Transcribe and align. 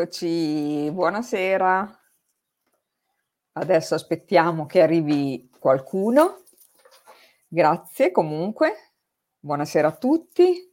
Eccoci, 0.00 0.88
buonasera. 0.92 2.00
Adesso 3.54 3.96
aspettiamo 3.96 4.64
che 4.64 4.80
arrivi 4.80 5.50
qualcuno. 5.58 6.44
Grazie 7.48 8.12
comunque. 8.12 8.92
Buonasera 9.40 9.88
a 9.88 9.96
tutti. 9.96 10.72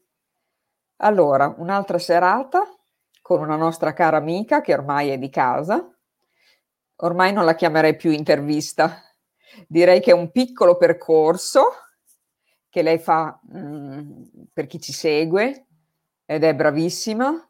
Allora, 0.97 1.51
un'altra 1.57 1.97
serata 1.97 2.71
con 3.23 3.41
una 3.41 3.55
nostra 3.55 3.93
cara 3.93 4.17
amica 4.17 4.61
che 4.61 4.75
ormai 4.75 5.09
è 5.09 5.17
di 5.17 5.31
casa. 5.31 5.91
Ormai 6.97 7.33
non 7.33 7.45
la 7.45 7.55
chiamerei 7.55 7.95
più 7.95 8.11
intervista. 8.11 9.01
Direi 9.67 10.01
che 10.01 10.11
è 10.11 10.13
un 10.13 10.29
piccolo 10.29 10.77
percorso 10.77 11.63
che 12.69 12.83
lei 12.83 12.99
fa 12.99 13.39
mh, 13.41 13.57
mm, 13.57 14.23
per 14.53 14.67
chi 14.67 14.79
ci 14.79 14.93
segue 14.93 15.65
ed 16.25 16.43
è 16.43 16.53
bravissima 16.53 17.49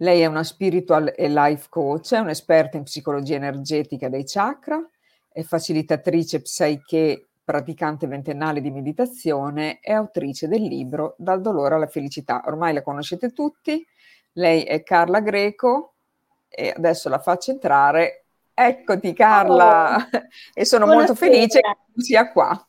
lei 0.00 0.20
è 0.20 0.26
una 0.26 0.44
spiritual 0.44 1.12
e 1.14 1.28
life 1.28 1.66
coach, 1.68 2.14
è 2.14 2.18
un'esperta 2.18 2.76
in 2.76 2.84
psicologia 2.84 3.36
energetica 3.36 4.08
dei 4.08 4.24
chakra, 4.24 4.80
è 5.28 5.42
facilitatrice 5.42 6.42
psiche, 6.42 7.28
praticante 7.44 8.06
ventennale 8.06 8.60
di 8.60 8.70
meditazione 8.70 9.80
e 9.80 9.92
autrice 9.92 10.48
del 10.48 10.62
libro 10.62 11.14
Dal 11.18 11.40
dolore 11.40 11.74
alla 11.74 11.86
felicità. 11.86 12.42
Ormai 12.46 12.72
la 12.72 12.82
conoscete 12.82 13.32
tutti, 13.32 13.86
lei 14.32 14.62
è 14.62 14.82
Carla 14.82 15.20
Greco 15.20 15.94
e 16.48 16.72
adesso 16.74 17.08
la 17.08 17.18
faccio 17.18 17.50
entrare. 17.50 18.24
Eccoti 18.54 19.12
Carla 19.12 19.96
oh, 19.96 20.20
e 20.54 20.64
sono 20.64 20.86
buonasera. 20.86 21.12
molto 21.12 21.14
felice 21.14 21.60
che 21.60 21.76
tu 21.92 22.00
sia 22.00 22.30
qua. 22.30 22.68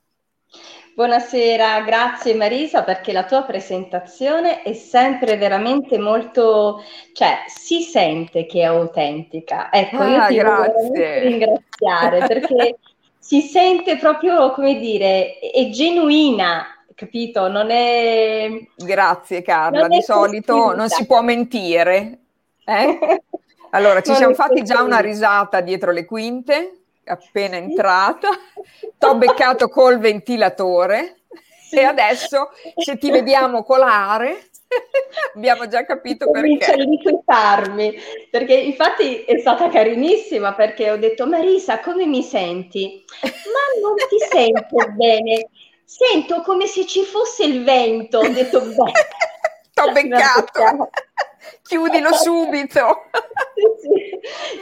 Buonasera, 1.02 1.82
grazie 1.82 2.36
Marisa 2.36 2.84
perché 2.84 3.12
la 3.12 3.24
tua 3.24 3.42
presentazione 3.42 4.62
è 4.62 4.74
sempre 4.74 5.36
veramente 5.36 5.98
molto, 5.98 6.84
cioè 7.14 7.38
si 7.48 7.82
sente 7.82 8.46
che 8.46 8.60
è 8.60 8.66
autentica. 8.66 9.72
Ecco, 9.72 9.98
ah, 9.98 10.08
io 10.08 10.28
ti 10.28 10.36
grazie. 10.36 11.20
ringraziare 11.22 12.20
perché 12.30 12.78
si 13.18 13.42
sente 13.42 13.98
proprio, 13.98 14.52
come 14.52 14.78
dire, 14.78 15.40
è 15.40 15.70
genuina, 15.70 16.68
capito? 16.94 17.48
Non 17.48 17.72
è... 17.72 18.52
Grazie 18.76 19.42
Carla, 19.42 19.88
di 19.88 20.04
solito 20.04 20.76
non 20.76 20.88
si 20.88 21.08
può 21.08 21.24
mentire. 21.24 22.20
Eh? 22.64 23.24
Allora, 23.72 24.02
ci 24.02 24.10
non 24.14 24.18
siamo 24.20 24.34
fatti 24.36 24.62
già 24.62 24.84
una 24.84 25.00
risata 25.00 25.62
dietro 25.62 25.92
le 25.92 26.06
quinte 26.06 26.81
appena 27.06 27.58
entrata, 27.58 28.30
t'ho 28.98 29.16
beccato 29.16 29.70
col 29.70 30.00
ventilatore 30.00 31.22
sì. 31.68 31.78
e 31.78 31.84
adesso 31.84 32.50
se 32.76 32.98
ti 32.98 33.12
vediamo 33.12 33.64
colare 33.64 34.50
abbiamo 35.36 35.68
già 35.68 35.86
capito 35.86 36.26
Comincia 36.26 36.68
perché. 36.68 36.84
Comincia 36.84 37.08
a 37.08 37.12
inquietarmi, 37.12 37.96
perché 38.30 38.54
infatti 38.54 39.24
è 39.24 39.40
stata 39.40 39.70
carinissima 39.70 40.54
perché 40.54 40.92
ho 40.92 40.98
detto 40.98 41.28
Marisa 41.28 41.80
come 41.80 42.06
mi 42.06 42.24
senti? 42.24 43.04
Ma 43.22 43.82
non 43.82 43.96
ti 43.96 44.18
sento 44.30 44.92
bene, 44.96 45.50
sento 45.84 46.42
come 46.42 46.68
se 46.68 46.86
ci 46.86 47.04
fosse 47.04 47.44
il 47.44 47.64
vento, 47.64 48.20
ho 48.20 48.28
detto 48.30 48.62
beh. 48.62 48.92
T'ho 49.74 49.92
beccato 49.92 50.90
chiudilo 51.64 52.14
subito. 52.14 53.04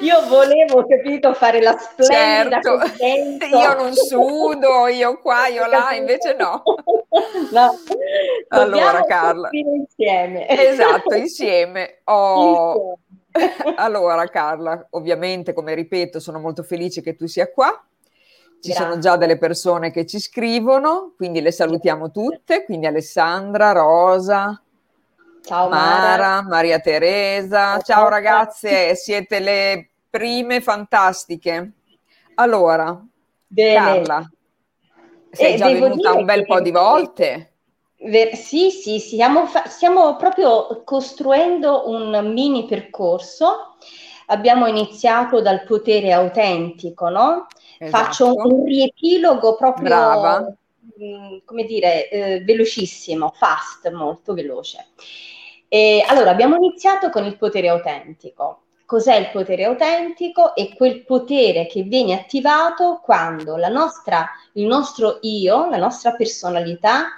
Io 0.01 0.27
volevo, 0.27 0.85
capito, 0.87 1.33
fare 1.33 1.61
la 1.61 1.77
splendida 1.77 2.61
certo. 2.61 3.55
Io 3.57 3.73
non 3.73 3.93
sudo, 3.93 4.87
io 4.87 5.19
qua, 5.19 5.47
io 5.47 5.65
là, 5.65 5.93
invece 5.93 6.35
no. 6.37 6.63
no. 7.51 7.71
Allora, 8.49 9.03
Carla. 9.03 9.49
Insieme. 9.51 10.47
Esatto, 10.47 11.15
insieme. 11.15 12.01
Oh. 12.09 12.71
Insieme. 12.71 13.07
allora, 13.77 14.25
Carla, 14.27 14.87
ovviamente, 14.91 15.53
come 15.53 15.73
ripeto, 15.73 16.19
sono 16.19 16.39
molto 16.39 16.63
felice 16.63 17.01
che 17.01 17.15
tu 17.15 17.27
sia 17.27 17.51
qua. 17.51 17.69
Ci 18.61 18.71
Grazie. 18.71 18.85
sono 18.85 18.99
già 18.99 19.15
delle 19.15 19.37
persone 19.37 19.91
che 19.91 20.05
ci 20.05 20.19
scrivono, 20.19 21.13
quindi 21.15 21.39
le 21.39 21.51
salutiamo 21.51 22.11
tutte, 22.11 22.65
quindi 22.65 22.87
Alessandra, 22.87 23.71
Rosa, 23.71 24.61
Ciao 25.49 25.67
Mara, 25.67 26.17
Mara 26.17 26.41
Maria 26.47 26.79
Teresa, 26.79 27.79
ciao, 27.79 27.81
ciao 27.81 28.07
ragazze, 28.07 28.93
siete 28.93 29.39
le 29.39 29.89
prime 30.07 30.61
fantastiche. 30.61 31.71
Allora, 32.35 33.03
Bene. 33.47 33.73
Carla, 33.73 34.31
sei 35.31 35.53
eh, 35.53 35.57
già 35.57 35.69
venuta 35.69 36.13
un 36.13 36.25
bel 36.25 36.45
po' 36.45 36.61
di 36.61 36.69
volte. 36.69 37.53
Ver- 37.97 38.35
sì, 38.35 38.69
sì, 38.69 38.99
stiamo, 38.99 39.47
fa- 39.47 39.65
stiamo 39.65 40.15
proprio 40.17 40.83
costruendo 40.83 41.89
un 41.89 42.31
mini 42.31 42.67
percorso. 42.67 43.77
Abbiamo 44.27 44.67
iniziato 44.67 45.41
dal 45.41 45.63
potere 45.63 46.11
autentico, 46.11 47.09
no? 47.09 47.47
Esatto. 47.79 48.03
Faccio 48.03 48.35
un 48.35 48.65
riepilogo 48.65 49.55
proprio, 49.55 49.83
Brava. 49.83 50.39
Mh, 50.95 51.03
mm, 51.03 51.37
come 51.43 51.63
dire, 51.63 52.07
eh, 52.09 52.39
velocissimo, 52.43 53.31
fast, 53.35 53.89
molto 53.89 54.35
veloce. 54.35 54.85
E, 55.69 56.03
allora, 56.07 56.31
abbiamo 56.31 56.55
iniziato 56.55 57.09
con 57.09 57.23
il 57.25 57.37
potere 57.37 57.69
autentico. 57.69 58.63
Cos'è 58.85 59.15
il 59.17 59.29
potere 59.31 59.65
autentico? 59.65 60.55
È 60.55 60.73
quel 60.75 61.05
potere 61.05 61.67
che 61.67 61.83
viene 61.83 62.13
attivato 62.15 62.99
quando 63.03 63.55
nostra, 63.69 64.27
il 64.53 64.65
nostro 64.65 65.19
io, 65.21 65.69
la 65.69 65.77
nostra 65.77 66.13
personalità, 66.13 67.09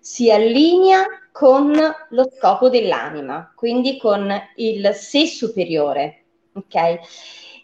si 0.00 0.28
allinea 0.30 1.04
con 1.30 1.72
lo 2.08 2.30
scopo 2.36 2.68
dell'anima, 2.68 3.52
quindi 3.54 3.96
con 3.96 4.28
il 4.56 4.92
sé 4.92 5.26
superiore, 5.26 6.24
ok? 6.54 6.98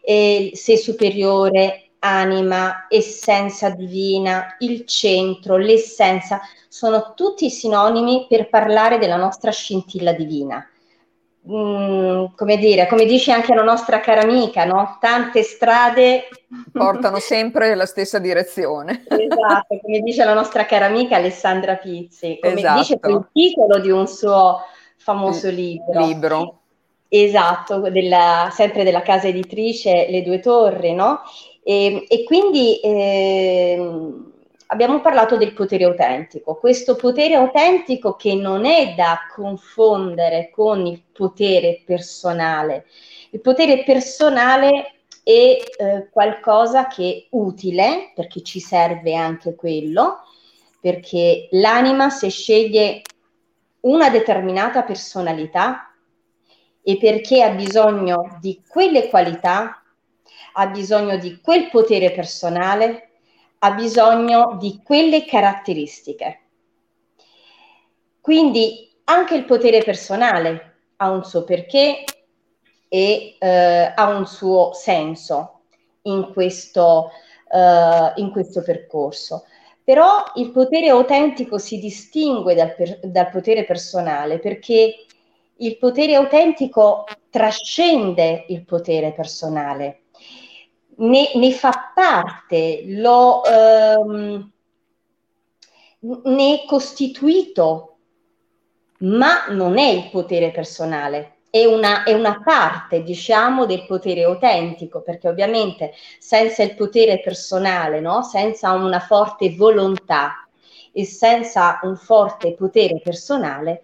E 0.01 0.51
il 0.53 0.57
sé 0.57 0.77
superiore 0.77 1.86
anima, 2.07 2.87
essenza 2.89 3.71
divina, 3.71 4.57
il 4.61 4.85
centro, 4.87 5.57
l'essenza, 5.57 6.41
sono 6.69 7.13
tutti 7.15 7.51
sinonimi 7.51 8.27
per 8.29 8.49
parlare 8.49 8.99
della 8.99 9.17
nostra 9.17 9.51
scintilla 9.51 10.13
divina. 10.13 10.67
Mm, 11.49 12.25
come 12.35 12.57
dire, 12.57 12.89
come 12.89 13.05
dice 13.05 13.31
anche 13.31 13.55
la 13.55 13.63
nostra 13.63 14.01
cara 14.01 14.23
amica, 14.23 14.65
no? 14.65 14.99
Tante 15.01 15.45
strade 15.45 16.29
portano 16.73 17.21
sempre 17.21 17.69
nella 17.69 17.87
stessa 17.87 18.19
direzione. 18.19 19.05
esatto, 19.07 19.79
come 19.81 20.01
dice 20.01 20.25
la 20.25 20.35
nostra 20.35 20.67
cara 20.67 20.87
amica 20.87 21.15
Alessandra 21.15 21.77
Pizzi, 21.77 22.39
come 22.41 22.55
esatto. 22.55 22.79
dice 22.79 22.99
il 23.01 23.29
titolo 23.33 23.79
di 23.79 23.91
un 23.91 24.09
suo 24.09 24.59
famoso 24.97 25.49
libro. 25.49 26.05
Libro. 26.05 26.61
Esatto, 27.09 27.79
della, 27.91 28.49
sempre 28.51 28.83
della 28.83 29.03
casa 29.03 29.29
editrice 29.29 30.09
Le 30.11 30.23
Due 30.23 30.41
Torri, 30.41 30.95
no? 30.95 31.21
E, 31.69 32.07
e 32.07 32.23
quindi 32.23 32.79
eh, 32.79 33.77
abbiamo 34.69 35.01
parlato 35.01 35.37
del 35.37 35.53
potere 35.53 35.83
autentico, 35.83 36.55
questo 36.55 36.95
potere 36.95 37.35
autentico 37.35 38.15
che 38.15 38.37
non 38.37 38.65
è 38.65 38.95
da 38.95 39.27
confondere 39.35 40.51
con 40.53 40.87
il 40.87 41.03
potere 41.13 41.83
personale. 41.85 42.87
Il 43.31 43.41
potere 43.41 43.83
personale 43.83 45.01
è 45.25 45.31
eh, 45.31 46.09
qualcosa 46.09 46.87
che 46.87 47.11
è 47.11 47.27
utile, 47.31 48.13
perché 48.15 48.43
ci 48.43 48.61
serve 48.61 49.17
anche 49.17 49.57
quello, 49.57 50.19
perché 50.81 51.49
l'anima 51.51 52.11
se 52.11 52.29
sceglie 52.29 53.03
una 53.81 54.09
determinata 54.09 54.85
personalità 54.85 55.93
e 56.81 56.97
perché 56.97 57.43
ha 57.43 57.51
bisogno 57.51 58.39
di 58.41 58.63
quelle 58.69 59.09
qualità 59.09 59.81
ha 60.59 60.67
bisogno 60.69 61.19
di 61.19 61.39
quel 61.41 61.69
potere 61.69 62.13
personale, 62.13 63.09
ha 63.59 63.73
bisogno 63.73 64.57
di 64.59 64.81
quelle 64.83 65.25
caratteristiche. 65.25 66.41
Quindi 68.21 68.91
anche 69.05 69.35
il 69.35 69.45
potere 69.45 69.83
personale 69.83 70.75
ha 70.97 71.11
un 71.11 71.25
suo 71.25 71.45
perché 71.45 72.05
e 72.89 73.37
eh, 73.39 73.93
ha 73.95 74.09
un 74.09 74.27
suo 74.27 74.73
senso 74.73 75.61
in 76.03 76.31
questo, 76.33 77.11
eh, 77.53 78.13
in 78.17 78.31
questo 78.31 78.63
percorso. 78.63 79.45
Però 79.85 80.25
il 80.37 80.51
potere 80.53 80.89
autentico 80.89 81.59
si 81.59 81.79
distingue 81.79 82.55
dal, 82.55 82.75
per, 82.75 82.99
dal 83.03 83.29
potere 83.31 83.65
personale 83.65 84.39
perché 84.39 85.05
il 85.59 85.79
potere 85.79 86.15
autentico 86.15 87.05
trascende 87.31 88.47
il 88.49 88.65
potere 88.65 89.13
personale 89.13 90.06
ne, 90.97 91.31
ne 91.35 91.53
fa 91.53 91.93
parte, 91.95 92.85
lo, 92.87 93.45
ehm, 93.45 94.51
ne 96.25 96.65
costituito, 96.67 97.97
ma 98.99 99.47
non 99.49 99.79
è 99.79 99.89
il 99.89 100.09
potere 100.11 100.51
personale. 100.51 101.33
È 101.51 101.65
una, 101.65 102.05
è 102.05 102.13
una, 102.13 102.43
parte, 102.45 103.03
diciamo, 103.03 103.67
del 103.67 103.87
potere 103.87 104.25
autentico, 104.25 105.01
perché 105.03 105.29
ovviamente 105.29 105.93
senza 106.19 106.63
il 106.63 106.75
potere 106.75 107.21
personale, 107.21 108.01
no? 108.01 108.23
senza 108.23 108.73
una 108.73 109.01
forte 109.01 109.55
volontà 109.55 110.47
e 110.93 111.05
senza 111.05 111.81
un 111.83 111.97
forte 111.97 112.55
potere 112.55 113.01
personale, 113.01 113.83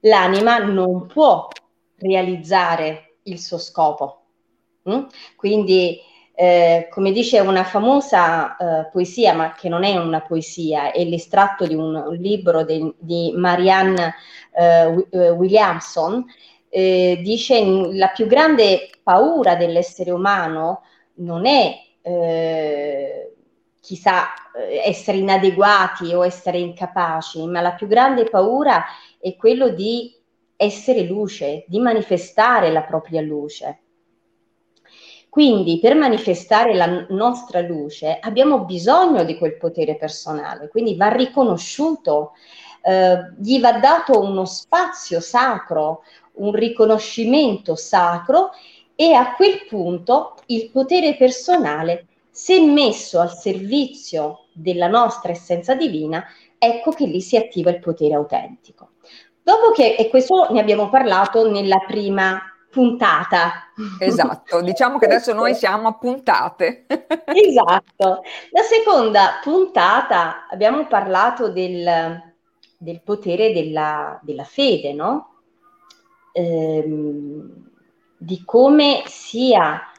l'anima 0.00 0.58
non 0.58 1.06
può 1.06 1.48
realizzare 1.96 3.16
il 3.24 3.40
suo 3.40 3.58
scopo. 3.58 4.20
Mm? 4.88 5.04
Quindi, 5.36 6.00
eh, 6.38 6.88
come 6.90 7.12
dice 7.12 7.40
una 7.40 7.64
famosa 7.64 8.56
eh, 8.56 8.88
poesia, 8.92 9.32
ma 9.32 9.54
che 9.54 9.70
non 9.70 9.84
è 9.84 9.96
una 9.96 10.20
poesia, 10.20 10.92
è 10.92 11.02
l'estratto 11.02 11.66
di 11.66 11.74
un, 11.74 11.94
un 11.94 12.14
libro 12.14 12.62
de, 12.62 12.94
di 12.98 13.32
Marianne 13.34 14.14
eh, 14.52 15.06
eh 15.10 15.30
Williamson, 15.30 16.22
eh, 16.68 17.20
dice 17.22 17.64
la 17.92 18.08
più 18.08 18.26
grande 18.26 18.90
paura 19.02 19.54
dell'essere 19.56 20.10
umano 20.10 20.82
non 21.14 21.46
è 21.46 21.74
eh, 22.02 23.34
chissà 23.80 24.26
essere 24.84 25.16
inadeguati 25.16 26.12
o 26.12 26.22
essere 26.22 26.58
incapaci, 26.58 27.46
ma 27.46 27.62
la 27.62 27.72
più 27.72 27.86
grande 27.86 28.24
paura 28.24 28.84
è 29.18 29.34
quello 29.36 29.70
di 29.70 30.14
essere 30.54 31.02
luce, 31.02 31.64
di 31.66 31.78
manifestare 31.78 32.70
la 32.70 32.82
propria 32.82 33.22
luce. 33.22 33.80
Quindi 35.36 35.78
per 35.80 35.94
manifestare 35.94 36.72
la 36.72 37.04
nostra 37.10 37.60
luce 37.60 38.16
abbiamo 38.22 38.60
bisogno 38.60 39.22
di 39.22 39.36
quel 39.36 39.58
potere 39.58 39.94
personale, 39.96 40.68
quindi 40.68 40.96
va 40.96 41.08
riconosciuto, 41.08 42.32
eh, 42.80 43.34
gli 43.36 43.60
va 43.60 43.72
dato 43.72 44.18
uno 44.18 44.46
spazio 44.46 45.20
sacro, 45.20 46.04
un 46.36 46.54
riconoscimento 46.54 47.74
sacro 47.74 48.52
e 48.94 49.12
a 49.12 49.34
quel 49.34 49.66
punto 49.68 50.36
il 50.46 50.70
potere 50.70 51.16
personale, 51.16 52.06
se 52.30 52.58
messo 52.58 53.20
al 53.20 53.36
servizio 53.36 54.46
della 54.54 54.88
nostra 54.88 55.32
essenza 55.32 55.74
divina, 55.74 56.24
ecco 56.56 56.92
che 56.92 57.04
lì 57.04 57.20
si 57.20 57.36
attiva 57.36 57.68
il 57.68 57.80
potere 57.80 58.14
autentico. 58.14 58.92
Dopo 59.42 59.70
che, 59.72 59.96
e 59.96 60.08
questo 60.08 60.50
ne 60.50 60.60
abbiamo 60.60 60.88
parlato 60.88 61.50
nella 61.50 61.84
prima 61.86 62.40
puntata. 62.76 63.70
Esatto, 63.98 64.60
diciamo 64.60 64.98
che 64.98 65.06
adesso 65.06 65.32
noi 65.32 65.54
siamo 65.54 65.88
a 65.88 65.94
puntate. 65.94 66.84
esatto. 67.24 68.22
La 68.50 68.60
seconda 68.60 69.40
puntata 69.42 70.46
abbiamo 70.46 70.86
parlato 70.86 71.48
del, 71.48 72.20
del 72.76 73.00
potere 73.00 73.54
della, 73.54 74.20
della, 74.22 74.44
fede, 74.44 74.92
no? 74.92 75.36
Ehm, 76.32 77.70
di 78.18 78.42
come 78.44 79.04
sia 79.06 79.90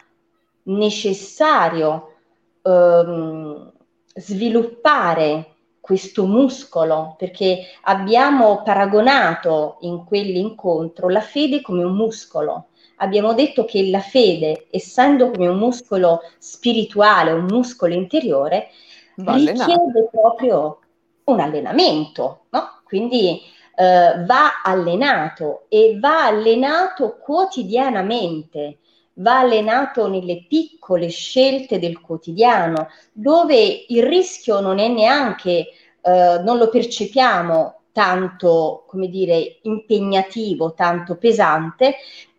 necessario 0.65 2.13
ehm, 2.61 3.71
sviluppare 4.13 5.55
questo 5.87 6.25
muscolo, 6.25 7.15
perché 7.17 7.59
abbiamo 7.83 8.61
paragonato 8.61 9.77
in 9.81 10.03
quell'incontro 10.03 11.07
la 11.07 11.21
fede 11.21 11.61
come 11.61 11.81
un 11.85 11.95
muscolo. 11.95 12.67
Abbiamo 12.97 13.33
detto 13.33 13.63
che 13.63 13.89
la 13.89 14.01
fede, 14.01 14.67
essendo 14.69 15.31
come 15.31 15.47
un 15.47 15.57
muscolo 15.57 16.19
spirituale, 16.39 17.31
un 17.31 17.45
muscolo 17.45 17.93
interiore, 17.93 18.67
Va 19.15 19.35
richiede 19.35 19.55
allenato. 19.55 20.09
proprio 20.11 20.79
un 21.23 21.39
allenamento, 21.39 22.47
no? 22.49 22.81
Quindi 22.83 23.41
eh, 23.75 24.25
va 24.25 24.61
allenato 24.61 25.67
e 25.69 25.97
va 26.01 26.25
allenato 26.25 27.17
quotidianamente 27.17 28.79
va 29.17 29.39
allenato 29.39 30.07
nelle 30.07 30.45
piccole 30.47 31.09
scelte 31.09 31.79
del 31.79 32.01
quotidiano, 32.01 32.89
dove 33.11 33.85
il 33.87 34.03
rischio 34.03 34.59
non 34.59 34.79
è 34.79 34.87
neanche, 34.87 35.67
eh, 36.07 36.41
non 36.43 36.57
lo 36.57 36.69
percepiamo 36.69 37.81
tanto, 37.91 38.85
come 38.87 39.09
dire, 39.09 39.59
impegnativo, 39.63 40.73
tanto 40.73 41.17
pesante, 41.17 41.95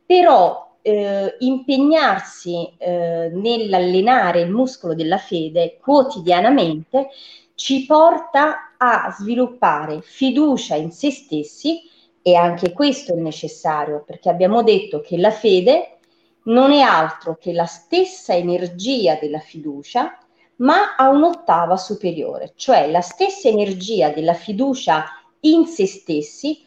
però 0.06 0.76
eh, 0.80 1.36
impegnarsi 1.40 2.72
eh, 2.78 3.30
nell'allenare 3.32 4.40
il 4.40 4.50
muscolo 4.50 4.94
della 4.94 5.18
fede 5.18 5.76
quotidianamente 5.80 7.08
ci 7.54 7.84
porta 7.84 8.74
a 8.78 9.14
sviluppare 9.18 10.00
fiducia 10.00 10.76
in 10.76 10.92
se 10.92 11.10
stessi 11.10 11.82
e 12.22 12.36
anche 12.36 12.72
questo 12.72 13.12
è 13.12 13.16
necessario 13.16 14.04
perché 14.06 14.30
abbiamo 14.30 14.62
detto 14.62 15.00
che 15.00 15.18
la 15.18 15.32
fede 15.32 15.98
non 16.44 16.70
è 16.70 16.80
altro 16.80 17.36
che 17.36 17.52
la 17.52 17.66
stessa 17.66 18.34
energia 18.34 19.18
della 19.20 19.40
fiducia, 19.40 20.18
ma 20.58 20.94
a 20.96 21.08
un'ottava 21.08 21.76
superiore, 21.76 22.52
cioè 22.56 22.90
la 22.90 23.00
stessa 23.00 23.48
energia 23.48 24.10
della 24.10 24.34
fiducia 24.34 25.04
in 25.40 25.66
se 25.66 25.86
stessi 25.86 26.64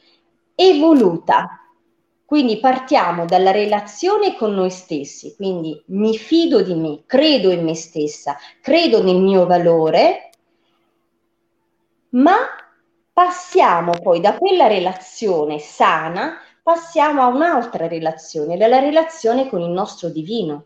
evoluta. 0.55 1.57
Quindi 2.25 2.59
partiamo 2.59 3.25
dalla 3.25 3.51
relazione 3.51 4.37
con 4.37 4.53
noi 4.53 4.69
stessi, 4.69 5.35
quindi 5.35 5.81
mi 5.87 6.17
fido 6.17 6.61
di 6.61 6.75
me, 6.75 7.03
credo 7.05 7.51
in 7.51 7.63
me 7.63 7.75
stessa, 7.75 8.37
credo 8.61 9.03
nel 9.03 9.17
mio 9.17 9.45
valore, 9.45 10.29
ma 12.11 12.37
passiamo 13.11 13.91
poi 14.01 14.21
da 14.21 14.37
quella 14.37 14.67
relazione 14.67 15.59
sana 15.59 16.37
passiamo 16.63 17.21
a 17.21 17.27
un'altra 17.27 17.87
relazione, 17.87 18.55
la 18.55 18.79
relazione 18.79 19.49
con 19.49 19.61
il 19.61 19.69
nostro 19.69 20.09
divino. 20.09 20.65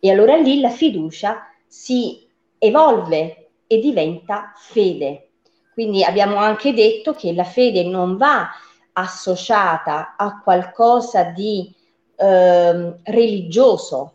E 0.00 0.10
allora 0.10 0.36
lì 0.36 0.60
la 0.60 0.70
fiducia 0.70 1.46
si 1.68 2.26
evolve 2.58 3.50
e 3.66 3.78
diventa 3.78 4.52
fede. 4.56 5.30
Quindi 5.72 6.02
abbiamo 6.02 6.36
anche 6.36 6.72
detto 6.72 7.12
che 7.12 7.32
la 7.32 7.44
fede 7.44 7.84
non 7.84 8.16
va 8.16 8.48
associata 8.94 10.16
a 10.16 10.40
qualcosa 10.40 11.24
di 11.24 11.72
eh, 12.16 12.94
religioso, 13.04 14.14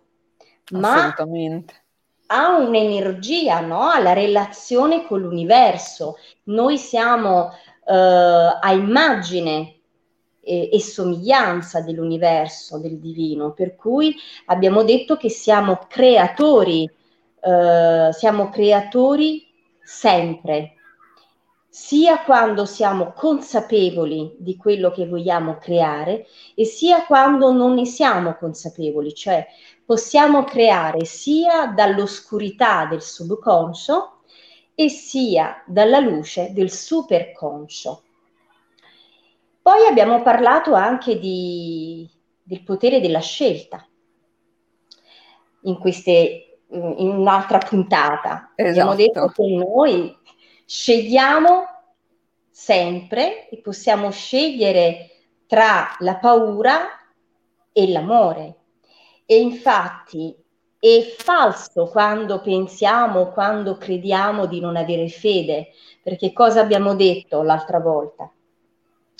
ma 0.71 1.15
ha 2.27 2.57
un'energia, 2.57 3.59
no? 3.61 3.89
alla 3.89 4.13
relazione 4.13 5.05
con 5.05 5.21
l'universo. 5.21 6.17
Noi 6.43 6.77
siamo 6.77 7.51
eh, 7.85 7.93
a 7.93 8.71
immagine 8.71 9.79
e, 10.41 10.69
e 10.71 10.81
somiglianza 10.81 11.81
dell'universo, 11.81 12.79
del 12.79 12.99
divino, 12.99 13.53
per 13.53 13.75
cui 13.75 14.15
abbiamo 14.45 14.83
detto 14.83 15.15
che 15.15 15.29
siamo 15.29 15.79
creatori, 15.87 16.89
eh, 17.43 18.09
siamo 18.13 18.49
creatori 18.49 19.45
sempre, 19.83 20.75
sia 21.67 22.23
quando 22.23 22.65
siamo 22.65 23.13
consapevoli 23.13 24.35
di 24.37 24.55
quello 24.57 24.91
che 24.91 25.07
vogliamo 25.07 25.57
creare 25.57 26.27
e 26.53 26.65
sia 26.65 27.03
quando 27.05 27.51
non 27.51 27.73
ne 27.73 27.85
siamo 27.85 28.35
consapevoli, 28.35 29.13
cioè 29.13 29.45
possiamo 29.83 30.43
creare 30.43 31.03
sia 31.05 31.67
dall'oscurità 31.67 32.85
del 32.85 33.01
subconscio 33.01 34.19
e 34.75 34.89
sia 34.89 35.63
dalla 35.65 35.99
luce 35.99 36.53
del 36.53 36.71
superconscio. 36.71 38.03
Poi 39.61 39.85
abbiamo 39.87 40.21
parlato 40.21 40.73
anche 40.73 41.17
di, 41.17 42.07
del 42.43 42.63
potere 42.63 42.99
della 42.99 43.19
scelta 43.21 43.83
in, 45.61 45.77
queste, 45.77 46.52
in 46.73 47.09
un'altra 47.09 47.59
puntata. 47.59 48.51
Esatto. 48.55 48.69
Abbiamo 48.69 48.95
detto 48.95 49.27
che 49.27 49.47
noi 49.47 50.17
scegliamo 50.65 51.65
sempre 52.49 53.49
e 53.49 53.59
possiamo 53.61 54.11
scegliere 54.11 55.09
tra 55.47 55.95
la 55.99 56.15
paura 56.17 56.87
e 57.71 57.91
l'amore. 57.91 58.55
E 59.25 59.39
infatti 59.39 60.35
è 60.79 61.01
falso 61.17 61.85
quando 61.87 62.41
pensiamo, 62.41 63.29
quando 63.29 63.77
crediamo 63.77 64.45
di 64.45 64.59
non 64.59 64.75
avere 64.75 65.07
fede, 65.07 65.69
perché 66.01 66.33
cosa 66.33 66.59
abbiamo 66.59 66.93
detto 66.93 67.41
l'altra 67.41 67.79
volta? 67.79 68.29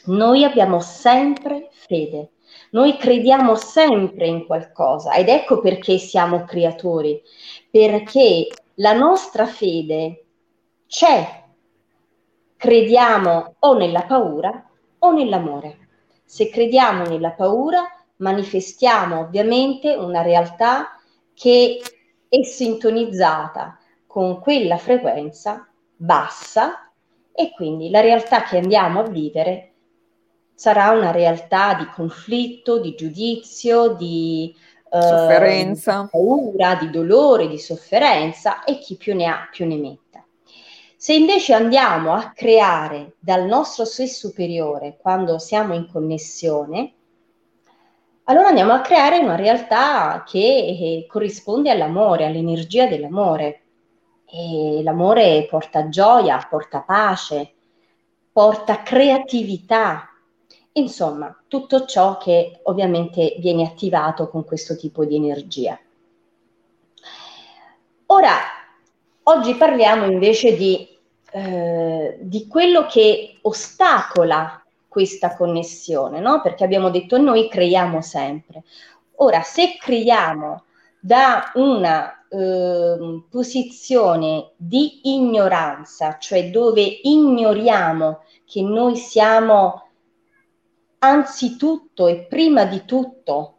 Noi 0.06 0.44
abbiamo 0.44 0.82
sempre 0.82 1.70
fede, 1.72 2.32
noi 2.74 2.98
crediamo 2.98 3.56
sempre 3.56 4.28
in 4.28 4.46
qualcosa 4.46 5.14
ed 5.14 5.30
ecco 5.30 5.60
perché 5.60 5.98
siamo 5.98 6.44
creatori, 6.44 7.22
perché 7.70 8.48
la 8.76 8.94
nostra 8.94 9.46
fede 9.46 10.26
c'è. 10.88 11.44
Crediamo 12.58 13.56
o 13.60 13.78
nella 13.78 14.04
paura 14.04 14.70
o 15.00 15.12
nell'amore. 15.12 15.88
Se 16.26 16.50
crediamo 16.50 17.04
nella 17.04 17.32
paura, 17.32 17.84
manifestiamo 18.18 19.20
ovviamente 19.20 19.94
una 19.94 20.24
realtà 20.24 21.00
che 21.34 21.80
è 22.28 22.44
sintonizzata 22.44 23.78
con 24.08 24.40
quella 24.40 24.78
frequenza 24.78 25.68
bassa 25.96 26.92
e 27.32 27.52
quindi 27.52 27.92
la 27.92 28.02
realtà 28.02 28.44
che 28.44 28.58
andiamo 28.58 29.02
a 29.02 29.08
vivere 29.08 29.73
sarà 30.54 30.92
una 30.92 31.12
realtà 31.12 31.74
di 31.74 31.88
conflitto, 31.94 32.80
di 32.80 32.96
giudizio, 32.96 33.96
di 33.96 34.56
eh, 34.92 35.02
sofferenza, 35.02 36.02
di 36.02 36.08
paura, 36.12 36.76
di 36.76 36.90
dolore, 36.90 37.48
di 37.48 37.58
sofferenza 37.58 38.64
e 38.64 38.78
chi 38.78 38.96
più 38.96 39.16
ne 39.16 39.26
ha 39.26 39.48
più 39.52 39.66
ne 39.66 39.78
metta. 39.78 40.24
Se 40.96 41.14
invece 41.14 41.54
andiamo 41.54 42.14
a 42.14 42.32
creare 42.34 43.16
dal 43.20 43.46
nostro 43.46 43.84
sé 43.84 44.08
superiore, 44.08 44.98
quando 45.02 45.38
siamo 45.38 45.74
in 45.74 45.90
connessione, 45.92 46.94
allora 48.26 48.48
andiamo 48.48 48.72
a 48.72 48.80
creare 48.80 49.18
una 49.18 49.36
realtà 49.36 50.24
che 50.26 50.40
eh, 50.40 51.06
corrisponde 51.10 51.70
all'amore, 51.70 52.26
all'energia 52.26 52.88
dell'amore. 52.88 53.64
E 54.26 54.82
l'amore 54.82 55.46
porta 55.50 55.90
gioia, 55.90 56.48
porta 56.50 56.80
pace, 56.82 57.54
porta 58.32 58.82
creatività, 58.82 60.13
insomma, 60.74 61.36
tutto 61.48 61.86
ciò 61.86 62.18
che 62.18 62.60
ovviamente 62.64 63.36
viene 63.40 63.64
attivato 63.66 64.30
con 64.30 64.44
questo 64.46 64.76
tipo 64.76 65.06
di 65.06 65.16
energia. 65.16 65.80
Ora, 68.08 68.36
oggi 69.24 69.56
parliamo 69.56 70.06
invece 70.06 70.56
di, 70.56 70.88
eh, 71.32 72.18
di 72.20 72.48
quello 72.48 72.86
che 72.86 73.38
ostacola 73.42 74.64
questa 74.88 75.36
connessione, 75.36 76.20
no? 76.20 76.42
Perché 76.42 76.64
abbiamo 76.64 76.90
detto 76.92 77.18
noi 77.18 77.50
creiamo 77.50 78.02
sempre. 78.02 78.64
Ora, 79.16 79.42
se 79.42 79.78
creiamo 79.80 80.66
da 81.00 81.52
una 81.56 82.26
eh, 82.30 83.24
posizione 83.30 84.52
di 84.56 85.02
ignoranza, 85.04 86.18
cioè 86.20 86.50
dove 86.50 86.82
ignoriamo 86.82 88.22
che 88.46 88.62
noi 88.62 88.96
siamo 88.96 89.90
anzitutto 91.04 92.08
e 92.08 92.26
prima 92.30 92.64
di 92.64 92.86
tutto, 92.86 93.58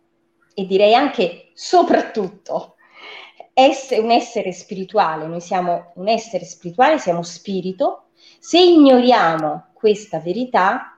e 0.55 0.67
direi 0.67 0.95
anche 0.95 1.51
soprattutto, 1.53 2.77
essere, 3.53 4.01
un 4.01 4.11
essere 4.11 4.53
spirituale, 4.53 5.27
noi 5.27 5.43
siamo 5.43 5.93
un 5.97 6.09
essere 6.09 6.45
spirituale, 6.45 6.99
siamo 6.99 7.23
spirito, 7.23 8.07
se 8.39 8.59
ignoriamo 8.59 9.67
questa 9.75 10.21
verità, 10.21 10.97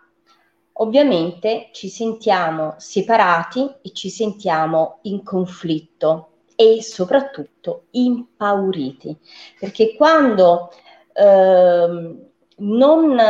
ovviamente 0.75 1.71
ci 1.73 1.89
sentiamo 1.89 2.75
separati 2.77 3.69
e 3.83 3.91
ci 3.93 4.09
sentiamo 4.09 4.99
in 5.03 5.25
conflitto 5.25 6.31
e 6.55 6.81
soprattutto 6.81 7.87
impauriti, 7.91 9.17
perché 9.59 9.97
quando 9.97 10.71
eh, 11.13 12.17
non 12.59 13.21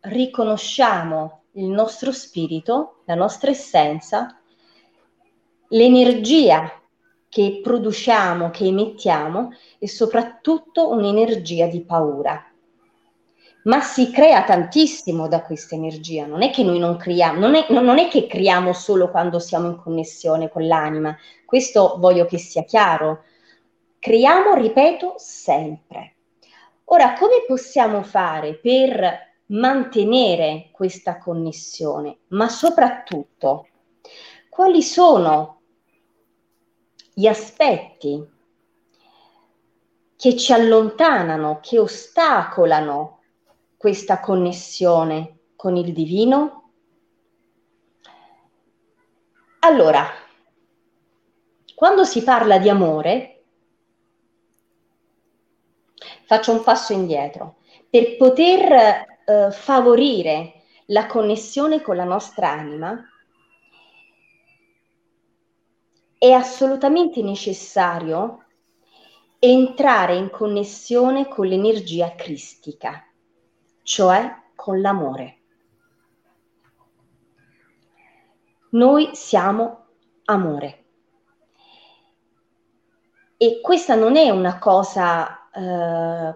riconosciamo 0.00 1.41
il 1.52 1.66
nostro 1.66 2.12
spirito, 2.12 3.02
la 3.04 3.14
nostra 3.14 3.50
essenza, 3.50 4.38
l'energia 5.68 6.80
che 7.28 7.60
produciamo, 7.62 8.50
che 8.50 8.66
emettiamo, 8.66 9.50
è 9.78 9.86
soprattutto 9.86 10.90
un'energia 10.90 11.66
di 11.66 11.82
paura. 11.82 12.46
Ma 13.64 13.80
si 13.80 14.10
crea 14.10 14.42
tantissimo 14.42 15.28
da 15.28 15.42
questa 15.42 15.74
energia, 15.74 16.26
non 16.26 16.42
è 16.42 16.50
che 16.50 16.64
noi 16.64 16.78
non 16.78 16.96
creiamo, 16.96 17.38
non 17.38 17.54
è, 17.54 17.66
non 17.70 17.98
è 17.98 18.08
che 18.08 18.26
creiamo 18.26 18.72
solo 18.72 19.10
quando 19.10 19.38
siamo 19.38 19.68
in 19.68 19.76
connessione 19.76 20.48
con 20.48 20.66
l'anima, 20.66 21.16
questo 21.46 21.96
voglio 21.98 22.24
che 22.26 22.38
sia 22.38 22.64
chiaro. 22.64 23.24
Creiamo, 23.98 24.54
ripeto, 24.54 25.14
sempre. 25.16 26.14
Ora, 26.86 27.12
come 27.12 27.44
possiamo 27.46 28.02
fare 28.02 28.54
per 28.54 29.31
mantenere 29.52 30.70
questa 30.72 31.18
connessione, 31.18 32.20
ma 32.28 32.48
soprattutto 32.48 33.68
quali 34.48 34.82
sono 34.82 35.60
gli 37.14 37.26
aspetti 37.26 38.30
che 40.16 40.36
ci 40.36 40.52
allontanano, 40.52 41.58
che 41.60 41.78
ostacolano 41.78 43.20
questa 43.76 44.20
connessione 44.20 45.38
con 45.56 45.76
il 45.76 45.92
divino? 45.92 46.70
Allora, 49.60 50.06
quando 51.74 52.04
si 52.04 52.22
parla 52.22 52.58
di 52.58 52.68
amore, 52.68 53.44
faccio 56.24 56.52
un 56.52 56.62
passo 56.62 56.92
indietro. 56.92 57.56
Per 57.90 58.16
poter 58.16 59.11
eh, 59.24 59.50
favorire 59.50 60.62
la 60.86 61.06
connessione 61.06 61.80
con 61.80 61.96
la 61.96 62.04
nostra 62.04 62.50
anima, 62.50 63.02
è 66.18 66.30
assolutamente 66.30 67.22
necessario 67.22 68.44
entrare 69.38 70.14
in 70.14 70.30
connessione 70.30 71.26
con 71.26 71.46
l'energia 71.46 72.14
cristica, 72.14 73.04
cioè 73.82 74.42
con 74.54 74.80
l'amore. 74.80 75.38
Noi 78.70 79.10
siamo 79.14 79.86
amore. 80.26 80.84
E 83.36 83.60
questa 83.60 83.96
non 83.96 84.16
è 84.16 84.30
una 84.30 84.60
cosa 84.60 85.50
eh, 85.50 86.34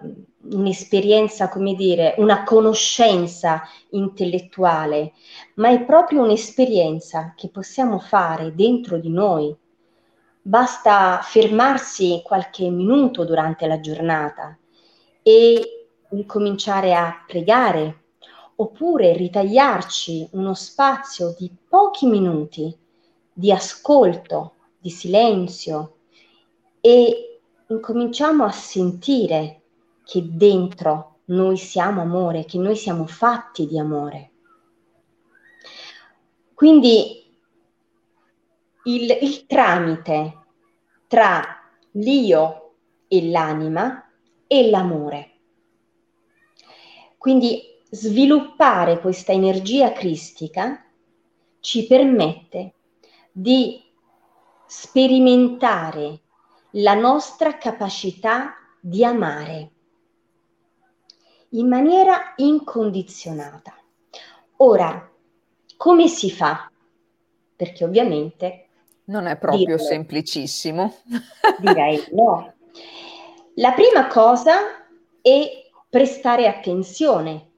un'esperienza, 0.51 1.49
come 1.49 1.73
dire, 1.73 2.15
una 2.17 2.43
conoscenza 2.43 3.63
intellettuale, 3.91 5.13
ma 5.55 5.69
è 5.69 5.83
proprio 5.83 6.23
un'esperienza 6.23 7.33
che 7.35 7.49
possiamo 7.49 7.99
fare 7.99 8.53
dentro 8.55 8.97
di 8.97 9.09
noi. 9.09 9.55
Basta 10.41 11.19
fermarsi 11.21 12.21
qualche 12.23 12.69
minuto 12.69 13.25
durante 13.25 13.67
la 13.67 13.79
giornata 13.79 14.57
e 15.21 15.87
incominciare 16.11 16.95
a 16.95 17.23
pregare 17.27 18.03
oppure 18.55 19.13
ritagliarci 19.13 20.29
uno 20.31 20.53
spazio 20.53 21.35
di 21.37 21.51
pochi 21.67 22.05
minuti 22.05 22.75
di 23.33 23.51
ascolto, 23.51 24.53
di 24.79 24.89
silenzio 24.89 25.97
e 26.79 27.39
incominciamo 27.67 28.45
a 28.45 28.51
sentire 28.51 29.56
che 30.07 30.23
dentro 30.25 31.19
noi 31.25 31.57
siamo 31.57 31.99
amore, 31.99 32.45
che 32.45 32.57
noi 32.57 32.77
siamo 32.77 33.05
fatti 33.05 33.67
di 33.67 33.77
amore. 33.77 34.31
Quindi 36.53 37.29
il, 38.85 39.17
il 39.21 39.45
tramite 39.45 40.45
tra 41.07 41.43
l'io 41.91 42.75
e 43.09 43.29
l'anima 43.29 44.09
è 44.47 44.69
l'amore. 44.69 45.31
Quindi 47.17 47.61
sviluppare 47.89 49.01
questa 49.01 49.33
energia 49.33 49.91
cristica 49.91 50.85
ci 51.59 51.85
permette 51.85 52.75
di 53.29 53.83
sperimentare 54.65 56.21
la 56.71 56.93
nostra 56.93 57.57
capacità 57.57 58.53
di 58.79 59.03
amare 59.03 59.71
in 61.57 61.67
maniera 61.67 62.33
incondizionata. 62.37 63.75
Ora, 64.57 65.11
come 65.75 66.07
si 66.07 66.31
fa? 66.31 66.71
Perché 67.55 67.83
ovviamente... 67.83 68.63
Non 69.05 69.25
è 69.25 69.37
proprio 69.37 69.75
direi, 69.75 69.79
semplicissimo. 69.79 70.95
direi 71.59 72.03
no. 72.11 72.53
La 73.55 73.71
prima 73.71 74.07
cosa 74.07 74.55
è 75.21 75.69
prestare 75.89 76.47
attenzione 76.47 77.49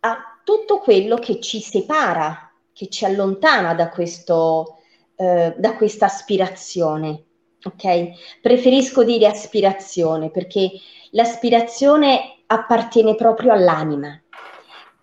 a 0.00 0.40
tutto 0.42 0.78
quello 0.78 1.16
che 1.16 1.40
ci 1.40 1.60
separa, 1.60 2.50
che 2.72 2.88
ci 2.88 3.04
allontana 3.04 3.74
da, 3.74 3.90
questo, 3.90 4.78
eh, 5.16 5.54
da 5.56 5.76
questa 5.76 6.06
aspirazione. 6.06 7.24
Ok? 7.62 8.40
Preferisco 8.40 9.04
dire 9.04 9.26
aspirazione 9.26 10.30
perché 10.30 10.70
l'aspirazione 11.10 12.35
appartiene 12.46 13.14
proprio 13.14 13.52
all'anima. 13.52 14.20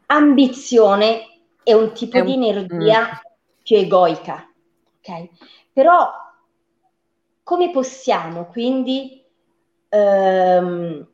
Ambizione 0.08 1.42
è 1.64 1.74
un 1.74 1.94
tipo 1.94 2.18
è 2.18 2.20
un, 2.22 2.26
di 2.26 2.34
energia 2.34 3.02
mm. 3.02 3.62
più 3.64 3.78
egoica, 3.78 4.52
ok? 5.00 5.30
Però 5.72 6.12
come 7.44 7.72
possiamo 7.72 8.46
quindi 8.46 9.24
ehm, 9.90 11.08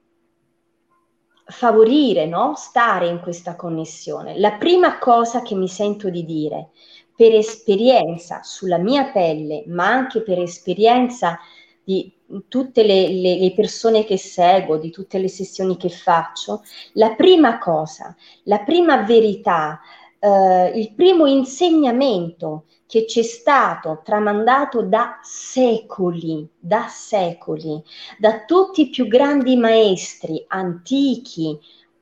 favorire, 1.46 2.26
no? 2.26 2.54
Stare 2.56 3.08
in 3.08 3.20
questa 3.20 3.56
connessione. 3.56 4.38
La 4.40 4.54
prima 4.54 5.00
cosa 5.00 5.42
che 5.42 5.56
mi 5.56 5.68
sento 5.68 6.10
di 6.10 6.24
dire 6.24 6.70
per 7.16 7.34
esperienza 7.34 8.44
sulla 8.44 8.78
mia 8.78 9.12
pelle, 9.12 9.64
ma 9.68 9.88
anche 9.88 10.22
per 10.22 10.40
esperienza 10.40 11.38
di 11.84 12.14
tutte 12.48 12.84
le, 12.84 13.10
le, 13.10 13.40
le, 13.40 13.54
persone 13.54 14.06
che 14.06 14.18
seguo, 14.18 14.78
di 14.78 14.90
tutte 14.90 15.18
le 15.18 15.28
sessioni 15.28 15.78
che 15.78 15.90
faccio, 15.90 16.64
la 16.94 17.16
prima 17.16 17.58
cosa, 17.58 18.16
la 18.44 18.60
prima 18.60 19.04
verità, 19.04 19.80
eh, 20.20 20.72
il 20.76 20.94
primo 20.94 21.26
insegnamento 21.26 22.66
che 22.86 23.06
ci 23.06 23.20
è 23.20 23.24
stato 23.24 24.02
tramandato 24.04 24.82
da 24.82 25.20
secoli, 25.22 26.48
da 26.58 26.88
secoli, 26.88 27.82
da 28.18 28.44
tutti 28.46 28.82
i 28.82 28.90
più 28.90 29.08
grandi 29.08 29.56
maestri 29.56 30.44
antichi 30.48 31.58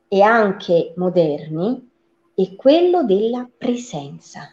e 0.07 0.21
anche 0.21 0.93
moderni, 0.95 1.89
è 2.33 2.55
quello 2.55 3.03
della 3.03 3.49
presenza. 3.57 4.51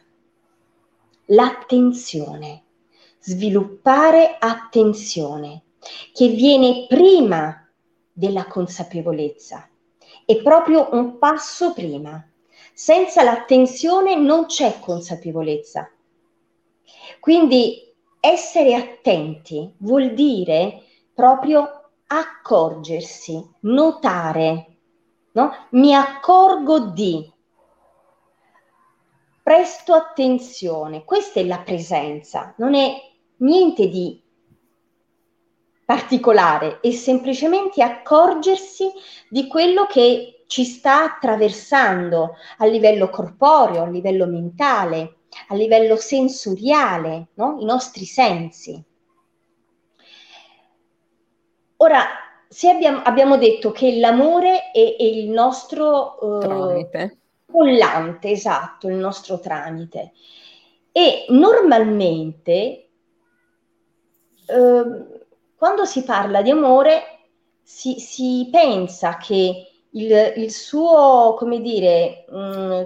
l'attenzione, 1.28 2.64
sviluppare 3.20 4.36
attenzione, 4.38 5.63
che 6.12 6.28
viene 6.28 6.86
prima 6.88 7.68
della 8.12 8.46
consapevolezza, 8.46 9.68
è 10.24 10.40
proprio 10.42 10.88
un 10.92 11.18
passo 11.18 11.72
prima. 11.72 12.26
Senza 12.72 13.22
l'attenzione 13.22 14.16
non 14.16 14.46
c'è 14.46 14.80
consapevolezza. 14.80 15.90
Quindi 17.20 17.92
essere 18.18 18.74
attenti 18.74 19.72
vuol 19.78 20.14
dire 20.14 20.82
proprio 21.12 21.90
accorgersi, 22.06 23.42
notare, 23.60 24.76
no? 25.32 25.52
Mi 25.70 25.94
accorgo 25.94 26.80
di, 26.90 27.30
presto 29.42 29.92
attenzione, 29.92 31.04
questa 31.04 31.40
è 31.40 31.44
la 31.44 31.58
presenza, 31.58 32.54
non 32.56 32.74
è 32.74 32.94
niente 33.38 33.88
di 33.88 34.23
particolare, 35.84 36.80
è 36.80 36.90
semplicemente 36.90 37.82
accorgersi 37.82 38.90
di 39.28 39.46
quello 39.46 39.86
che 39.86 40.44
ci 40.46 40.64
sta 40.64 41.04
attraversando 41.04 42.36
a 42.58 42.66
livello 42.66 43.08
corporeo, 43.10 43.82
a 43.82 43.88
livello 43.88 44.26
mentale, 44.26 45.16
a 45.48 45.54
livello 45.54 45.96
sensoriale, 45.96 47.28
no? 47.34 47.58
i 47.60 47.64
nostri 47.64 48.04
sensi. 48.04 48.82
Ora, 51.78 52.04
se 52.48 52.70
abbiamo, 52.70 53.02
abbiamo 53.02 53.36
detto 53.36 53.72
che 53.72 53.98
l'amore 53.98 54.70
è, 54.70 54.96
è 54.96 55.02
il 55.02 55.28
nostro 55.28 56.38
eh, 56.38 56.46
tramite. 56.46 57.18
collante, 57.50 58.30
esatto, 58.30 58.88
il 58.88 58.94
nostro 58.94 59.40
tramite. 59.40 60.12
E 60.92 61.26
normalmente, 61.30 62.88
eh, 64.46 65.23
quando 65.56 65.84
si 65.84 66.02
parla 66.04 66.42
di 66.42 66.50
amore, 66.50 67.02
si, 67.62 67.98
si 67.98 68.48
pensa 68.50 69.16
che 69.16 69.70
il, 69.90 70.32
il, 70.36 70.50
suo, 70.50 71.34
come 71.36 71.60
dire, 71.60 72.24
mh, 72.28 72.36
mm, 72.36 72.82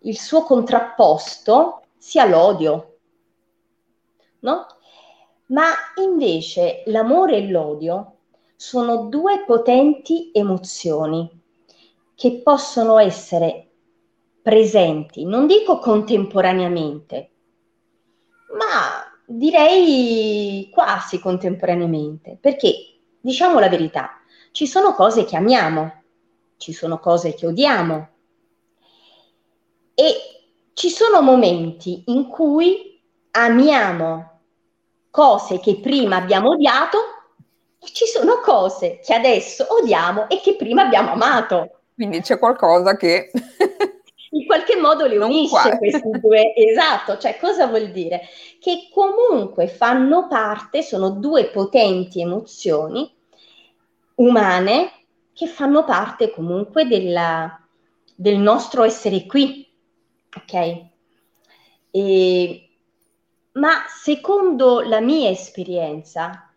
il 0.00 0.18
suo 0.18 0.42
contrapposto 0.42 1.82
sia 1.96 2.24
l'odio, 2.26 2.98
no? 4.40 4.66
Ma 5.46 5.66
invece 6.02 6.82
l'amore 6.86 7.36
e 7.36 7.48
l'odio 7.48 8.16
sono 8.56 9.04
due 9.04 9.44
potenti 9.44 10.30
emozioni 10.32 11.30
che 12.14 12.40
possono 12.42 12.98
essere 12.98 13.68
presenti, 14.42 15.24
non 15.24 15.46
dico 15.46 15.78
contemporaneamente, 15.78 17.30
ma 18.56 19.05
direi 19.26 20.70
quasi 20.72 21.18
contemporaneamente, 21.18 22.38
perché 22.40 23.00
diciamo 23.20 23.58
la 23.58 23.68
verità, 23.68 24.20
ci 24.52 24.66
sono 24.66 24.94
cose 24.94 25.24
che 25.24 25.36
amiamo, 25.36 26.02
ci 26.56 26.72
sono 26.72 26.98
cose 26.98 27.34
che 27.34 27.46
odiamo 27.46 28.08
e 29.94 30.14
ci 30.72 30.88
sono 30.90 31.20
momenti 31.20 32.04
in 32.06 32.28
cui 32.28 33.02
amiamo 33.32 34.40
cose 35.10 35.58
che 35.60 35.80
prima 35.80 36.16
abbiamo 36.16 36.50
odiato 36.50 36.98
e 37.78 37.86
ci 37.92 38.06
sono 38.06 38.40
cose 38.40 39.00
che 39.02 39.14
adesso 39.14 39.66
odiamo 39.68 40.28
e 40.28 40.40
che 40.40 40.56
prima 40.56 40.82
abbiamo 40.82 41.12
amato. 41.12 41.80
Quindi 41.94 42.20
c'è 42.20 42.38
qualcosa 42.38 42.96
che 42.96 43.30
in 44.30 44.46
qualche 44.46 44.76
modo 44.76 45.06
le 45.06 45.18
unisce 45.18 45.76
questi 45.78 46.10
due. 46.20 46.54
Esatto, 46.54 47.18
cioè 47.18 47.36
cosa 47.38 47.66
vuol 47.66 47.90
dire? 47.90 48.22
Che 48.58 48.88
comunque 48.92 49.68
fanno 49.68 50.26
parte, 50.28 50.82
sono 50.82 51.10
due 51.10 51.46
potenti 51.46 52.20
emozioni 52.20 53.12
umane 54.16 54.92
che 55.32 55.46
fanno 55.46 55.84
parte 55.84 56.30
comunque 56.30 56.86
della, 56.86 57.60
del 58.14 58.38
nostro 58.38 58.84
essere 58.84 59.26
qui, 59.26 59.66
ok? 60.34 60.84
E 61.90 62.60
ma 63.52 63.84
secondo 63.88 64.80
la 64.80 65.00
mia 65.00 65.30
esperienza, 65.30 66.50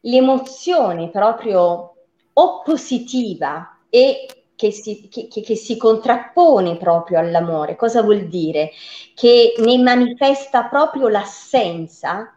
l'emozione 0.00 1.10
proprio 1.10 1.94
oppositiva 2.32 3.78
e 3.88 4.26
che 4.56 4.72
si, 4.72 5.08
che, 5.08 5.28
che 5.28 5.54
si, 5.54 5.76
contrappone 5.76 6.76
proprio 6.78 7.18
all'amore, 7.18 7.76
cosa 7.76 8.02
vuol 8.02 8.26
dire? 8.26 8.70
Che 9.14 9.54
ne 9.58 9.78
manifesta 9.78 10.64
proprio 10.64 11.08
l'assenza 11.08 12.36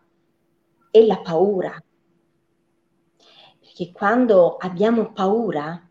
e 0.91 1.05
la 1.05 1.17
paura. 1.19 1.82
Perché 3.60 3.91
quando 3.93 4.58
abbiamo 4.58 5.13
paura, 5.13 5.82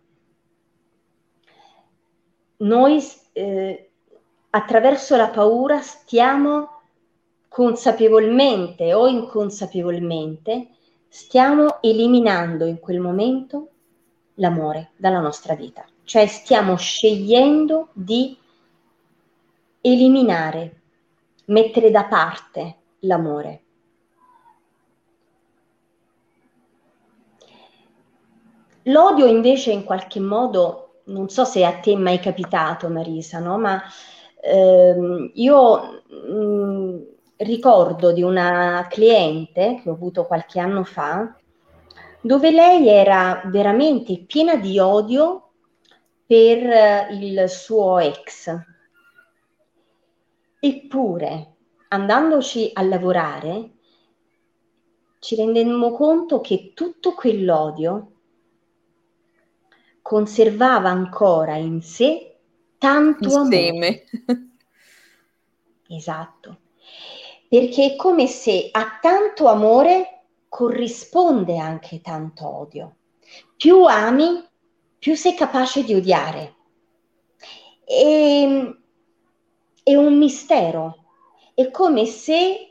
noi 2.58 3.02
eh, 3.32 3.90
attraverso 4.50 5.16
la 5.16 5.28
paura 5.28 5.80
stiamo 5.80 6.82
consapevolmente 7.48 8.92
o 8.92 9.06
inconsapevolmente, 9.06 10.68
stiamo 11.08 11.80
eliminando 11.80 12.66
in 12.66 12.78
quel 12.78 13.00
momento 13.00 13.70
l'amore 14.34 14.90
dalla 14.96 15.20
nostra 15.20 15.54
vita. 15.54 15.86
Cioè 16.08 16.26
stiamo 16.26 16.74
scegliendo 16.76 17.88
di 17.92 18.34
eliminare, 19.82 20.80
mettere 21.48 21.90
da 21.90 22.04
parte 22.04 22.76
l'amore. 23.00 23.62
L'odio 28.84 29.26
invece 29.26 29.70
in 29.72 29.84
qualche 29.84 30.18
modo, 30.18 31.02
non 31.08 31.28
so 31.28 31.44
se 31.44 31.62
a 31.66 31.74
te 31.74 31.92
è 31.92 31.96
mai 31.96 32.20
capitato 32.20 32.88
Marisa, 32.88 33.38
no? 33.40 33.58
ma 33.58 33.82
ehm, 34.40 35.32
io 35.34 36.02
mh, 36.08 36.32
mm, 36.32 36.98
ricordo 37.36 38.12
di 38.12 38.22
una 38.22 38.86
cliente 38.88 39.80
che 39.82 39.90
ho 39.90 39.92
avuto 39.92 40.24
qualche 40.24 40.58
anno 40.58 40.84
fa, 40.84 41.36
dove 42.22 42.50
lei 42.50 42.88
era 42.88 43.42
veramente 43.44 44.24
piena 44.26 44.56
di 44.56 44.78
odio 44.78 45.42
per 46.28 46.58
eh, 46.64 47.08
il 47.10 47.48
suo 47.48 47.98
ex. 47.98 48.54
Eppure, 50.60 51.54
andandoci 51.88 52.70
a 52.72 52.82
lavorare, 52.82 53.70
ci 55.18 55.34
rendemmo 55.34 55.90
conto 55.90 56.40
che 56.40 56.72
tutto 56.74 57.14
quell'odio 57.14 58.12
conservava 60.02 60.90
ancora 60.90 61.56
in 61.56 61.82
sé 61.82 62.36
tanto 62.78 63.34
amore. 63.34 64.04
Esatto 65.90 66.58
perché 67.48 67.92
è 67.92 67.96
come 67.96 68.26
se 68.26 68.68
a 68.70 68.98
tanto 69.00 69.48
amore 69.48 70.24
corrisponde 70.48 71.56
anche 71.56 72.02
tanto 72.02 72.46
odio. 72.46 72.96
Più 73.56 73.84
ami, 73.84 74.46
più 74.98 75.14
sei 75.14 75.34
capace 75.34 75.84
di 75.84 75.94
odiare. 75.94 76.54
E, 77.84 78.76
è 79.82 79.94
un 79.94 80.18
mistero. 80.18 81.04
È 81.54 81.70
come 81.70 82.04
se 82.06 82.68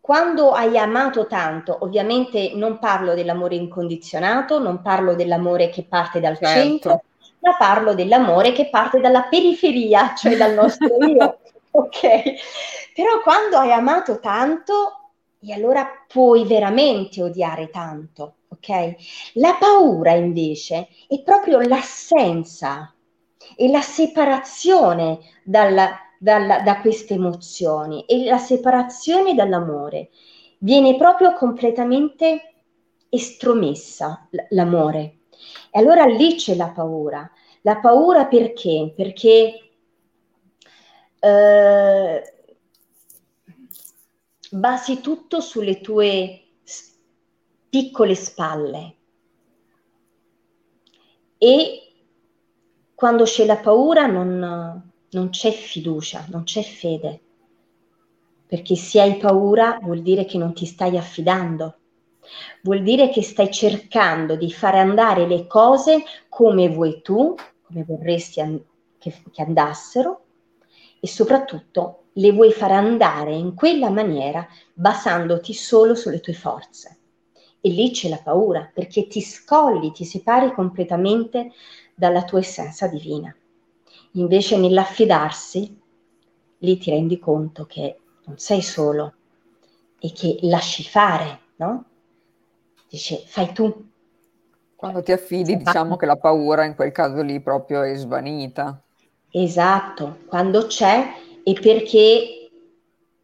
quando 0.00 0.50
hai 0.50 0.76
amato 0.76 1.26
tanto, 1.26 1.78
ovviamente 1.82 2.52
non 2.54 2.78
parlo 2.78 3.14
dell'amore 3.14 3.54
incondizionato, 3.54 4.58
non 4.58 4.82
parlo 4.82 5.14
dell'amore 5.14 5.68
che 5.68 5.84
parte 5.84 6.18
dal 6.18 6.36
certo. 6.36 6.60
centro, 6.60 7.02
ma 7.40 7.56
parlo 7.56 7.94
dell'amore 7.94 8.52
che 8.52 8.68
parte 8.70 9.00
dalla 9.00 9.28
periferia, 9.28 10.14
cioè 10.14 10.36
dal 10.36 10.54
nostro 10.54 10.96
io. 11.06 11.38
ok? 11.70 12.00
Però 12.94 13.20
quando 13.22 13.56
hai 13.58 13.72
amato 13.72 14.18
tanto, 14.18 15.10
e 15.40 15.52
allora 15.52 15.88
puoi 16.08 16.44
veramente 16.44 17.22
odiare 17.22 17.70
tanto, 17.70 18.34
ok? 18.60 18.94
La 19.34 19.56
paura 19.58 20.12
invece 20.12 20.88
è 21.08 21.22
proprio 21.22 21.60
l'assenza 21.60 22.94
e 23.56 23.70
la 23.70 23.80
separazione 23.80 25.18
dalla, 25.42 25.98
dalla, 26.18 26.60
da 26.60 26.80
queste 26.80 27.14
emozioni 27.14 28.04
e 28.04 28.24
la 28.26 28.38
separazione 28.38 29.34
dall'amore. 29.34 30.10
Viene 30.58 30.96
proprio 30.96 31.32
completamente 31.32 32.52
estromessa 33.08 34.28
l'amore. 34.50 35.20
E 35.70 35.78
allora 35.80 36.04
lì 36.04 36.34
c'è 36.34 36.54
la 36.54 36.68
paura. 36.68 37.28
La 37.62 37.78
paura 37.78 38.26
perché? 38.26 38.92
Perché 38.94 39.70
eh, 41.18 42.34
basi 44.50 45.00
tutto 45.00 45.40
sulle 45.40 45.80
tue 45.80 46.49
piccole 47.70 48.14
spalle. 48.14 48.96
E 51.38 51.92
quando 52.94 53.24
c'è 53.24 53.46
la 53.46 53.56
paura 53.56 54.06
non, 54.06 54.90
non 55.10 55.30
c'è 55.30 55.52
fiducia, 55.52 56.26
non 56.28 56.42
c'è 56.42 56.62
fede, 56.62 57.20
perché 58.46 58.76
se 58.76 59.00
hai 59.00 59.16
paura 59.16 59.78
vuol 59.80 60.02
dire 60.02 60.24
che 60.24 60.36
non 60.36 60.52
ti 60.52 60.66
stai 60.66 60.98
affidando, 60.98 61.76
vuol 62.62 62.82
dire 62.82 63.08
che 63.08 63.22
stai 63.22 63.50
cercando 63.50 64.36
di 64.36 64.52
fare 64.52 64.78
andare 64.78 65.26
le 65.26 65.46
cose 65.46 66.02
come 66.28 66.68
vuoi 66.68 67.00
tu, 67.00 67.34
come 67.62 67.84
vorresti 67.84 68.40
an- 68.40 68.62
che, 68.98 69.22
che 69.32 69.42
andassero 69.42 70.24
e 71.00 71.06
soprattutto 71.06 72.04
le 72.14 72.32
vuoi 72.32 72.52
fare 72.52 72.74
andare 72.74 73.34
in 73.34 73.54
quella 73.54 73.88
maniera 73.88 74.46
basandoti 74.74 75.54
solo 75.54 75.94
sulle 75.94 76.20
tue 76.20 76.34
forze. 76.34 76.99
E 77.60 77.68
lì 77.68 77.90
c'è 77.90 78.08
la 78.08 78.20
paura, 78.22 78.70
perché 78.72 79.06
ti 79.06 79.20
scolli, 79.20 79.92
ti 79.92 80.04
separi 80.04 80.52
completamente 80.52 81.52
dalla 81.94 82.24
tua 82.24 82.38
essenza 82.38 82.88
divina. 82.88 83.34
Invece 84.12 84.56
nell'affidarsi, 84.56 85.78
lì 86.58 86.78
ti 86.78 86.90
rendi 86.90 87.18
conto 87.18 87.66
che 87.66 87.98
non 88.24 88.38
sei 88.38 88.62
solo 88.62 89.14
e 89.98 90.12
che 90.12 90.38
lasci 90.42 90.82
fare, 90.82 91.40
no? 91.56 91.84
Dice, 92.88 93.22
fai 93.26 93.52
tu. 93.52 93.88
Quando 94.74 95.02
ti 95.02 95.12
affidi, 95.12 95.56
diciamo 95.56 95.96
che 95.96 96.06
la 96.06 96.16
paura 96.16 96.64
in 96.64 96.74
quel 96.74 96.90
caso 96.90 97.20
lì 97.22 97.40
proprio 97.40 97.82
è 97.82 97.94
svanita. 97.94 98.82
Esatto, 99.30 100.20
quando 100.26 100.66
c'è 100.66 101.12
e 101.44 101.52
perché 101.52 102.50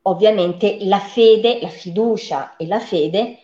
ovviamente 0.03 0.79
la 0.83 1.01
fede, 1.01 1.61
la 1.61 1.69
fiducia 1.69 2.57
e 2.57 2.67
la 2.67 2.79
fede 2.79 3.39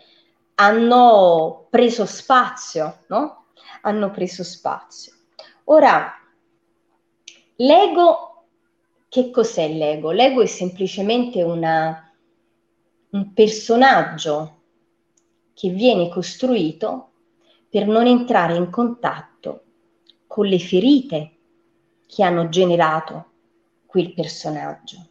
hanno 0.54 1.66
preso 1.70 2.06
spazio, 2.06 3.00
no? 3.08 3.46
Hanno 3.82 4.10
preso 4.10 4.44
spazio. 4.44 5.12
Ora, 5.64 6.12
l'ego, 7.56 8.46
che 9.08 9.30
cos'è 9.30 9.68
l'ego? 9.68 10.10
L'ego 10.10 10.42
è 10.42 10.46
semplicemente 10.46 11.42
una, 11.42 12.12
un 13.10 13.32
personaggio 13.32 14.60
che 15.54 15.68
viene 15.70 16.08
costruito 16.08 17.10
per 17.68 17.86
non 17.86 18.06
entrare 18.06 18.56
in 18.56 18.70
contatto 18.70 19.64
con 20.26 20.46
le 20.46 20.58
ferite 20.58 21.36
che 22.06 22.22
hanno 22.22 22.48
generato 22.48 23.30
quel 23.86 24.12
personaggio. 24.12 25.06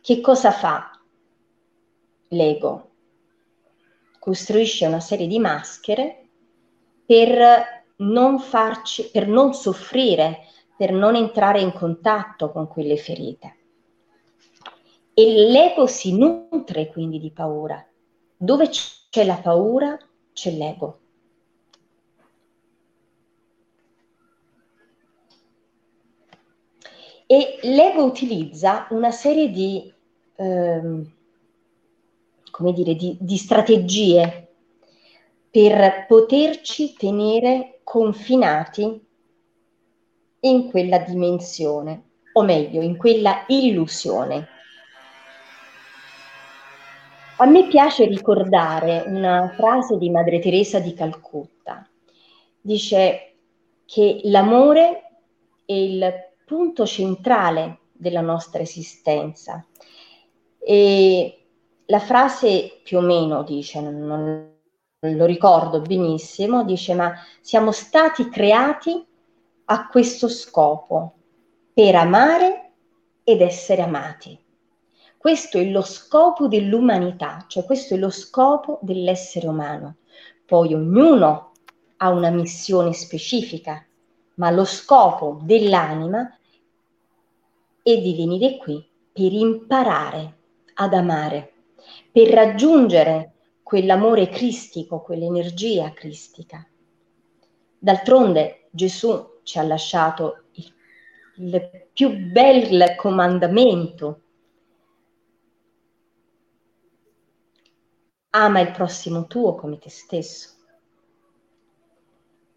Che 0.00 0.20
cosa 0.20 0.52
fa 0.52 0.90
l'ego? 2.28 2.89
Costruisce 4.20 4.84
una 4.84 5.00
serie 5.00 5.26
di 5.26 5.38
maschere 5.38 6.28
per 7.06 7.86
non 7.96 8.38
farci, 8.38 9.10
per 9.10 9.26
non 9.26 9.54
soffrire, 9.54 10.40
per 10.76 10.92
non 10.92 11.16
entrare 11.16 11.62
in 11.62 11.72
contatto 11.72 12.52
con 12.52 12.68
quelle 12.68 12.98
ferite. 12.98 13.56
E 15.14 15.48
l'ego 15.48 15.86
si 15.86 16.16
nutre 16.16 16.88
quindi 16.92 17.18
di 17.18 17.32
paura. 17.32 17.82
Dove 18.36 18.68
c'è 18.68 19.24
la 19.24 19.36
paura, 19.36 19.98
c'è 20.34 20.50
l'ego. 20.50 21.00
E 27.26 27.58
l'ego 27.62 28.04
utilizza 28.04 28.86
una 28.90 29.12
serie 29.12 29.50
di, 29.50 29.90
ehm, 30.36 31.10
come 32.50 32.72
dire, 32.72 32.94
di, 32.94 33.16
di 33.20 33.36
strategie 33.36 34.48
per 35.50 36.06
poterci 36.06 36.94
tenere 36.94 37.80
confinati 37.82 39.06
in 40.40 40.70
quella 40.70 40.98
dimensione, 40.98 42.10
o 42.32 42.42
meglio, 42.42 42.82
in 42.82 42.96
quella 42.96 43.44
illusione. 43.48 44.48
A 47.38 47.46
me 47.46 47.66
piace 47.68 48.04
ricordare 48.04 49.02
una 49.06 49.52
frase 49.56 49.96
di 49.96 50.10
Madre 50.10 50.38
Teresa 50.38 50.78
di 50.78 50.94
Calcutta. 50.94 51.88
Dice 52.60 53.34
che 53.86 54.20
l'amore 54.24 55.02
è 55.64 55.72
il 55.72 56.12
punto 56.44 56.86
centrale 56.86 57.78
della 57.92 58.20
nostra 58.20 58.60
esistenza. 58.60 59.64
E 60.58 61.39
la 61.90 61.98
frase 61.98 62.80
più 62.84 62.98
o 62.98 63.00
meno 63.00 63.42
dice, 63.42 63.80
non, 63.80 64.48
lo 65.00 65.24
ricordo 65.24 65.80
benissimo, 65.80 66.64
dice 66.64 66.94
ma 66.94 67.12
siamo 67.40 67.72
stati 67.72 68.28
creati 68.28 69.04
a 69.66 69.88
questo 69.88 70.28
scopo, 70.28 71.14
per 71.74 71.96
amare 71.96 72.70
ed 73.24 73.40
essere 73.40 73.82
amati. 73.82 74.38
Questo 75.16 75.58
è 75.58 75.64
lo 75.64 75.82
scopo 75.82 76.48
dell'umanità, 76.48 77.44
cioè 77.48 77.64
questo 77.64 77.94
è 77.94 77.96
lo 77.98 78.10
scopo 78.10 78.78
dell'essere 78.82 79.48
umano. 79.48 79.96
Poi 80.46 80.72
ognuno 80.74 81.52
ha 81.98 82.08
una 82.08 82.30
missione 82.30 82.92
specifica, 82.92 83.84
ma 84.36 84.50
lo 84.50 84.64
scopo 84.64 85.40
dell'anima 85.42 86.36
è 87.82 87.98
di 87.98 88.14
venire 88.16 88.56
qui 88.58 88.84
per 89.12 89.32
imparare 89.32 90.36
ad 90.74 90.94
amare, 90.94 91.49
per 92.12 92.28
raggiungere 92.28 93.34
quell'amore 93.62 94.28
cristico, 94.28 95.00
quell'energia 95.00 95.92
cristica. 95.92 96.66
D'altronde 97.78 98.68
Gesù 98.70 99.40
ci 99.42 99.58
ha 99.58 99.62
lasciato 99.62 100.44
il, 100.52 100.74
il 101.36 101.88
più 101.92 102.30
bel 102.30 102.94
comandamento. 102.96 104.22
Ama 108.30 108.60
il 108.60 108.70
prossimo 108.70 109.26
tuo 109.26 109.54
come 109.54 109.78
te 109.78 109.88
stesso. 109.88 110.56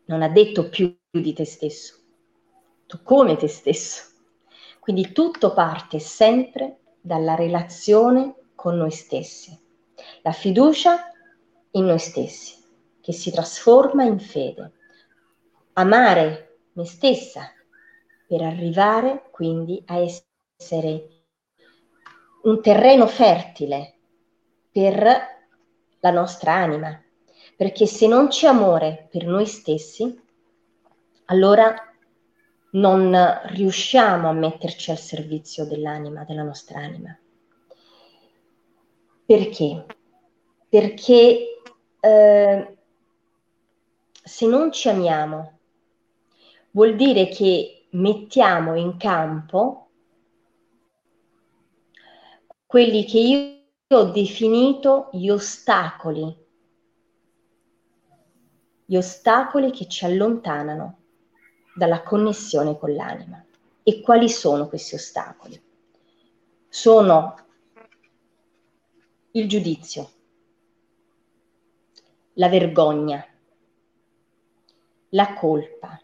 Non 0.06 0.22
ha 0.22 0.30
detto 0.30 0.70
più 0.70 0.96
di 1.10 1.34
te 1.34 1.46
stesso, 1.46 2.04
tu 2.86 3.02
come 3.04 3.38
te 3.38 3.48
stesso. 3.48 4.12
Quindi 4.80 5.14
tutto 5.14 5.54
parte 5.54 6.00
sempre 6.00 6.80
dalla 7.00 7.36
relazione 7.36 8.36
con 8.64 8.78
noi 8.78 8.92
stessi. 8.92 9.60
La 10.22 10.32
fiducia 10.32 11.12
in 11.72 11.84
noi 11.84 12.00
stessi, 12.00 12.64
che 13.02 13.12
si 13.12 13.30
trasforma 13.30 14.06
in 14.06 14.20
fede. 14.20 14.72
Amare 15.74 16.60
me 16.72 16.86
stessa 16.86 17.52
per 18.26 18.42
arrivare 18.42 19.28
quindi 19.32 19.84
a 19.88 19.98
essere 19.98 21.08
un 22.44 22.62
terreno 22.62 23.06
fertile 23.06 23.98
per 24.72 25.14
la 26.00 26.12
nostra 26.12 26.54
anima. 26.54 27.04
Perché 27.58 27.86
se 27.86 28.08
non 28.08 28.30
c'è 28.30 28.48
amore 28.48 29.10
per 29.12 29.26
noi 29.26 29.46
stessi, 29.46 30.24
allora 31.26 31.76
non 32.72 33.14
riusciamo 33.48 34.30
a 34.30 34.34
metterci 34.34 34.90
al 34.90 35.00
servizio 35.00 35.66
dell'anima, 35.66 36.24
della 36.24 36.44
nostra 36.44 36.80
anima. 36.80 37.18
Perché? 39.26 39.86
perché 40.74 41.62
eh, 42.00 42.78
se 44.12 44.48
non 44.48 44.72
ci 44.72 44.90
amiamo 44.90 45.60
vuol 46.72 46.96
dire 46.96 47.28
che 47.28 47.86
mettiamo 47.92 48.74
in 48.74 48.98
campo 48.98 49.90
quelli 52.66 53.06
che 53.06 53.20
io 53.20 54.00
ho 54.00 54.06
definito 54.06 55.10
gli 55.12 55.30
ostacoli, 55.30 56.36
gli 58.84 58.96
ostacoli 58.96 59.70
che 59.70 59.88
ci 59.88 60.06
allontanano 60.06 61.02
dalla 61.76 62.02
connessione 62.02 62.80
con 62.80 62.96
l'anima. 62.96 63.46
E 63.84 64.02
quali 64.02 64.28
sono 64.28 64.68
questi 64.68 64.96
ostacoli? 64.96 65.62
Sono 66.68 67.43
il 69.36 69.48
giudizio, 69.48 70.10
la 72.34 72.50
vergogna, 72.50 73.26
la 75.10 75.34
colpa. 75.34 76.00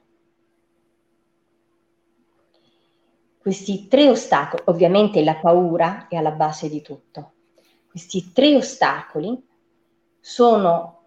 Questi 3.38 3.88
tre 3.88 4.10
ostacoli, 4.10 4.63
ovviamente 4.65 5.24
la 5.24 5.36
paura 5.36 6.08
è 6.08 6.15
alla 6.15 6.32
base 6.32 6.70
di 6.70 6.82
tutto. 6.82 7.34
Questi 7.88 8.32
tre 8.32 8.56
ostacoli 8.56 9.39
sono 10.20 11.04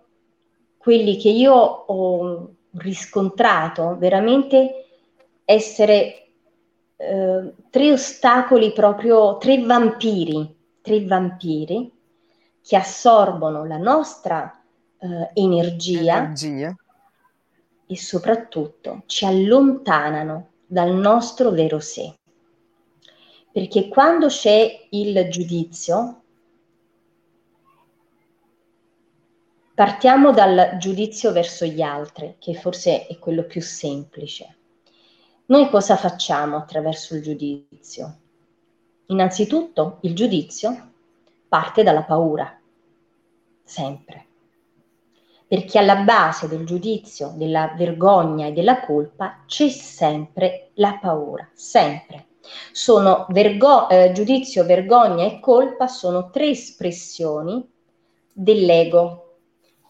quelli 0.76 1.16
che 1.16 1.28
io 1.28 1.54
ho 1.54 2.54
riscontrato 2.74 3.96
veramente 3.98 4.86
essere 5.44 6.28
eh, 6.96 7.54
tre 7.68 7.92
ostacoli 7.92 8.72
proprio, 8.72 9.38
tre 9.38 9.60
vampiri, 9.60 10.56
tre 10.80 11.04
vampiri 11.04 11.91
che 12.62 12.76
assorbono 12.76 13.64
la 13.64 13.76
nostra 13.76 14.62
eh, 14.98 15.30
energia, 15.34 16.18
energia 16.18 16.74
e 17.86 17.96
soprattutto 17.96 19.02
ci 19.06 19.26
allontanano 19.26 20.50
dal 20.66 20.94
nostro 20.94 21.50
vero 21.50 21.80
sé. 21.80 22.14
Perché 23.50 23.88
quando 23.88 24.28
c'è 24.28 24.86
il 24.90 25.28
giudizio, 25.28 26.22
partiamo 29.74 30.32
dal 30.32 30.76
giudizio 30.78 31.32
verso 31.32 31.66
gli 31.66 31.82
altri, 31.82 32.36
che 32.38 32.54
forse 32.54 33.06
è 33.06 33.18
quello 33.18 33.42
più 33.44 33.60
semplice. 33.60 34.56
Noi 35.46 35.68
cosa 35.68 35.96
facciamo 35.96 36.56
attraverso 36.56 37.14
il 37.14 37.22
giudizio? 37.22 38.18
Innanzitutto 39.06 39.98
il 40.02 40.14
giudizio 40.14 40.91
parte 41.52 41.82
dalla 41.82 42.04
paura, 42.04 42.58
sempre. 43.62 44.26
Perché 45.46 45.78
alla 45.78 45.96
base 45.96 46.48
del 46.48 46.64
giudizio, 46.64 47.34
della 47.36 47.74
vergogna 47.76 48.46
e 48.46 48.52
della 48.52 48.80
colpa 48.80 49.42
c'è 49.44 49.68
sempre 49.68 50.70
la 50.76 50.98
paura, 50.98 51.46
sempre. 51.52 52.28
Sono 52.72 53.26
vergo- 53.28 53.90
eh, 53.90 54.12
giudizio, 54.12 54.64
vergogna 54.64 55.26
e 55.26 55.40
colpa 55.40 55.88
sono 55.88 56.30
tre 56.30 56.48
espressioni 56.48 57.70
dell'ego. 58.32 59.34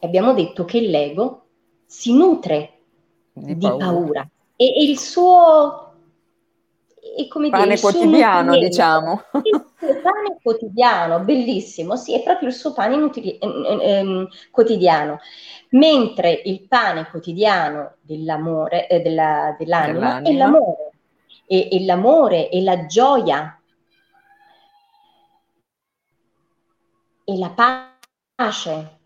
E 0.00 0.06
abbiamo 0.08 0.34
detto 0.34 0.64
che 0.64 0.80
l'ego 0.80 1.44
si 1.86 2.12
nutre 2.12 2.80
di, 3.32 3.56
di 3.56 3.68
paura. 3.68 3.86
paura. 3.86 4.30
E, 4.56 4.64
e 4.64 4.82
il 4.82 4.98
suo 4.98 5.92
e 7.16 7.28
come 7.28 7.50
pane 7.50 7.74
dire, 7.74 7.80
quotidiano, 7.80 8.58
diciamo. 8.58 9.22
Il 9.82 9.88
suo 9.88 10.00
pane 10.00 10.38
quotidiano, 10.40 11.24
bellissimo, 11.24 11.96
sì, 11.96 12.14
è 12.14 12.22
proprio 12.22 12.48
il 12.48 12.54
suo 12.54 12.72
pane 12.72 12.94
inutili, 12.94 13.36
eh, 13.36 13.48
eh, 13.48 14.28
quotidiano. 14.52 15.18
Mentre 15.70 16.40
il 16.44 16.68
pane 16.68 17.08
quotidiano 17.10 17.96
dell'amore, 18.00 18.86
eh, 18.86 19.00
della, 19.00 19.56
dell'anima, 19.58 20.20
dell'anima, 20.20 20.28
è 20.28 20.32
l'amore, 20.32 20.90
e, 21.46 21.68
e 21.72 21.84
l'amore 21.84 22.48
e 22.48 22.62
la 22.62 22.86
gioia 22.86 23.60
e 27.24 27.38
la 27.38 27.54
pace, 28.36 28.98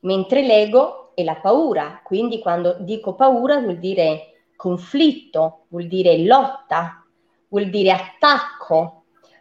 mentre 0.00 0.42
l'ego 0.42 1.12
è 1.14 1.22
la 1.22 1.36
paura. 1.36 2.00
Quindi 2.02 2.40
quando 2.40 2.76
dico 2.80 3.14
paura 3.14 3.60
vuol 3.60 3.78
dire 3.78 4.46
conflitto, 4.56 5.66
vuol 5.68 5.86
dire 5.86 6.18
lotta, 6.24 7.06
vuol 7.48 7.70
dire 7.70 7.92
attacco, 7.92 8.99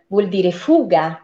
vuol 0.09 0.27
dire 0.27 0.51
fuga. 0.51 1.23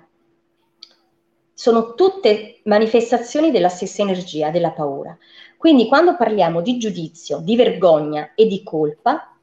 Sono 1.53 1.93
tutte 1.93 2.61
manifestazioni 2.63 3.51
della 3.51 3.69
stessa 3.69 4.01
energia, 4.01 4.49
della 4.49 4.71
paura. 4.71 5.17
Quindi 5.57 5.87
quando 5.87 6.15
parliamo 6.15 6.61
di 6.61 6.77
giudizio, 6.77 7.39
di 7.39 7.55
vergogna 7.55 8.33
e 8.35 8.45
di 8.47 8.63
colpa, 8.63 9.37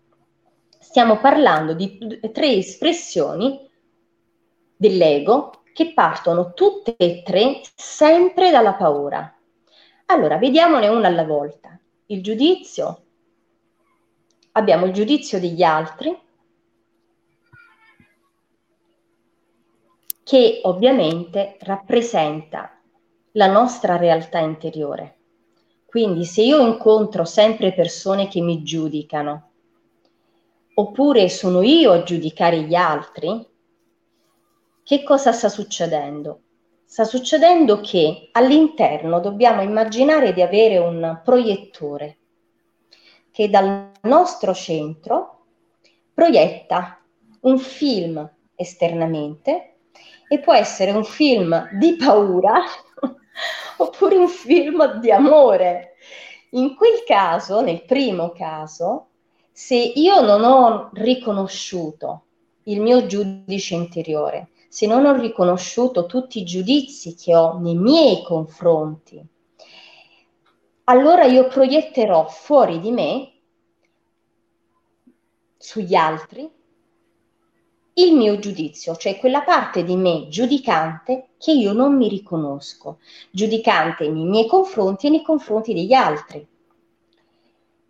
stiamo 0.79 1.19
parlando 1.19 1.75
di 1.75 2.21
tre 2.33 2.53
espressioni 2.53 3.69
dell'ego 4.77 5.63
che 5.73 5.93
partono 5.95 6.53
tutte 6.53 6.97
e 6.97 7.23
tre 7.25 7.61
sempre 7.75 8.51
dalla 8.51 8.75
paura. 8.75 9.35
Allora, 10.07 10.37
vediamone 10.37 10.89
una 10.89 11.09
alla 11.09 11.25
volta. 11.25 11.79
Il 12.07 12.23
giudizio 12.23 13.05
abbiamo 14.53 14.87
il 14.87 14.93
giudizio 14.93 15.41
degli 15.41 15.63
altri, 15.63 16.15
che 20.23 20.61
ovviamente 20.65 21.57
rappresenta 21.61 22.81
la 23.33 23.47
nostra 23.47 23.97
realtà 23.97 24.39
interiore. 24.39 25.17
Quindi 25.87 26.25
se 26.25 26.43
io 26.43 26.61
incontro 26.61 27.25
sempre 27.25 27.73
persone 27.73 28.29
che 28.29 28.41
mi 28.41 28.63
giudicano, 28.63 29.51
oppure 30.75 31.29
sono 31.29 31.63
io 31.63 31.93
a 31.93 32.03
giudicare 32.03 32.63
gli 32.63 32.75
altri, 32.75 33.47
che 34.83 35.03
cosa 35.03 35.33
sta 35.33 35.49
succedendo? 35.49 36.41
Sta 36.85 37.05
succedendo 37.05 37.81
che 37.81 38.29
all'interno 38.33 39.21
dobbiamo 39.21 39.63
immaginare 39.63 40.33
di 40.33 40.43
avere 40.43 40.79
un 40.79 41.21
proiettore 41.25 42.19
che 43.31 43.49
dal 43.49 43.93
nostro 44.03 44.53
centro 44.53 45.47
proietta 46.13 47.01
un 47.41 47.59
film 47.59 48.31
esternamente 48.55 49.72
e 50.33 50.39
può 50.39 50.55
essere 50.55 50.93
un 50.93 51.05
film 51.05 51.69
di 51.73 51.95
paura 51.97 52.63
oppure 53.77 54.17
un 54.17 54.29
film 54.29 54.99
di 54.99 55.11
amore. 55.11 55.97
In 56.53 56.75
quel 56.75 57.05
caso, 57.05 57.61
nel 57.61 57.85
primo 57.85 58.31
caso, 58.31 59.09
se 59.53 59.77
io 59.77 60.23
non 60.23 60.43
ho 60.45 60.89
riconosciuto 60.95 62.25
il 62.63 62.81
mio 62.81 63.05
giudice 63.05 63.75
interiore, 63.75 64.53
se 64.71 64.87
non 64.87 65.05
ho 65.05 65.13
riconosciuto 65.13 66.07
tutti 66.07 66.41
i 66.41 66.45
giudizi 66.45 67.15
che 67.15 67.37
ho 67.37 67.59
nei 67.59 67.77
miei 67.77 68.23
confronti, 68.23 69.23
allora 70.85 71.25
io 71.25 71.47
proietterò 71.47 72.27
fuori 72.27 72.81
di 72.81 72.91
me, 72.91 73.33
sugli 75.59 75.95
altri, 75.95 76.51
il 77.95 78.15
mio 78.15 78.39
giudizio, 78.39 78.97
cioè 78.97 79.19
quella 79.19 79.43
parte 79.43 79.85
di 79.85 79.97
me 79.97 80.29
giudicante 80.29 81.31
che 81.39 81.53
io 81.53 81.73
non 81.73 81.97
mi 81.97 82.09
riconosco, 82.09 82.99
giudicante 83.31 84.09
nei 84.09 84.25
miei 84.25 84.47
confronti 84.47 85.07
e 85.07 85.11
nei 85.11 85.23
confronti 85.23 85.75
degli 85.75 85.93
altri. 85.93 86.47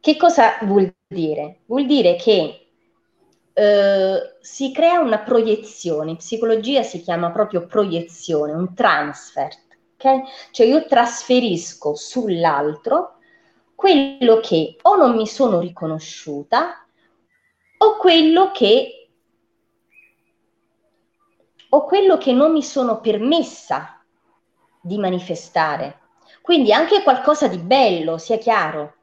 Che 0.00 0.16
cosa 0.16 0.58
vuol 0.62 0.92
dire? 1.06 1.60
Vuol 1.66 1.86
dire 1.86 2.16
che 2.16 2.66
eh, 3.52 4.36
si 4.40 4.72
crea 4.72 4.98
una 4.98 5.20
proiezione, 5.20 6.10
in 6.10 6.16
psicologia 6.16 6.82
si 6.82 7.00
chiama 7.00 7.30
proprio 7.30 7.66
proiezione, 7.66 8.52
un 8.52 8.74
transfer, 8.74 9.50
ok? 9.94 10.50
Cioè 10.50 10.66
io 10.66 10.86
trasferisco 10.86 11.94
sull'altro 11.94 13.18
quello 13.76 14.40
che 14.40 14.76
o 14.82 14.96
non 14.96 15.14
mi 15.14 15.26
sono 15.26 15.60
riconosciuta 15.60 16.84
o 17.78 17.96
quello 17.96 18.50
che 18.52 19.01
o 21.74 21.84
quello 21.84 22.18
che 22.18 22.32
non 22.32 22.52
mi 22.52 22.62
sono 22.62 23.00
permessa 23.00 24.02
di 24.80 24.98
manifestare. 24.98 26.00
Quindi 26.42 26.72
anche 26.72 27.02
qualcosa 27.02 27.48
di 27.48 27.58
bello, 27.58 28.18
sia 28.18 28.36
chiaro, 28.36 28.94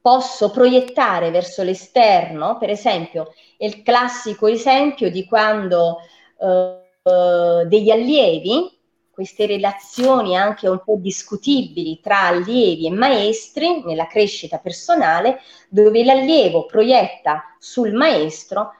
posso 0.00 0.50
proiettare 0.50 1.30
verso 1.30 1.62
l'esterno, 1.62 2.56
per 2.58 2.70
esempio, 2.70 3.32
il 3.58 3.82
classico 3.82 4.46
esempio 4.46 5.10
di 5.10 5.26
quando 5.26 5.98
eh, 6.40 6.82
eh 7.02 7.66
degli 7.66 7.90
allievi 7.90 8.78
queste 9.10 9.46
relazioni 9.46 10.36
anche 10.36 10.68
un 10.68 10.80
po' 10.82 10.96
discutibili 10.96 12.00
tra 12.00 12.22
allievi 12.28 12.86
e 12.86 12.90
maestri 12.90 13.82
nella 13.84 14.06
crescita 14.06 14.58
personale, 14.58 15.40
dove 15.68 16.02
l'allievo 16.02 16.64
proietta 16.64 17.56
sul 17.58 17.92
maestro 17.92 18.72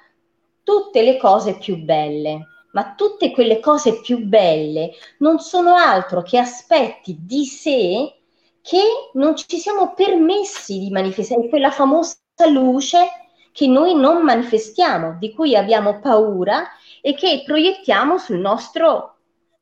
tutte 0.63 1.03
le 1.03 1.19
cose 1.19 1.59
più 1.59 1.77
belle. 1.77 2.49
Ma 2.75 2.95
tutte 2.95 3.31
quelle 3.31 3.61
cose 3.61 4.01
più 4.01 4.27
belle 4.27 4.93
non 5.19 5.39
sono 5.39 5.75
altro 5.77 6.23
che 6.23 6.39
aspetti 6.39 7.19
di 7.21 7.45
sé 7.47 8.21
che 8.61 9.11
non 9.13 9.37
ci 9.37 9.59
siamo 9.59 9.95
permessi 9.95 10.79
di 10.79 10.91
manifestare, 10.91 11.49
quella 11.49 11.71
famosa 11.71 12.17
luce 12.51 13.07
che 13.53 13.69
noi 13.69 13.95
non 13.95 14.25
manifestiamo, 14.25 15.19
di 15.21 15.33
cui 15.33 15.55
abbiamo 15.55 16.01
paura 16.01 16.67
e 17.01 17.15
che 17.15 17.43
proiettiamo 17.47 18.19
sul 18.19 18.39
nostro 18.39 19.19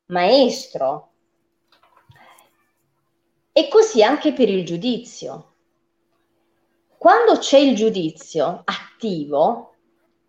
maestro. 0.07 1.11
E 3.53 3.69
così 3.69 4.03
anche 4.03 4.33
per 4.33 4.49
il 4.49 4.65
giudizio. 4.65 5.53
Quando 6.97 7.37
c'è 7.37 7.59
il 7.59 7.75
giudizio 7.75 8.63
attivo, 8.65 9.72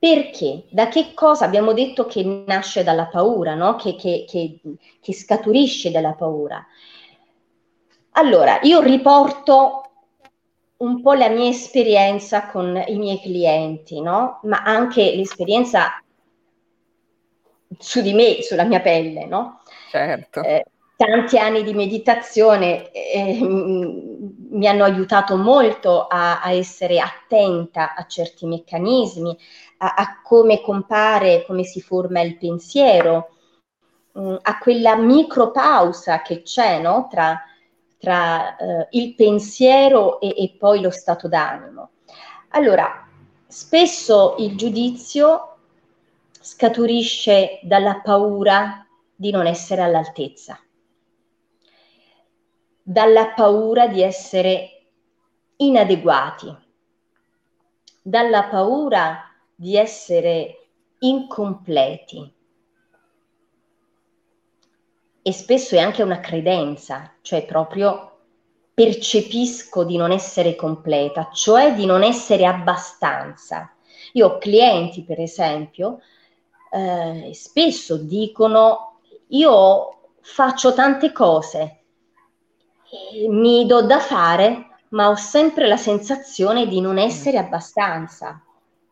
perché? 0.03 0.65
Da 0.69 0.89
che 0.89 1.13
cosa? 1.13 1.45
Abbiamo 1.45 1.71
detto 1.71 2.05
che 2.05 2.43
nasce 2.45 2.83
dalla 2.83 3.05
paura, 3.05 3.55
no? 3.55 3.77
che, 3.77 3.95
che, 3.95 4.25
che, 4.27 4.59
che 4.99 5.13
scaturisce 5.13 5.91
dalla 5.91 6.11
paura. 6.11 6.61
Allora, 8.15 8.59
io 8.63 8.81
riporto 8.81 9.91
un 10.75 11.01
po' 11.01 11.13
la 11.13 11.29
mia 11.29 11.47
esperienza 11.47 12.47
con 12.47 12.83
i 12.85 12.97
miei 12.97 13.21
clienti, 13.21 14.01
no? 14.01 14.41
Ma 14.43 14.61
anche 14.63 15.15
l'esperienza 15.15 16.03
su 17.77 18.01
di 18.01 18.11
me, 18.11 18.41
sulla 18.41 18.65
mia 18.65 18.81
pelle, 18.81 19.25
no? 19.25 19.61
Certo. 19.89 20.41
Eh, 20.43 20.65
tanti 20.95 21.37
anni 21.37 21.63
di 21.63 21.73
meditazione 21.73 22.91
eh, 22.91 23.39
mi 23.41 24.67
hanno 24.67 24.83
aiutato 24.83 25.35
molto 25.35 26.07
a, 26.07 26.41
a, 26.41 26.51
essere 26.51 26.99
attenta 26.99 27.95
a 27.95 28.05
certi 28.05 28.45
meccanismi, 28.45 29.37
a, 29.77 29.95
a, 29.95 30.21
come 30.21 30.61
compare, 30.61 31.45
come 31.45 31.63
si 31.63 31.81
forma 31.81 32.21
il 32.21 32.37
pensiero, 32.37 33.29
mh, 34.13 34.21
mm, 34.21 34.35
a 34.41 34.57
quella 34.59 34.95
micropausa 34.95 36.21
che 36.21 36.43
c'è 36.43 36.79
no? 36.79 37.07
tra, 37.09 37.41
tra 37.97 38.55
eh, 38.55 38.87
il 38.91 39.15
pensiero 39.15 40.19
e, 40.19 40.35
e 40.37 40.55
poi 40.57 40.81
lo 40.81 40.91
stato 40.91 41.27
d'animo. 41.27 41.89
Allora, 42.49 43.07
spesso 43.47 44.35
il 44.37 44.55
giudizio 44.55 45.57
scaturisce 46.39 47.59
dalla 47.63 48.01
paura 48.01 48.85
di 49.15 49.31
non 49.31 49.47
essere 49.47 49.81
all'altezza, 49.81 50.59
dalla 52.83 53.29
paura 53.29 53.87
di 53.87 54.01
essere 54.01 54.87
inadeguati, 55.55 56.53
dalla 58.01 58.43
paura 58.43 59.23
di 59.55 59.77
essere 59.77 60.67
incompleti. 60.99 62.33
E 65.25 65.31
spesso 65.31 65.75
è 65.75 65.79
anche 65.79 66.03
una 66.03 66.19
credenza, 66.19 67.13
cioè 67.21 67.45
proprio 67.45 68.09
percepisco 68.73 69.85
di 69.85 69.95
non 69.95 70.11
essere 70.11 70.55
completa, 70.55 71.29
cioè 71.31 71.73
di 71.73 71.85
non 71.85 72.03
essere 72.03 72.45
abbastanza. 72.45 73.73
Io 74.13 74.27
ho 74.27 74.37
clienti, 74.37 75.03
per 75.05 75.21
esempio, 75.21 76.01
eh, 76.69 77.31
spesso 77.33 77.97
dicono 77.97 78.99
io 79.27 80.09
faccio 80.19 80.73
tante 80.73 81.11
cose, 81.11 81.82
mi 83.29 83.65
do 83.65 83.81
da 83.81 83.99
fare, 83.99 84.67
ma 84.89 85.09
ho 85.09 85.15
sempre 85.15 85.67
la 85.67 85.77
sensazione 85.77 86.67
di 86.67 86.79
non 86.81 86.97
essere 86.97 87.37
abbastanza, 87.37 88.41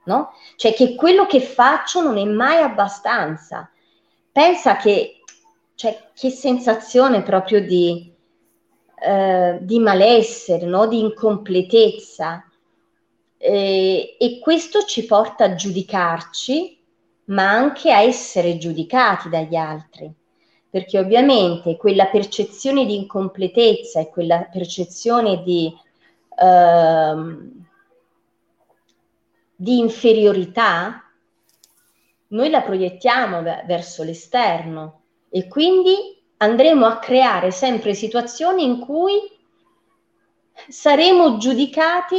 no? 0.05 0.33
Cioè 0.55 0.73
che 0.73 0.95
quello 0.95 1.25
che 1.25 1.41
faccio 1.41 2.01
non 2.01 2.17
è 2.17 2.23
mai 2.23 2.57
abbastanza. 2.57 3.69
Pensa 4.31 4.77
che, 4.77 5.19
cioè, 5.75 6.09
che 6.13 6.29
sensazione 6.29 7.21
proprio 7.21 7.61
di, 7.61 8.11
eh, 8.99 9.57
di 9.61 9.79
malessere, 9.79 10.65
no? 10.65 10.87
di 10.87 10.99
incompletezza. 10.99 12.45
Eh, 13.37 14.17
e 14.19 14.39
questo 14.39 14.83
ci 14.83 15.05
porta 15.05 15.45
a 15.45 15.55
giudicarci, 15.55 16.79
ma 17.25 17.49
anche 17.49 17.91
a 17.91 18.01
essere 18.01 18.57
giudicati 18.57 19.29
dagli 19.29 19.55
altri 19.55 20.13
perché 20.71 20.97
ovviamente 20.97 21.77
quella 21.77 22.07
percezione 22.07 22.85
di 22.85 22.95
incompletezza 22.95 23.99
e 23.99 24.09
quella 24.09 24.49
percezione 24.51 25.43
di 25.43 25.71
Ehm, 26.41 27.65
di 29.55 29.77
inferiorità, 29.77 31.03
noi 32.29 32.49
la 32.49 32.61
proiettiamo 32.61 33.43
verso 33.43 34.03
l'esterno. 34.03 35.01
E 35.29 35.47
quindi 35.47 36.19
andremo 36.37 36.87
a 36.87 36.97
creare 36.97 37.51
sempre 37.51 37.93
situazioni 37.93 38.63
in 38.63 38.79
cui 38.79 39.19
saremo 40.67 41.37
giudicati 41.37 42.17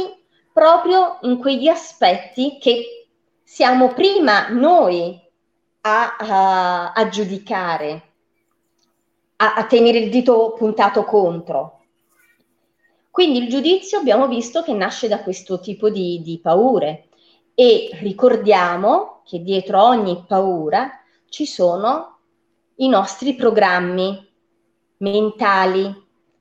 proprio 0.53 1.17
in 1.23 1.37
quegli 1.37 1.67
aspetti 1.67 2.57
che 2.59 3.07
siamo 3.43 3.93
prima 3.93 4.47
noi 4.47 5.19
a, 5.81 6.15
a, 6.15 6.91
a 6.93 7.09
giudicare, 7.09 8.12
a, 9.43 9.55
a 9.55 9.65
tenere 9.65 9.99
il 9.99 10.09
dito 10.09 10.53
puntato 10.57 11.03
contro. 11.03 11.81
Quindi 13.11 13.39
il 13.39 13.49
giudizio 13.49 13.99
abbiamo 13.99 14.27
visto 14.27 14.63
che 14.63 14.73
nasce 14.73 15.07
da 15.07 15.21
questo 15.21 15.59
tipo 15.59 15.89
di, 15.89 16.21
di 16.23 16.39
paure 16.41 17.09
e 17.53 17.89
ricordiamo 18.01 19.21
che 19.25 19.43
dietro 19.43 19.83
ogni 19.83 20.23
paura 20.27 20.89
ci 21.29 21.45
sono 21.45 22.17
i 22.77 22.87
nostri 22.87 23.35
programmi 23.35 24.31
mentali, 24.97 25.93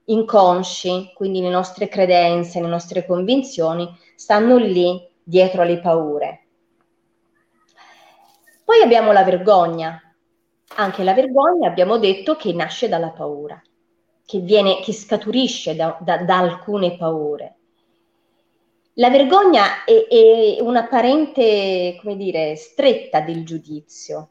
inconsci, 0.05 1.13
quindi 1.15 1.41
le 1.41 1.51
nostre 1.51 1.89
credenze, 1.89 2.61
le 2.61 2.69
nostre 2.69 3.05
convinzioni 3.05 3.87
stanno 4.15 4.57
lì 4.57 4.99
dietro 5.23 5.63
alle 5.63 5.81
paure. 5.81 6.47
Poi 8.65 8.81
abbiamo 8.81 9.13
la 9.13 9.25
vergogna. 9.25 10.01
Anche 10.77 11.03
la 11.05 11.15
vergogna 11.15 11.69
abbiamo 11.69 11.99
detto 11.99 12.37
che 12.37 12.53
nasce 12.53 12.89
dalla 12.89 13.11
paura 13.11 13.61
che, 14.25 14.39
viene, 14.39 14.81
che 14.81 14.93
scaturisce 14.93 15.77
da, 15.77 15.99
da, 16.01 16.25
da 16.25 16.39
alcune 16.39 16.97
paure. 16.97 17.57
La 18.95 19.11
vergogna 19.11 19.85
è, 19.85 20.07
è, 20.07 20.61
una 20.61 20.87
come 20.89 22.17
dire, 22.17 22.57
stretta 22.57 23.21
del 23.21 23.45
giudizio, 23.45 24.31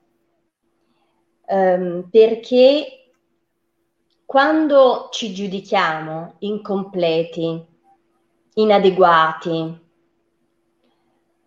um, 1.48 2.08
perché 2.10 3.12
quando 4.26 5.10
ci 5.12 5.34
giudichiamo 5.34 6.36
incompleti, 6.40 7.66
inadeguati, 8.54 9.80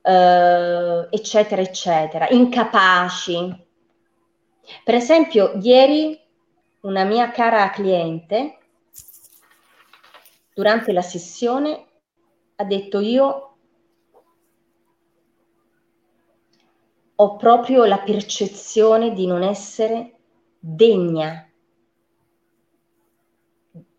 uh, 0.02 1.06
eccetera, 1.10 1.60
eccetera, 1.62 2.28
incapaci. 2.28 3.63
Per 4.84 4.94
esempio, 4.94 5.52
ieri 5.60 6.20
una 6.80 7.04
mia 7.04 7.30
cara 7.30 7.70
cliente 7.70 8.58
durante 10.54 10.92
la 10.92 11.02
sessione 11.02 11.86
ha 12.56 12.64
detto 12.64 13.00
io 13.00 13.56
ho 17.16 17.36
proprio 17.36 17.84
la 17.84 17.98
percezione 17.98 19.12
di 19.12 19.26
non 19.26 19.42
essere 19.42 20.18
degna 20.58 21.48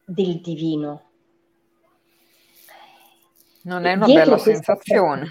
del 0.06 0.41
divino. 0.41 1.04
Non 3.63 3.86
è 3.86 3.93
una 3.93 4.06
Dietro 4.06 4.32
bella 4.32 4.38
sensazione. 4.38 5.30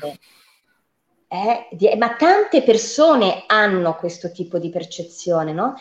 Eh, 1.35 1.97
ma 1.97 2.15
tante 2.15 2.63
persone 2.63 3.43
hanno 3.47 3.97
questo 3.97 4.31
tipo 4.31 4.59
di 4.59 4.71
percezione, 4.71 5.53
no? 5.53 5.75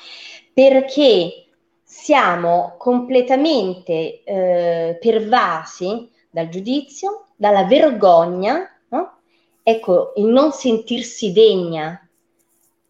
Perché 0.51 1.47
siamo 1.83 2.75
completamente 2.79 4.23
eh, 4.23 4.97
pervasi 4.99 6.09
dal 6.31 6.49
giudizio, 6.49 7.27
dalla 7.35 7.65
vergogna, 7.65 8.67
no? 8.89 9.17
ecco, 9.61 10.13
il 10.15 10.25
non 10.25 10.51
sentirsi 10.51 11.31
degna, 11.31 11.99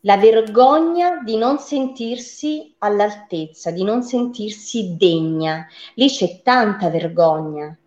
la 0.05 0.17
vergogna 0.17 1.21
di 1.21 1.35
non 1.35 1.59
sentirsi 1.59 2.73
all'altezza, 2.77 3.71
di 3.71 3.83
non 3.83 4.03
sentirsi 4.03 4.95
degna. 4.97 5.67
Lì 5.95 6.07
c'è 6.07 6.41
tanta 6.41 6.89
vergogna. 6.89 7.77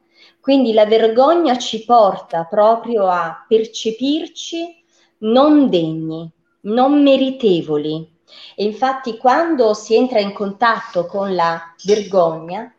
Quindi 0.47 0.73
la 0.73 0.87
vergogna 0.87 1.59
ci 1.59 1.85
porta 1.85 2.45
proprio 2.45 3.09
a 3.09 3.45
percepirci 3.49 4.81
non 5.23 5.69
degni, 5.69 6.31
non 6.61 7.03
meritevoli, 7.03 8.09
e 8.55 8.63
infatti 8.63 9.17
quando 9.17 9.75
si 9.75 9.97
entra 9.97 10.21
in 10.21 10.33
contatto 10.33 11.07
con 11.07 11.35
la 11.35 11.75
vergogna, 11.83 12.73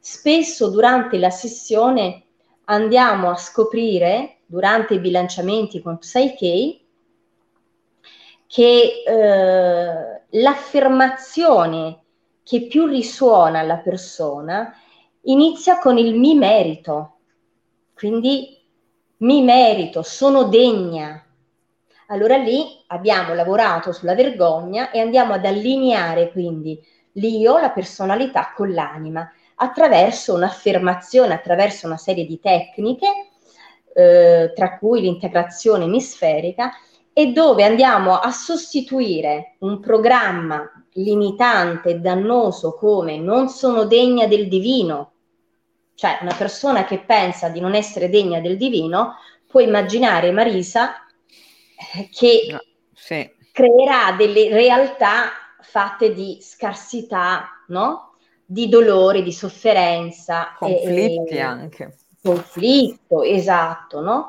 spesso 0.00 0.70
durante 0.70 1.16
la 1.18 1.30
sessione 1.30 2.24
andiamo 2.64 3.30
a 3.30 3.36
scoprire, 3.36 4.38
durante 4.44 4.94
i 4.94 4.98
bilanciamenti 4.98 5.80
con 5.80 5.98
Psyche, 5.98 6.80
che 8.48 9.02
eh, 9.06 10.22
l'affermazione 10.40 12.00
che 12.42 12.62
più 12.62 12.86
risuona 12.86 13.60
alla 13.60 13.76
persona 13.76 14.74
inizia 15.24 15.78
con 15.78 15.98
il 15.98 16.14
mi 16.14 16.34
merito. 16.34 17.18
Quindi 17.94 18.58
mi 19.18 19.42
merito, 19.42 20.02
sono 20.02 20.44
degna, 20.44 21.24
allora 22.08 22.36
lì 22.36 22.64
abbiamo 22.88 23.32
lavorato 23.34 23.92
sulla 23.92 24.14
vergogna 24.14 24.90
e 24.90 25.00
andiamo 25.00 25.32
ad 25.32 25.46
allineare 25.46 26.30
quindi 26.30 26.78
l'io, 27.12 27.58
la 27.58 27.70
personalità 27.70 28.52
con 28.54 28.72
l'anima, 28.72 29.30
attraverso 29.56 30.34
un'affermazione, 30.34 31.32
attraverso 31.32 31.86
una 31.86 31.96
serie 31.96 32.26
di 32.26 32.40
tecniche, 32.40 33.08
eh, 33.94 34.52
tra 34.54 34.76
cui 34.78 35.00
l'integrazione 35.00 35.84
emisferica, 35.84 36.72
e 37.12 37.30
dove 37.32 37.64
andiamo 37.64 38.18
a 38.18 38.30
sostituire 38.32 39.54
un 39.60 39.78
programma 39.78 40.68
limitante 40.94 41.90
e 41.90 42.00
dannoso 42.00 42.74
come 42.74 43.18
non 43.18 43.48
sono 43.48 43.84
degna 43.84 44.26
del 44.26 44.48
divino, 44.48 45.12
cioè 45.94 46.18
una 46.22 46.34
persona 46.34 46.84
che 46.84 46.98
pensa 47.00 47.48
di 47.48 47.60
non 47.60 47.74
essere 47.74 48.08
degna 48.08 48.40
del 48.40 48.56
divino, 48.56 49.16
può 49.46 49.60
immaginare 49.60 50.32
Marisa 50.32 51.06
che 52.10 52.46
no, 52.50 52.60
sì. 52.92 53.30
creerà 53.52 54.12
delle 54.12 54.48
realtà 54.48 55.30
fatte 55.60 56.12
di 56.12 56.38
scarsità, 56.40 57.64
no? 57.68 58.14
di 58.44 58.68
dolore, 58.68 59.22
di 59.22 59.32
sofferenza. 59.32 60.54
Conflitti 60.58 61.34
e, 61.34 61.40
anche. 61.40 61.96
Conflitto, 62.22 63.22
esatto, 63.22 64.00
no? 64.00 64.28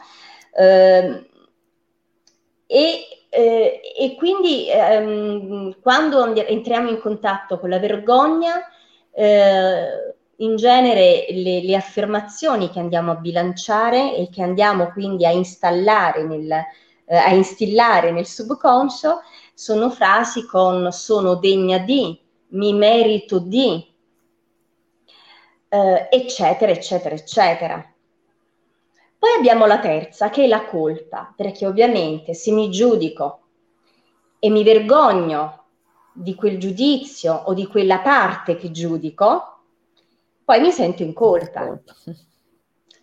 Eh, 0.56 1.30
e, 2.68 3.08
eh, 3.30 3.82
e, 3.98 4.16
quindi 4.18 4.70
ehm, 4.70 5.80
quando 5.82 6.34
entriamo 6.34 6.90
in 6.90 7.00
contatto 7.00 7.60
con 7.60 7.70
la 7.70 7.80
vergogna, 7.80 8.62
eh, 9.12 10.15
in 10.38 10.56
genere 10.56 11.28
le, 11.30 11.62
le, 11.62 11.76
affermazioni 11.76 12.70
che 12.70 12.80
andiamo 12.80 13.12
a 13.12 13.16
bilanciare 13.16 14.16
e 14.16 14.30
che 14.30 14.42
andiamo 14.42 14.92
quindi 14.92 15.26
a 15.26 15.32
installare 15.32 16.24
nel, 16.24 16.52
eh, 16.52 17.16
a 17.16 17.30
instillare 17.30 18.12
nel 18.12 18.26
subconscio 18.26 19.22
sono 19.54 19.90
frasi 19.90 20.46
con 20.46 20.92
sono 20.92 21.36
degna 21.36 21.78
di, 21.78 22.20
mi 22.50 22.74
merito 22.74 23.40
di, 23.40 23.94
eh, 25.70 26.08
eccetera, 26.12 26.72
eccetera, 26.72 27.16
eccetera. 27.16 27.94
Poi 29.18 29.34
abbiamo 29.38 29.66
la 29.66 29.80
terza, 29.80 30.30
che 30.30 30.44
è 30.44 30.48
la 30.48 30.66
colpa, 30.66 31.34
perché 31.36 31.66
ovviamente 31.66 32.34
se 32.34 32.52
mi 32.52 32.70
giudico 32.70 33.40
e 34.40 34.50
mi 34.50 34.64
vergogno 34.64 35.64
di 36.14 36.36
quel 36.36 36.60
giudizio 36.60 37.34
o 37.34 37.54
di 37.54 37.66
quella 37.68 38.00
parte 38.00 38.56
che 38.56 38.72
giudico, 38.72 39.55
poi 40.46 40.62
mi 40.62 40.72
sento 40.72 41.02
in 41.02 41.14
colpa. 41.14 41.82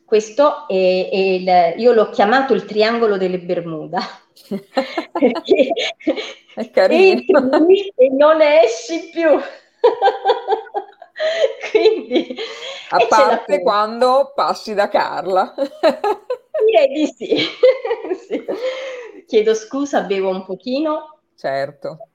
Questo 0.04 0.68
è, 0.68 0.74
è 0.74 1.16
il, 1.16 1.80
io 1.80 1.92
l'ho 1.92 2.08
chiamato 2.10 2.54
il 2.54 2.64
triangolo 2.64 3.16
delle 3.16 3.40
Bermuda, 3.40 3.98
perché 5.12 5.72
è 6.54 6.70
carino. 6.70 7.50
e 7.96 8.08
non 8.10 8.36
ne 8.36 8.62
esci 8.62 9.10
più. 9.10 9.30
Quindi, 11.70 12.36
a 12.90 13.06
parte 13.08 13.62
quando 13.62 14.32
passi 14.34 14.74
da 14.74 14.88
Carla. 14.88 15.54
Direi 16.64 16.88
di 16.88 17.06
sì. 17.06 17.36
sì. 18.26 18.44
Chiedo 19.26 19.54
scusa, 19.54 20.02
bevo 20.02 20.28
un 20.28 20.44
pochino. 20.44 21.20
Certo. 21.34 22.08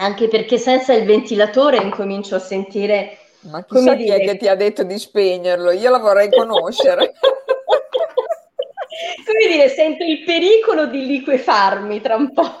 Anche 0.00 0.28
perché 0.28 0.58
senza 0.58 0.92
il 0.92 1.04
ventilatore 1.04 1.78
incomincio 1.78 2.36
a 2.36 2.40
sentire... 2.40 3.18
Ma 3.40 3.64
chissà 3.64 3.94
chi 3.96 4.04
dire... 4.04 4.16
è 4.16 4.20
che 4.26 4.36
ti 4.36 4.48
ha 4.48 4.54
detto 4.54 4.82
di 4.82 4.98
spegnerlo, 4.98 5.70
io 5.72 5.90
la 5.90 5.98
vorrei 5.98 6.30
conoscere. 6.30 7.14
come 9.26 9.46
dire, 9.52 9.68
sento 9.68 10.04
il 10.04 10.22
pericolo 10.24 10.86
di 10.86 11.04
liquefarmi 11.06 12.00
tra 12.00 12.16
un 12.16 12.32
po'. 12.32 12.58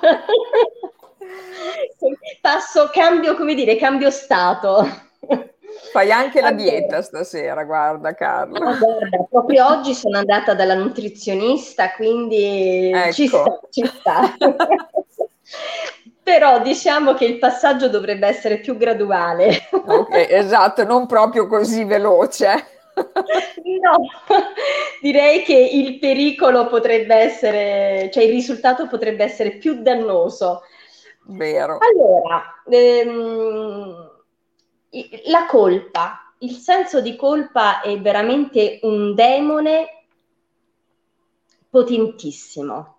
Passo, 2.40 2.88
cambio, 2.92 3.36
come 3.36 3.54
dire, 3.54 3.76
cambio 3.76 4.10
stato. 4.10 4.86
Fai 5.92 6.10
anche 6.10 6.40
la 6.40 6.52
dieta 6.52 7.02
stasera, 7.02 7.62
guarda. 7.64 8.14
No, 8.46 8.76
guarda, 8.78 9.26
proprio 9.30 9.66
oggi 9.66 9.94
sono 9.94 10.18
andata 10.18 10.54
dalla 10.54 10.74
nutrizionista, 10.74 11.92
quindi 11.92 12.90
ecco. 12.92 13.12
ci 13.12 13.26
sta. 13.26 13.60
Ci 13.70 13.86
sta. 13.86 14.34
Però 16.28 16.60
diciamo 16.60 17.14
che 17.14 17.24
il 17.24 17.38
passaggio 17.38 17.88
dovrebbe 17.88 18.26
essere 18.26 18.58
più 18.58 18.76
graduale. 18.76 19.66
Okay, 19.72 20.26
esatto, 20.28 20.84
non 20.84 21.06
proprio 21.06 21.46
così 21.46 21.84
veloce. 21.84 22.66
No, 23.64 23.96
direi 25.00 25.42
che 25.42 25.54
il 25.54 25.98
pericolo 25.98 26.66
potrebbe 26.66 27.14
essere, 27.14 28.10
cioè 28.12 28.24
il 28.24 28.30
risultato 28.30 28.86
potrebbe 28.88 29.24
essere 29.24 29.52
più 29.52 29.80
dannoso. 29.80 30.64
Vero. 31.28 31.78
Allora, 31.78 32.62
ehm, 32.68 34.10
la 35.28 35.46
colpa, 35.46 36.34
il 36.40 36.56
senso 36.56 37.00
di 37.00 37.16
colpa 37.16 37.80
è 37.80 37.98
veramente 37.98 38.80
un 38.82 39.14
demone 39.14 40.04
potentissimo, 41.70 42.97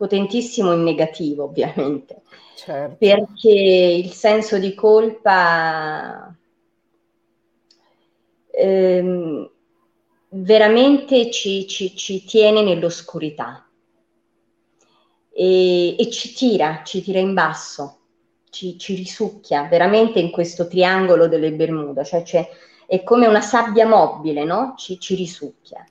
potentissimo 0.00 0.72
in 0.72 0.82
negativo 0.82 1.44
ovviamente, 1.44 2.22
certo. 2.56 2.96
perché 2.98 3.50
il 4.02 4.10
senso 4.12 4.56
di 4.56 4.74
colpa 4.74 6.34
ehm, 8.50 9.50
veramente 10.30 11.30
ci, 11.30 11.66
ci, 11.68 11.94
ci 11.94 12.24
tiene 12.24 12.62
nell'oscurità 12.62 13.68
e, 15.30 15.96
e 15.98 16.10
ci 16.10 16.32
tira, 16.32 16.80
ci 16.82 17.02
tira 17.02 17.18
in 17.18 17.34
basso, 17.34 17.98
ci, 18.48 18.78
ci, 18.78 18.94
risucchia 18.94 19.64
veramente 19.64 20.18
in 20.18 20.30
questo 20.30 20.66
triangolo 20.66 21.28
delle 21.28 21.52
Bermuda, 21.52 22.04
cioè 22.04 22.48
è 22.86 23.02
come 23.02 23.26
una 23.26 23.42
sabbia 23.42 23.86
mobile, 23.86 24.44
no? 24.44 24.72
Ci, 24.78 24.98
ci 24.98 25.14
risucchia. 25.14 25.84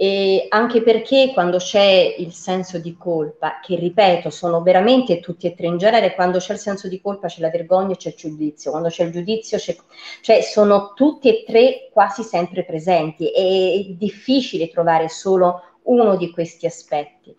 E 0.00 0.46
anche 0.50 0.80
perché 0.80 1.32
quando 1.32 1.56
c'è 1.56 2.14
il 2.18 2.32
senso 2.32 2.78
di 2.78 2.96
colpa, 2.96 3.58
che 3.60 3.74
ripeto, 3.74 4.30
sono 4.30 4.62
veramente 4.62 5.18
tutti 5.18 5.48
e 5.48 5.56
tre 5.56 5.66
in 5.66 5.76
genere, 5.76 6.14
quando 6.14 6.38
c'è 6.38 6.52
il 6.52 6.60
senso 6.60 6.86
di 6.86 7.00
colpa 7.00 7.26
c'è 7.26 7.40
la 7.40 7.50
vergogna 7.50 7.94
e 7.94 7.96
c'è 7.96 8.10
il 8.10 8.14
giudizio, 8.14 8.70
quando 8.70 8.90
c'è 8.90 9.02
il 9.02 9.10
giudizio 9.10 9.58
c'è, 9.58 9.76
cioè 10.20 10.40
sono 10.42 10.92
tutti 10.94 11.28
e 11.28 11.42
tre 11.44 11.88
quasi 11.92 12.22
sempre 12.22 12.64
presenti, 12.64 13.26
è 13.26 13.92
difficile 13.96 14.70
trovare 14.70 15.08
solo 15.08 15.62
uno 15.82 16.14
di 16.14 16.30
questi 16.30 16.66
aspetti. 16.66 17.34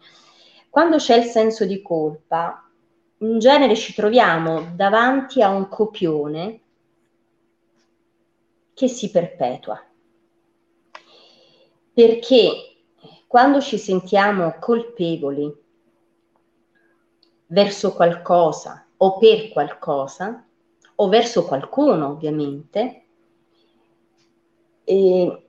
Quando 0.70 0.98
c'è 0.98 1.16
il 1.16 1.26
senso 1.28 1.64
di 1.64 1.82
colpa, 1.82 2.70
in 3.20 3.40
genere 3.40 3.78
ci 3.78 3.94
troviamo 3.94 4.74
davanti 4.76 5.42
a 5.42 5.48
un 5.48 5.70
copione 5.70 6.60
che 8.74 8.90
si 8.90 9.10
perpetua. 9.12 9.82
Perché 12.00 12.78
quando 13.28 13.60
ci 13.60 13.78
sentiamo 13.78 14.56
colpevoli 14.58 15.54
verso 17.48 17.92
qualcosa 17.92 18.88
o 18.96 19.18
per 19.18 19.50
qualcosa, 19.50 20.48
o 20.96 21.10
verso 21.10 21.44
qualcuno 21.44 22.08
ovviamente, 22.08 23.04
eh, 24.86 25.48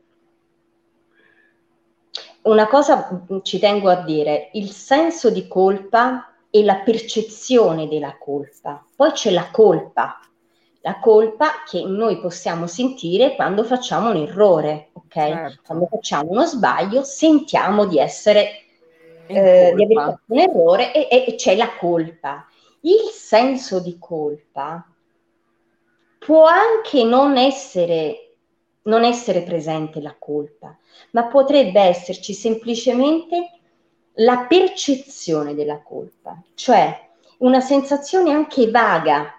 una 2.43 2.67
cosa 2.67 3.25
ci 3.43 3.61
tengo 3.61 3.89
a 3.89 4.03
dire, 4.03 4.51
il 4.55 4.71
senso 4.71 5.31
di 5.31 5.47
colpa 5.47 6.35
e 6.51 6.65
la 6.65 6.81
percezione 6.81 7.87
della 7.87 8.19
colpa. 8.19 8.85
Poi 8.97 9.13
c'è 9.13 9.31
la 9.31 9.53
colpa, 9.53 10.19
la 10.83 10.99
colpa 10.99 11.63
che 11.69 11.83
noi 11.85 12.19
possiamo 12.21 12.67
sentire 12.67 13.35
quando 13.35 13.65
facciamo 13.65 14.11
un 14.11 14.17
errore, 14.17 14.91
ok? 14.95 15.13
Certo. 15.13 15.63
Quando 15.67 15.87
facciamo 15.87 16.31
uno 16.31 16.47
sbaglio 16.47 17.03
sentiamo 17.03 17.87
di 17.87 17.99
essere, 17.99 18.63
eh, 19.27 19.73
di 19.75 19.85
aver 19.85 19.97
fatto 19.97 20.23
un 20.27 20.39
errore 20.39 20.93
e, 20.93 21.25
e 21.27 21.35
c'è 21.35 21.57
la 21.57 21.77
colpa. 21.77 22.47
Il 22.81 23.11
senso 23.13 23.81
di 23.81 23.99
colpa 23.99 24.87
può 26.19 26.45
anche 26.45 27.05
non 27.05 27.37
essere 27.37 28.31
non 28.83 29.05
essere 29.05 29.43
presente 29.43 30.01
la 30.01 30.17
colpa, 30.19 30.77
ma 31.11 31.27
potrebbe 31.27 31.81
esserci 31.81 32.33
semplicemente 32.33 33.61
la 34.15 34.47
percezione 34.49 35.55
della 35.55 35.81
colpa, 35.83 36.41
cioè 36.55 37.09
una 37.39 37.61
sensazione 37.61 38.33
anche 38.33 38.71
vaga, 38.71 39.35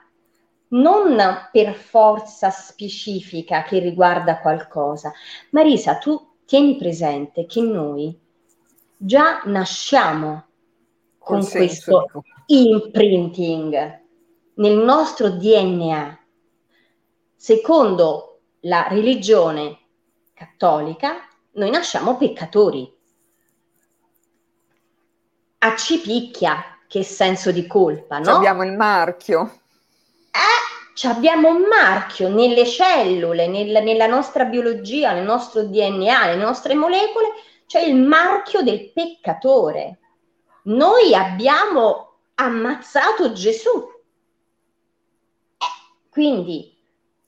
non 0.71 1.17
per 1.51 1.73
forza 1.73 2.49
specifica 2.49 3.63
che 3.63 3.79
riguarda 3.79 4.39
qualcosa. 4.39 5.11
Marisa, 5.51 5.97
tu 5.97 6.35
tieni 6.45 6.75
presente 6.77 7.45
che 7.45 7.61
noi 7.61 8.17
già 8.97 9.41
nasciamo 9.45 10.45
con 11.17 11.45
questo 11.47 12.07
imprinting 12.47 14.01
nel 14.55 14.77
nostro 14.77 15.29
DNA. 15.29 16.19
Secondo 17.35 18.41
la 18.61 18.87
religione 18.87 19.79
cattolica, 20.33 21.27
noi 21.53 21.69
nasciamo 21.69 22.17
peccatori. 22.17 22.99
A 25.59 25.75
ci 25.75 25.99
picchia 25.99 26.79
che 26.87 27.03
senso 27.03 27.51
di 27.51 27.67
colpa, 27.67 28.19
no? 28.19 28.35
Abbiamo 28.35 28.63
il 28.63 28.73
marchio. 28.73 29.60
Eh, 30.31 31.07
abbiamo 31.07 31.49
un 31.49 31.63
marchio 31.63 32.29
nelle 32.29 32.65
cellule, 32.65 33.47
nel, 33.47 33.83
nella 33.83 34.07
nostra 34.07 34.45
biologia, 34.45 35.13
nel 35.13 35.25
nostro 35.25 35.63
DNA, 35.63 36.25
nelle 36.25 36.41
nostre 36.41 36.73
molecole, 36.73 37.33
c'è 37.65 37.81
il 37.81 37.95
marchio 37.95 38.61
del 38.61 38.91
peccatore. 38.91 39.99
Noi 40.63 41.13
abbiamo 41.13 42.19
ammazzato 42.35 43.31
Gesù. 43.33 43.89
Quindi, 46.09 46.77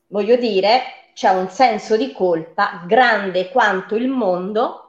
voglio 0.07 0.35
dire, 0.35 0.81
c'è 1.13 1.29
un 1.29 1.49
senso 1.49 1.95
di 1.95 2.11
colpa 2.11 2.83
grande 2.85 3.49
quanto 3.49 3.95
il 3.95 4.07
mondo 4.07 4.79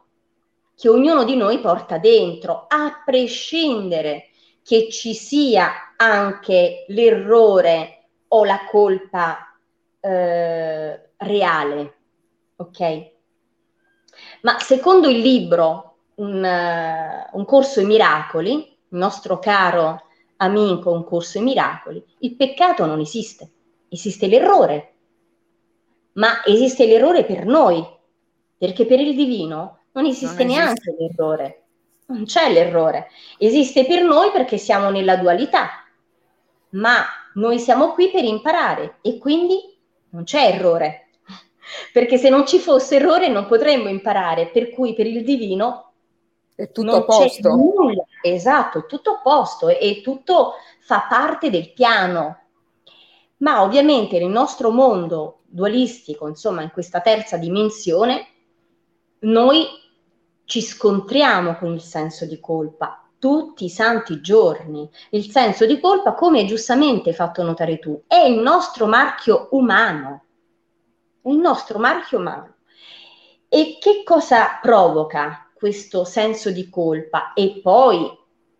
che 0.76 0.88
ognuno 0.88 1.24
di 1.24 1.36
noi 1.36 1.60
porta 1.60 1.98
dentro, 1.98 2.64
a 2.66 3.02
prescindere 3.04 4.30
che 4.64 4.90
ci 4.90 5.14
sia 5.14 5.94
anche 5.96 6.84
l'errore 6.88 8.03
o 8.34 8.44
la 8.44 8.66
colpa 8.68 9.56
eh, 10.00 11.10
reale. 11.16 11.94
Ok? 12.56 13.12
Ma 14.42 14.58
secondo 14.60 15.08
il 15.08 15.18
libro 15.18 15.96
un, 16.16 16.42
uh, 16.42 17.36
un 17.36 17.44
corso 17.44 17.80
ai 17.80 17.86
miracoli, 17.86 18.52
il 18.52 18.98
nostro 18.98 19.38
caro 19.38 20.02
amico 20.36 20.90
Un 20.90 21.04
corso 21.04 21.38
ai 21.38 21.44
miracoli, 21.44 22.04
il 22.18 22.36
peccato 22.36 22.86
non 22.86 23.00
esiste, 23.00 23.50
esiste 23.88 24.26
l'errore 24.26 24.94
ma 26.14 26.44
esiste 26.44 26.86
l'errore 26.86 27.24
per 27.24 27.46
noi, 27.46 27.84
perché 28.56 28.86
per 28.86 29.00
il 29.00 29.14
divino 29.14 29.80
non 29.92 30.06
esiste, 30.06 30.44
non 30.44 30.44
esiste. 30.44 30.44
neanche 30.44 30.94
l'errore. 30.98 31.62
Non 32.06 32.24
c'è 32.24 32.52
l'errore. 32.52 33.08
Esiste 33.38 33.86
per 33.86 34.02
noi 34.02 34.30
perché 34.30 34.58
siamo 34.58 34.90
nella 34.90 35.16
dualità, 35.16 35.84
ma 36.70 37.04
noi 37.34 37.58
siamo 37.58 37.92
qui 37.92 38.10
per 38.10 38.24
imparare 38.24 38.98
e 39.00 39.18
quindi 39.18 39.56
non 40.10 40.24
c'è 40.24 40.52
errore. 40.54 41.08
Perché 41.92 42.18
se 42.18 42.28
non 42.28 42.46
ci 42.46 42.58
fosse 42.58 42.96
errore 42.96 43.28
non 43.28 43.46
potremmo 43.46 43.88
imparare, 43.88 44.48
per 44.48 44.70
cui 44.70 44.94
per 44.94 45.06
il 45.06 45.24
divino 45.24 45.92
è 46.54 46.70
tutto 46.70 46.96
a 46.96 47.04
posto. 47.04 47.48
Nulla. 47.48 48.04
Esatto, 48.22 48.80
è 48.80 48.86
tutto 48.86 49.10
a 49.10 49.20
posto 49.22 49.68
e 49.68 50.00
tutto 50.02 50.54
fa 50.80 51.06
parte 51.08 51.50
del 51.50 51.72
piano. 51.72 52.38
Ma 53.38 53.62
ovviamente 53.62 54.18
nel 54.18 54.28
nostro 54.28 54.70
mondo 54.70 55.40
dualistico, 55.46 56.28
insomma, 56.28 56.62
in 56.62 56.70
questa 56.70 57.00
terza 57.00 57.36
dimensione, 57.36 58.26
noi 59.20 59.66
ci 60.44 60.60
scontriamo 60.60 61.56
con 61.56 61.72
il 61.72 61.80
senso 61.80 62.26
di 62.26 62.38
colpa 62.38 63.03
tutti 63.24 63.64
i 63.64 63.70
santi 63.70 64.20
giorni. 64.20 64.86
Il 65.08 65.30
senso 65.30 65.64
di 65.64 65.80
colpa, 65.80 66.12
come 66.12 66.44
giustamente 66.44 67.08
hai 67.08 67.14
fatto 67.14 67.42
notare 67.42 67.78
tu, 67.78 68.02
è 68.06 68.18
il 68.18 68.38
nostro 68.38 68.84
marchio 68.84 69.48
umano. 69.52 70.24
Il 71.22 71.38
nostro 71.38 71.78
marchio 71.78 72.18
umano. 72.18 72.56
E 73.48 73.78
che 73.80 74.02
cosa 74.04 74.58
provoca 74.60 75.50
questo 75.54 76.04
senso 76.04 76.50
di 76.50 76.68
colpa? 76.68 77.32
E 77.32 77.60
poi, 77.62 78.10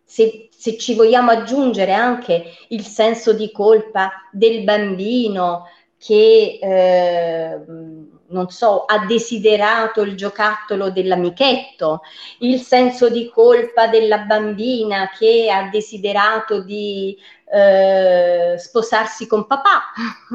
se, 0.03 0.49
se 0.49 0.79
ci 0.79 0.95
vogliamo 0.95 1.29
aggiungere 1.29 1.93
anche 1.93 2.45
il 2.69 2.81
senso 2.81 3.33
di 3.33 3.51
colpa 3.51 4.13
del 4.31 4.63
bambino 4.63 5.65
che... 5.95 6.57
Eh, 6.59 8.13
non 8.35 8.49
so, 8.49 8.83
ha 8.83 9.05
desiderato 9.05 10.01
il 10.01 10.15
giocattolo 10.15 10.91
dell'amichetto, 10.91 12.01
il 12.39 12.59
senso 12.59 13.09
di 13.09 13.29
colpa 13.29 13.87
della 13.87 14.19
bambina 14.19 15.09
che 15.17 15.49
ha 15.49 15.69
desiderato 15.69 16.61
di 16.61 17.17
eh, 17.45 18.55
sposarsi 18.57 19.25
con 19.25 19.47
papà, 19.47 19.83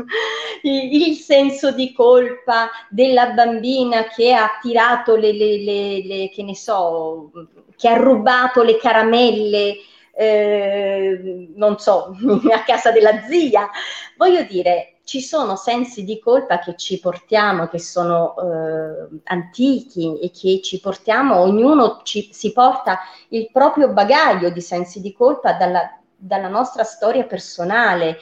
il, 0.62 1.14
senso 1.16 1.72
di 1.72 1.92
colpa 1.92 2.70
della 2.88 3.32
bambina 3.32 4.04
che 4.04 4.32
ha 4.32 4.58
tirato 4.62 5.16
le, 5.16 5.32
le, 5.32 5.58
le, 5.58 6.06
le 6.06 6.30
che 6.30 6.42
ne 6.42 6.56
so, 6.56 7.30
che 7.76 7.88
ha 7.88 7.96
rubato 7.96 8.62
le 8.62 8.78
caramelle. 8.78 9.76
Eh, 10.12 11.48
non 11.54 11.78
so, 11.78 12.14
a 12.52 12.62
casa 12.64 12.90
della 12.90 13.22
zia. 13.22 13.70
Voglio 14.16 14.42
dire, 14.42 14.99
ci 15.10 15.20
sono 15.20 15.56
sensi 15.56 16.04
di 16.04 16.20
colpa 16.20 16.60
che 16.60 16.76
ci 16.76 17.00
portiamo, 17.00 17.66
che 17.66 17.80
sono 17.80 18.36
eh, 18.36 19.08
antichi 19.24 20.20
e 20.20 20.30
che 20.30 20.60
ci 20.62 20.78
portiamo, 20.78 21.40
ognuno 21.40 22.02
ci, 22.04 22.28
si 22.32 22.52
porta 22.52 23.00
il 23.30 23.50
proprio 23.50 23.92
bagaglio 23.92 24.50
di 24.50 24.60
sensi 24.60 25.00
di 25.00 25.12
colpa 25.12 25.54
dalla, 25.54 25.98
dalla 26.14 26.46
nostra 26.46 26.84
storia 26.84 27.24
personale, 27.24 28.18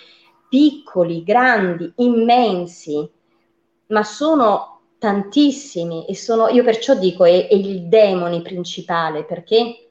piccoli, 0.49 1.22
grandi, 1.22 1.93
immensi, 1.97 3.07
ma 3.89 4.03
sono 4.03 4.80
tantissimi 4.97 6.07
e 6.07 6.16
sono, 6.16 6.49
io 6.49 6.64
perciò 6.64 6.95
dico, 6.95 7.26
è, 7.26 7.49
è 7.49 7.55
il 7.55 7.82
demone 7.82 8.41
principale 8.41 9.24
perché 9.24 9.91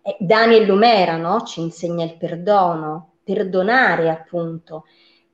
eh, 0.00 0.16
Daniel 0.18 0.64
Lumera 0.64 1.18
no? 1.18 1.42
ci 1.42 1.60
insegna 1.60 2.06
il 2.06 2.16
perdono, 2.16 3.16
perdonare 3.22 4.08
appunto 4.08 4.84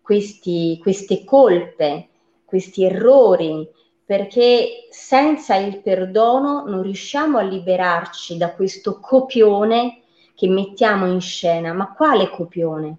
questi, 0.05 0.79
queste 0.83 1.25
colpe, 1.25 2.09
questi 2.45 2.85
errori, 2.85 3.67
perché 4.05 4.87
senza 4.91 5.57
il 5.57 5.81
perdono 5.81 6.65
non 6.67 6.83
riusciamo 6.83 7.39
a 7.39 7.43
liberarci 7.43 8.37
da 8.37 8.53
questo 8.53 9.01
copione 9.01 10.03
che 10.35 10.47
mettiamo 10.47 11.07
in 11.07 11.23
scena. 11.23 11.73
Ma 11.73 11.95
quale 11.95 12.29
copione? 12.29 12.99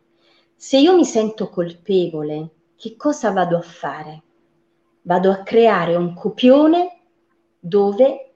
Se 0.55 0.79
io 0.79 0.95
mi 0.95 1.05
sento 1.05 1.49
colpevole, 1.49 2.49
che 2.75 2.95
cosa 2.95 3.31
vado 3.31 3.57
a 3.57 3.61
fare? 3.61 4.23
Vado 5.03 5.29
a 5.29 5.43
creare 5.43 5.95
un 5.95 6.15
copione 6.15 7.01
dove 7.59 8.33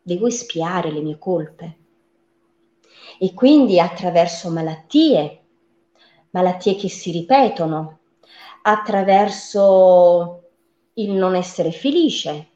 devo 0.00 0.28
espiare 0.28 0.92
le 0.92 1.00
mie 1.00 1.18
colpe. 1.18 1.78
E 3.18 3.34
quindi 3.34 3.80
attraverso 3.80 4.48
malattie, 4.50 5.43
malattie 6.34 6.74
che 6.74 6.88
si 6.88 7.12
ripetono, 7.12 8.00
attraverso 8.62 10.42
il 10.94 11.12
non 11.12 11.36
essere 11.36 11.70
felice, 11.70 12.48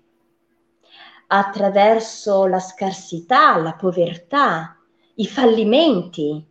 attraverso 1.29 2.47
la 2.47 2.59
scarsità, 2.59 3.57
la 3.57 3.75
povertà, 3.75 4.77
i 5.15 5.27
fallimenti. 5.27 6.45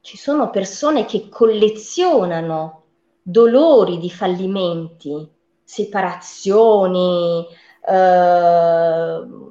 Ci 0.00 0.16
sono 0.16 0.50
persone 0.50 1.06
che 1.06 1.28
collezionano 1.28 2.84
dolori 3.20 3.98
di 3.98 4.10
fallimenti, 4.10 5.28
separazioni, 5.64 7.46
eh, 7.84 7.92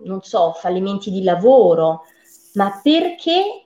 non 0.03 0.19
so, 0.21 0.53
fallimenti 0.53 1.11
di 1.11 1.23
lavoro, 1.23 2.03
ma 2.53 2.79
perché 2.81 3.65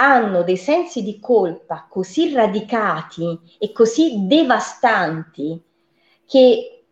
hanno 0.00 0.42
dei 0.42 0.56
sensi 0.56 1.02
di 1.02 1.20
colpa 1.20 1.86
così 1.88 2.32
radicati 2.32 3.38
e 3.58 3.70
così 3.70 4.26
devastanti 4.26 5.62
che 6.26 6.84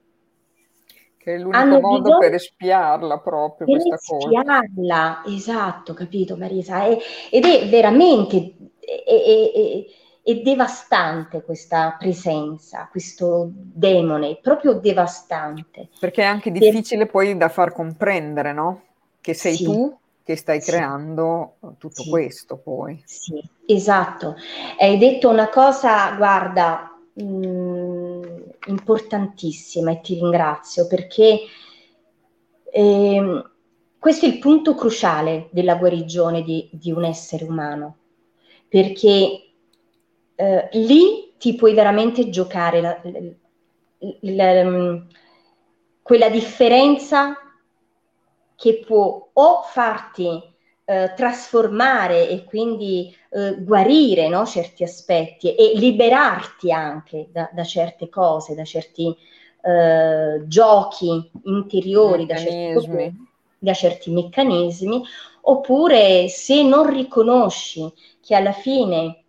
che 1.16 1.34
è 1.34 1.38
l'unico 1.38 1.80
modo 1.80 2.18
per 2.18 2.34
espiarla 2.34 3.18
proprio 3.18 3.66
per 3.66 3.76
questa 3.76 3.94
espiarla, 3.94 5.22
colpa. 5.22 5.36
esatto, 5.36 5.94
capito 5.94 6.36
Marisa? 6.36 6.84
È, 6.84 6.98
ed 7.30 7.44
è 7.44 7.68
veramente 7.68 8.54
è, 8.80 9.02
è, 9.06 9.84
è, 10.22 10.34
devastante 10.42 11.42
questa 11.42 11.96
presenza, 11.98 12.88
questo 12.90 13.50
demone, 13.50 14.38
proprio 14.40 14.74
devastante. 14.74 15.88
Perché 15.98 16.22
è 16.22 16.26
anche 16.26 16.50
difficile 16.50 17.04
per... 17.04 17.10
poi 17.10 17.36
da 17.36 17.48
far 17.48 17.72
comprendere, 17.72 18.52
no? 18.52 18.82
Che 19.20 19.34
sei 19.34 19.54
sì. 19.54 19.64
tu 19.64 19.98
che 20.28 20.36
stai 20.36 20.60
sì. 20.60 20.72
creando 20.72 21.56
tutto 21.78 22.02
sì. 22.02 22.10
questo 22.10 22.58
poi. 22.58 23.02
Sì, 23.06 23.42
esatto. 23.64 24.36
Hai 24.78 24.98
detto 24.98 25.30
una 25.30 25.48
cosa, 25.48 26.14
guarda, 26.16 26.94
mh, 27.14 27.24
mm, 27.24 28.22
importantissima 28.66 29.92
e 29.92 30.00
ti 30.02 30.16
ringrazio 30.16 30.86
perché 30.86 31.40
eh, 32.70 33.44
questo 33.98 34.26
è 34.26 34.28
il 34.28 34.38
punto 34.38 34.74
cruciale 34.74 35.48
della 35.50 35.76
guarigione 35.76 36.42
di, 36.42 36.68
di 36.74 36.92
un 36.92 37.04
essere 37.04 37.44
umano, 37.44 37.96
perché 38.68 39.50
eh, 40.34 40.68
lì 40.72 41.32
ti 41.38 41.54
puoi 41.54 41.72
veramente 41.72 42.28
giocare 42.28 42.82
la, 42.82 43.00
la, 44.20 44.52
la, 44.52 44.64
mm, 44.64 44.96
quella 46.02 46.28
differenza 46.28 47.34
che 48.58 48.82
può 48.84 49.28
o 49.32 49.62
farti 49.62 50.42
eh, 50.84 51.12
trasformare 51.14 52.28
e 52.28 52.42
quindi 52.42 53.14
eh, 53.30 53.54
guarire 53.60 54.28
no, 54.28 54.44
certi 54.46 54.82
aspetti 54.82 55.54
e 55.54 55.74
liberarti 55.76 56.72
anche 56.72 57.28
da, 57.30 57.48
da 57.52 57.62
certe 57.62 58.08
cose, 58.08 58.56
da 58.56 58.64
certi 58.64 59.16
eh, 59.62 60.42
giochi 60.44 61.30
interiori, 61.44 62.26
da 62.26 62.34
certi, 62.34 63.14
da 63.60 63.72
certi 63.74 64.10
meccanismi, 64.10 65.04
oppure 65.42 66.26
se 66.26 66.64
non 66.64 66.92
riconosci 66.92 67.92
che 68.20 68.34
alla 68.34 68.52
fine 68.52 69.22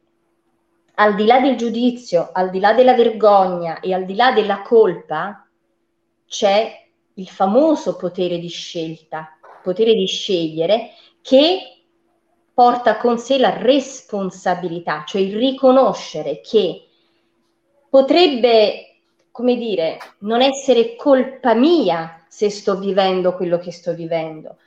al 0.96 1.14
di 1.14 1.28
là 1.28 1.40
del 1.40 1.56
giudizio, 1.56 2.32
al 2.34 2.50
di 2.50 2.60
là 2.60 2.74
della 2.74 2.96
vergogna 2.96 3.80
e 3.80 3.94
al 3.94 4.06
di 4.06 4.16
là 4.16 4.32
della 4.32 4.64
colpa, 4.64 5.48
c'è 6.26 6.79
il 7.20 7.28
famoso 7.28 7.96
potere 7.96 8.40
di 8.40 8.48
scelta, 8.48 9.38
potere 9.62 9.94
di 9.94 10.08
scegliere, 10.08 10.92
che 11.22 11.84
porta 12.54 12.98
con 12.98 13.18
sé 13.18 13.38
la 13.38 13.58
responsabilità, 13.58 15.04
cioè 15.06 15.22
il 15.22 15.36
riconoscere 15.38 16.42
che 16.42 16.86
potrebbe, 17.90 19.02
come 19.32 19.56
dire, 19.56 19.98
non 20.20 20.42
essere 20.42 20.96
colpa 20.96 21.54
mia 21.54 22.26
se 22.28 22.50
sto 22.50 22.78
vivendo 22.78 23.36
quello 23.36 23.58
che 23.58 23.72
sto 23.72 23.94
vivendo, 23.94 24.58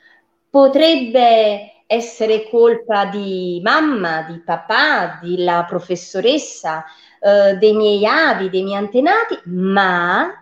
potrebbe 0.48 1.84
essere 1.86 2.48
colpa 2.48 3.06
di 3.06 3.60
mamma, 3.62 4.22
di 4.22 4.38
papà, 4.40 5.18
della 5.22 5.64
professoressa, 5.68 6.84
eh, 7.20 7.54
dei 7.56 7.74
miei 7.74 8.06
avi, 8.06 8.48
dei 8.48 8.62
miei 8.62 8.76
antenati, 8.76 9.38
ma 9.44 10.41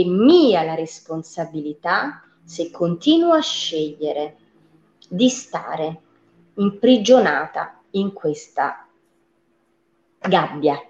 è 0.00 0.04
mia 0.04 0.62
la 0.64 0.74
responsabilità 0.74 2.22
se 2.42 2.70
continuo 2.70 3.32
a 3.32 3.40
scegliere 3.40 4.36
di 5.08 5.28
stare 5.28 6.00
imprigionata 6.54 7.80
in 7.90 8.12
questa 8.12 8.88
gabbia. 10.18 10.80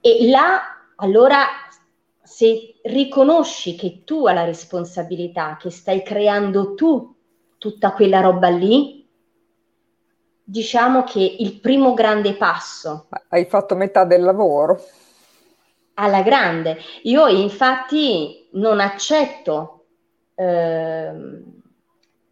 E 0.00 0.28
là 0.28 0.60
allora 0.96 1.44
se 2.22 2.76
riconosci 2.84 3.76
che 3.76 4.02
tu 4.04 4.26
hai 4.26 4.34
la 4.34 4.44
responsabilità, 4.44 5.56
che 5.60 5.70
stai 5.70 6.02
creando 6.02 6.74
tu 6.74 7.14
tutta 7.58 7.92
quella 7.92 8.20
roba 8.20 8.48
lì, 8.48 9.06
diciamo 10.42 11.04
che 11.04 11.20
il 11.20 11.60
primo 11.60 11.92
grande 11.94 12.34
passo. 12.34 13.08
Hai 13.28 13.44
fatto 13.44 13.74
metà 13.74 14.04
del 14.04 14.22
lavoro. 14.22 14.80
Alla 15.98 16.22
grande. 16.22 16.78
Io 17.04 17.26
infatti 17.26 18.48
non 18.52 18.80
accetto 18.80 19.86
eh, 20.34 21.12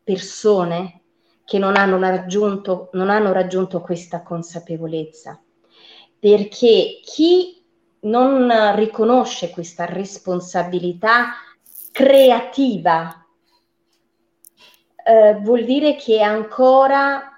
persone 0.02 1.00
che 1.44 1.58
non 1.58 1.76
hanno, 1.76 1.98
raggiunto, 1.98 2.90
non 2.92 3.08
hanno 3.08 3.32
raggiunto 3.32 3.80
questa 3.80 4.22
consapevolezza, 4.22 5.42
perché 6.18 7.00
chi 7.02 7.64
non 8.00 8.74
riconosce 8.76 9.48
questa 9.48 9.86
responsabilità 9.86 11.32
creativa, 11.90 13.26
eh, 15.06 15.34
vuol 15.40 15.64
dire 15.64 15.96
che 15.96 16.18
è 16.18 16.22
ancora 16.22 17.30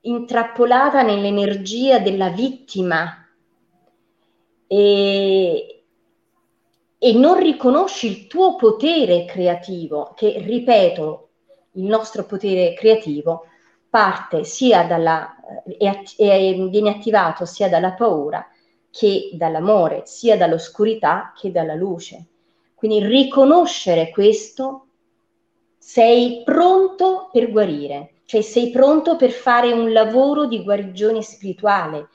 intrappolata 0.00 1.02
nell'energia 1.02 1.98
della 2.00 2.30
vittima 2.30 3.27
e, 4.68 5.82
e 6.98 7.12
non 7.14 7.38
riconosci 7.38 8.06
il 8.06 8.26
tuo 8.28 8.54
potere 8.54 9.24
creativo, 9.24 10.12
che 10.14 10.38
ripeto, 10.38 11.28
il 11.72 11.84
nostro 11.84 12.24
potere 12.24 12.74
creativo 12.74 13.46
parte 13.88 14.44
sia 14.44 14.84
dalla, 14.84 15.34
e, 15.64 16.02
e 16.16 16.68
viene 16.70 16.90
attivato 16.90 17.44
sia 17.46 17.68
dalla 17.68 17.92
paura 17.92 18.46
che 18.90 19.30
dall'amore, 19.32 20.02
sia 20.04 20.36
dall'oscurità 20.36 21.32
che 21.36 21.50
dalla 21.50 21.74
luce. 21.74 22.26
Quindi 22.74 23.04
riconoscere 23.04 24.10
questo, 24.10 24.86
sei 25.78 26.42
pronto 26.44 27.28
per 27.32 27.50
guarire, 27.50 28.20
cioè 28.24 28.40
sei 28.42 28.70
pronto 28.70 29.16
per 29.16 29.30
fare 29.30 29.72
un 29.72 29.92
lavoro 29.92 30.46
di 30.46 30.62
guarigione 30.62 31.22
spirituale. 31.22 32.08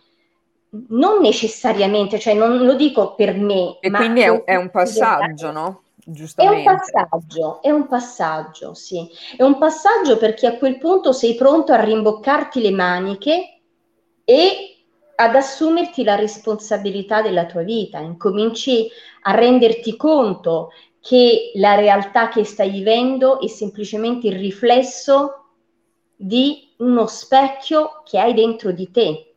Non 0.90 1.22
necessariamente, 1.22 2.20
cioè 2.20 2.34
non 2.34 2.58
lo 2.58 2.74
dico 2.74 3.14
per 3.14 3.36
me. 3.36 3.78
E 3.80 3.92
quindi 3.92 4.22
è 4.22 4.28
un, 4.30 4.42
è 4.44 4.56
un 4.56 4.72
passaggio, 4.72 5.52
no? 5.52 5.84
Giustamente. 6.06 6.64
È 6.64 6.72
un 6.72 6.78
passaggio, 6.78 7.62
è 7.62 7.70
un 7.70 7.88
passaggio, 7.88 8.74
sì. 8.74 9.08
È 9.38 9.44
un 9.44 9.58
passaggio 9.58 10.18
perché 10.18 10.48
a 10.48 10.58
quel 10.58 10.78
punto 10.78 11.14
sei 11.14 11.36
pronto 11.36 11.72
a 11.74 11.82
rimboccarti 11.82 12.60
le 12.60 12.72
maniche 12.72 13.62
e 14.26 14.86
ad 15.16 15.36
assumerti 15.36 16.04
la 16.04 16.16
responsabilità 16.16 17.22
della 17.22 17.46
tua 17.46 17.62
vita, 17.62 18.00
incominci 18.00 18.90
a 19.22 19.32
renderti 19.32 19.96
conto 19.96 20.72
che 21.00 21.52
la 21.56 21.76
realtà 21.76 22.30
che 22.30 22.44
stai 22.44 22.72
vivendo 22.72 23.40
è 23.40 23.48
semplicemente 23.48 24.28
il 24.28 24.40
riflesso 24.40 25.46
di 26.16 26.74
uno 26.78 27.06
specchio 27.08 28.02
che 28.04 28.18
hai 28.20 28.34
dentro 28.34 28.72
di 28.72 28.90
te. 28.90 29.33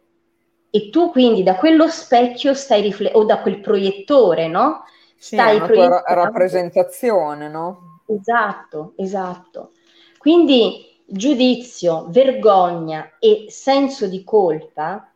E 0.76 0.90
tu 0.90 1.10
quindi 1.10 1.42
da 1.42 1.56
quello 1.56 1.88
specchio 1.88 2.52
stai 2.52 2.82
riflettendo, 2.82 3.24
o 3.24 3.24
da 3.24 3.40
quel 3.40 3.60
proiettore, 3.60 4.46
no? 4.46 4.84
Stai 5.16 5.58
sì, 5.58 5.64
proiettando. 5.64 6.02
rappresentazione, 6.06 7.48
no? 7.48 8.02
Esatto, 8.06 8.92
esatto. 8.96 9.70
Quindi 10.18 11.00
giudizio, 11.06 12.04
vergogna 12.10 13.12
e 13.18 13.46
senso 13.48 14.06
di 14.06 14.22
colpa 14.22 15.10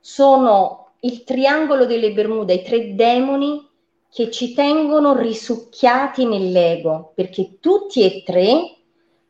sono 0.00 0.92
il 1.00 1.24
triangolo 1.24 1.84
delle 1.84 2.12
Bermuda, 2.12 2.54
i 2.54 2.62
tre 2.62 2.94
demoni 2.94 3.68
che 4.08 4.30
ci 4.30 4.54
tengono 4.54 5.14
risucchiati 5.14 6.24
nell'ego, 6.24 7.12
perché 7.14 7.58
tutti 7.60 8.02
e 8.02 8.22
tre 8.22 8.76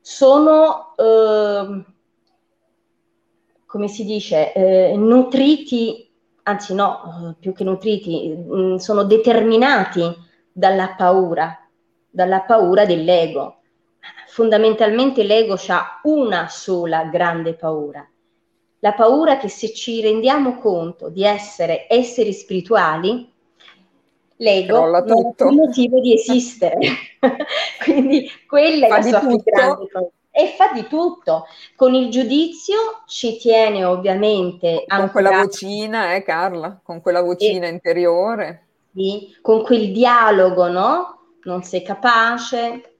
sono, 0.00 0.94
eh, 0.96 1.84
come 3.72 3.88
si 3.88 4.04
dice, 4.04 4.52
eh, 4.52 4.94
nutriti, 4.96 6.06
anzi 6.42 6.74
no, 6.74 7.34
più 7.40 7.54
che 7.54 7.64
nutriti, 7.64 8.28
mh, 8.28 8.54
mm, 8.54 8.74
sono 8.74 9.04
determinati 9.04 10.02
dalla 10.52 10.94
paura, 10.94 11.58
dalla 12.10 12.42
paura 12.42 12.84
dell'ego. 12.84 13.62
Fondamentalmente 14.26 15.22
l'ego 15.22 15.56
ha 15.68 16.00
una 16.02 16.48
sola 16.48 17.04
grande 17.04 17.54
paura, 17.54 18.06
la 18.80 18.92
paura 18.92 19.38
che 19.38 19.48
se 19.48 19.72
ci 19.72 20.02
rendiamo 20.02 20.58
conto 20.58 21.08
di 21.08 21.24
essere 21.24 21.86
esseri 21.88 22.34
spirituali, 22.34 23.32
l'ego 24.36 24.80
non 24.80 24.94
ha 24.96 25.02
più 25.02 25.48
motivo 25.48 25.98
di 25.98 26.12
esistere. 26.12 26.78
Quindi 27.82 28.28
quella 28.46 28.88
fa 28.88 28.96
è 28.96 29.10
la 29.10 29.18
sua 29.18 29.28
più 29.28 29.42
grande 29.42 29.86
paura. 29.86 30.10
E 30.34 30.54
fa 30.56 30.72
di 30.72 30.86
tutto. 30.86 31.44
Con 31.76 31.94
il 31.94 32.10
giudizio 32.10 33.02
ci 33.06 33.36
tiene 33.36 33.84
ovviamente... 33.84 34.84
Con 34.88 35.10
quella 35.10 35.42
vocina, 35.42 36.14
eh 36.14 36.22
Carla? 36.22 36.80
Con 36.82 37.00
quella 37.00 37.20
vocina 37.20 37.66
e, 37.66 37.70
interiore. 37.70 38.66
Sì, 38.94 39.36
con 39.42 39.62
quel 39.62 39.92
dialogo, 39.92 40.68
no? 40.68 41.18
Non 41.44 41.62
sei 41.62 41.82
capace, 41.82 42.92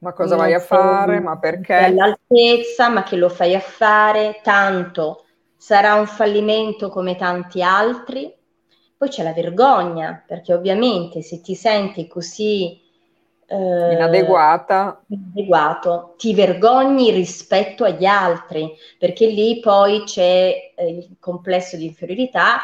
ma 0.00 0.14
cosa 0.14 0.36
vai 0.36 0.54
a 0.54 0.60
fare? 0.60 1.20
Ma 1.20 1.38
perché? 1.38 1.74
All'altezza, 1.74 2.88
ma 2.88 3.02
che 3.02 3.16
lo 3.16 3.28
fai 3.28 3.54
a 3.54 3.60
fare? 3.60 4.40
Tanto 4.42 5.26
sarà 5.56 5.94
un 5.94 6.06
fallimento 6.06 6.88
come 6.88 7.16
tanti 7.16 7.62
altri. 7.62 8.34
Poi 8.96 9.08
c'è 9.08 9.22
la 9.22 9.34
vergogna, 9.34 10.22
perché 10.26 10.54
ovviamente 10.54 11.20
se 11.20 11.42
ti 11.42 11.54
senti 11.54 12.06
così 12.06 12.79
eh, 13.50 13.92
inadeguata, 13.92 15.02
inadeguato, 15.08 16.14
ti 16.16 16.32
vergogni 16.34 17.10
rispetto 17.10 17.82
agli 17.82 18.04
altri, 18.04 18.72
perché 18.96 19.26
lì 19.26 19.58
poi 19.58 20.04
c'è 20.04 20.72
eh, 20.76 20.88
il 20.88 21.16
complesso 21.18 21.76
di 21.76 21.86
inferiorità 21.86 22.60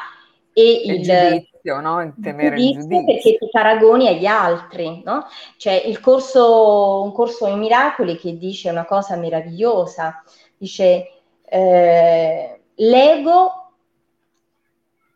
e 0.52 0.82
il, 0.84 0.94
il 0.94 1.02
giudizio, 1.02 1.80
no? 1.80 2.02
Il 2.02 2.14
temere 2.22 2.56
il 2.56 2.78
giudizio. 2.78 3.04
Perché 3.04 3.36
ti 3.36 3.48
paragoni 3.50 4.06
agli 4.06 4.26
altri, 4.26 5.02
no? 5.04 5.26
C'è 5.56 5.72
il 5.72 5.98
corso, 5.98 7.02
un 7.02 7.12
corso 7.12 7.48
in 7.48 7.58
miracoli 7.58 8.16
che 8.16 8.38
dice 8.38 8.70
una 8.70 8.84
cosa 8.84 9.16
meravigliosa, 9.16 10.22
dice 10.56 11.10
eh, 11.44 12.60
l'ego 12.76 13.72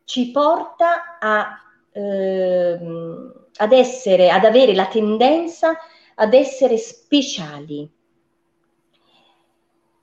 ci 0.04 0.32
porta 0.32 1.18
a, 1.20 1.60
eh, 1.92 2.78
ad 3.60 3.72
essere, 3.72 4.30
ad 4.30 4.44
avere 4.44 4.74
la 4.74 4.86
tendenza 4.86 5.76
ad 6.14 6.34
essere 6.34 6.76
speciali 6.76 7.88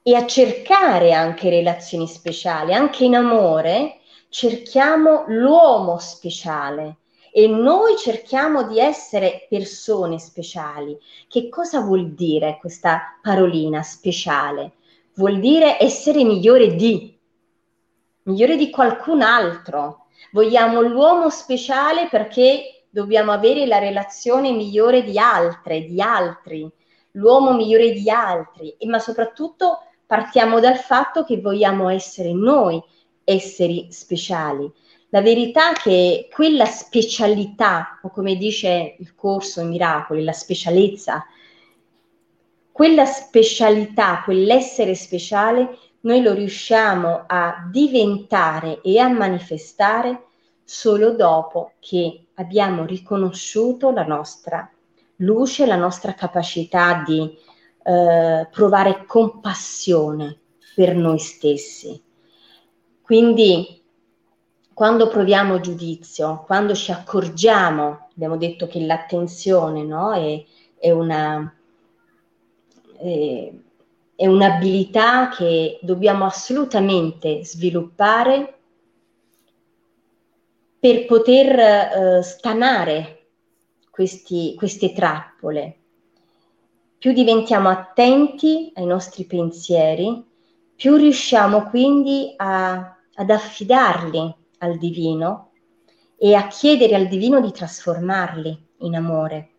e 0.01 0.15
a 0.15 0.25
cercare 0.25 1.11
anche 1.11 1.49
relazioni 1.49 2.07
speciali, 2.07 2.73
anche 2.73 3.03
in 3.03 3.15
amore 3.15 3.99
cerchiamo 4.29 5.25
l'uomo 5.27 5.97
speciale 5.97 6.97
e 7.31 7.47
noi 7.47 7.97
cerchiamo 7.97 8.63
di 8.63 8.79
essere 8.79 9.45
persone 9.49 10.17
speciali. 10.19 10.97
Che 11.27 11.49
cosa 11.49 11.81
vuol 11.81 12.13
dire 12.13 12.57
questa 12.59 13.19
parolina 13.21 13.83
speciale? 13.83 14.73
Vuol 15.15 15.39
dire 15.39 15.81
essere 15.81 16.23
migliore 16.23 16.75
di, 16.75 17.17
migliore 18.23 18.55
di 18.55 18.69
qualcun 18.69 19.21
altro. 19.21 20.05
Vogliamo 20.31 20.81
l'uomo 20.81 21.29
speciale 21.29 22.07
perché 22.07 22.76
dobbiamo 22.89 23.31
avere 23.31 23.65
la 23.65 23.79
relazione 23.79 24.51
migliore 24.51 25.03
di 25.03 25.17
altre, 25.17 25.85
di 25.85 26.01
altri, 26.01 26.69
l'uomo 27.11 27.53
migliore 27.53 27.91
di 27.91 28.09
altri, 28.09 28.75
ma 28.85 28.99
soprattutto 28.99 29.79
partiamo 30.05 30.59
dal 30.59 30.77
fatto 30.77 31.23
che 31.23 31.39
vogliamo 31.39 31.89
essere 31.89 32.31
noi 32.33 32.81
esseri 33.23 33.87
speciali. 33.91 34.71
La 35.09 35.21
verità 35.21 35.71
è 35.71 35.75
che 35.75 36.27
quella 36.31 36.65
specialità, 36.65 37.99
o 38.01 38.09
come 38.09 38.35
dice 38.35 38.95
il 38.99 39.15
corso 39.15 39.61
i 39.61 39.65
miracoli, 39.65 40.23
la 40.23 40.33
specialezza, 40.33 41.25
quella 42.71 43.05
specialità, 43.05 44.21
quell'essere 44.23 44.95
speciale, 44.95 45.77
noi 46.01 46.21
lo 46.21 46.33
riusciamo 46.33 47.23
a 47.25 47.67
diventare 47.71 48.81
e 48.81 48.99
a 48.99 49.07
manifestare 49.07 50.26
solo 50.69 51.11
dopo 51.13 51.75
che 51.79 52.25
abbiamo 52.33 52.83
riconosciuto 52.83 53.89
la 53.91 54.03
nostra 54.05 54.69
luce, 55.17 55.65
la 55.65 55.77
nostra 55.77 56.13
capacità 56.13 57.03
di 57.05 57.37
eh, 57.83 58.47
provare 58.51 59.05
compassione 59.05 60.37
per 60.75 60.93
noi 60.93 61.19
stessi. 61.19 62.03
Quindi 63.01 63.81
quando 64.73 65.07
proviamo 65.07 65.61
giudizio, 65.61 66.43
quando 66.45 66.75
ci 66.75 66.91
accorgiamo, 66.91 68.09
abbiamo 68.11 68.35
detto 68.35 68.67
che 68.67 68.85
l'attenzione 68.85 69.83
no, 69.83 70.11
è, 70.11 70.43
è, 70.77 70.91
una, 70.91 71.49
è, 72.97 73.53
è 74.15 74.27
un'abilità 74.27 75.29
che 75.29 75.79
dobbiamo 75.81 76.25
assolutamente 76.25 77.45
sviluppare 77.45 78.56
per 80.87 81.05
poter 81.05 81.59
eh, 81.59 82.23
stanare 82.23 83.31
questi, 83.91 84.55
queste 84.55 84.93
trappole. 84.93 85.79
Più 86.97 87.11
diventiamo 87.11 87.67
attenti 87.67 88.71
ai 88.73 88.85
nostri 88.85 89.25
pensieri, 89.25 90.25
più 90.73 90.95
riusciamo 90.95 91.63
quindi 91.63 92.33
a, 92.37 92.97
ad 93.15 93.29
affidarli 93.29 94.33
al 94.59 94.77
divino 94.77 95.51
e 96.17 96.35
a 96.35 96.47
chiedere 96.47 96.95
al 96.95 97.07
divino 97.07 97.41
di 97.41 97.51
trasformarli 97.51 98.67
in 98.77 98.95
amore. 98.95 99.49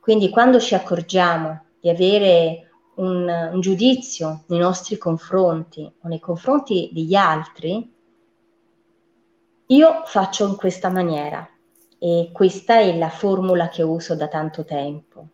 Quindi 0.00 0.30
quando 0.30 0.58
ci 0.60 0.74
accorgiamo 0.74 1.64
di 1.78 1.90
avere 1.90 2.70
un, 2.94 3.50
un 3.52 3.60
giudizio 3.60 4.44
nei 4.46 4.60
nostri 4.60 4.96
confronti 4.96 5.82
o 5.82 6.08
nei 6.08 6.20
confronti 6.20 6.88
degli 6.90 7.14
altri, 7.14 7.96
io 9.70 10.02
faccio 10.06 10.46
in 10.46 10.56
questa 10.56 10.88
maniera 10.88 11.46
e 11.98 12.30
questa 12.32 12.78
è 12.78 12.96
la 12.96 13.10
formula 13.10 13.68
che 13.68 13.82
uso 13.82 14.14
da 14.14 14.28
tanto 14.28 14.64
tempo. 14.64 15.28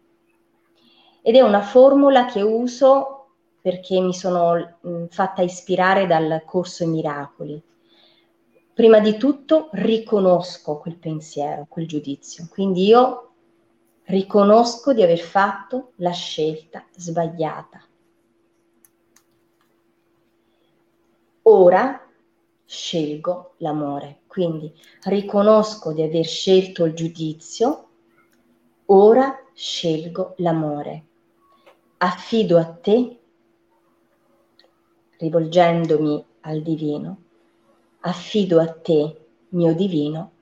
Ed 1.22 1.36
è 1.36 1.40
una 1.40 1.62
formula 1.62 2.24
che 2.24 2.42
uso 2.42 3.28
perché 3.60 4.00
mi 4.00 4.12
sono 4.12 4.78
mh, 4.80 5.06
fatta 5.06 5.42
ispirare 5.42 6.06
dal 6.06 6.42
corso 6.44 6.82
I 6.82 6.88
Miracoli. 6.88 7.62
Prima 8.74 8.98
di 8.98 9.16
tutto 9.16 9.68
riconosco 9.72 10.78
quel 10.78 10.96
pensiero, 10.96 11.66
quel 11.68 11.86
giudizio. 11.86 12.48
Quindi 12.50 12.86
io 12.86 13.34
riconosco 14.06 14.92
di 14.92 15.02
aver 15.02 15.20
fatto 15.20 15.92
la 15.96 16.10
scelta 16.10 16.84
sbagliata. 16.90 17.80
Ora 21.42 22.03
scelgo 22.74 23.54
l'amore. 23.58 24.22
Quindi 24.26 24.72
riconosco 25.04 25.92
di 25.92 26.02
aver 26.02 26.24
scelto 26.24 26.84
il 26.84 26.94
giudizio, 26.94 27.88
ora 28.86 29.38
scelgo 29.54 30.34
l'amore. 30.38 31.04
Affido 31.98 32.58
a 32.58 32.64
te, 32.64 33.18
rivolgendomi 35.18 36.24
al 36.40 36.60
divino, 36.62 37.22
affido 38.00 38.60
a 38.60 38.66
te, 38.66 39.26
mio 39.50 39.74
divino, 39.74 40.32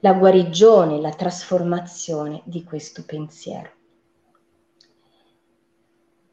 la 0.00 0.14
guarigione, 0.14 0.98
la 0.98 1.12
trasformazione 1.12 2.40
di 2.44 2.64
questo 2.64 3.04
pensiero. 3.04 3.79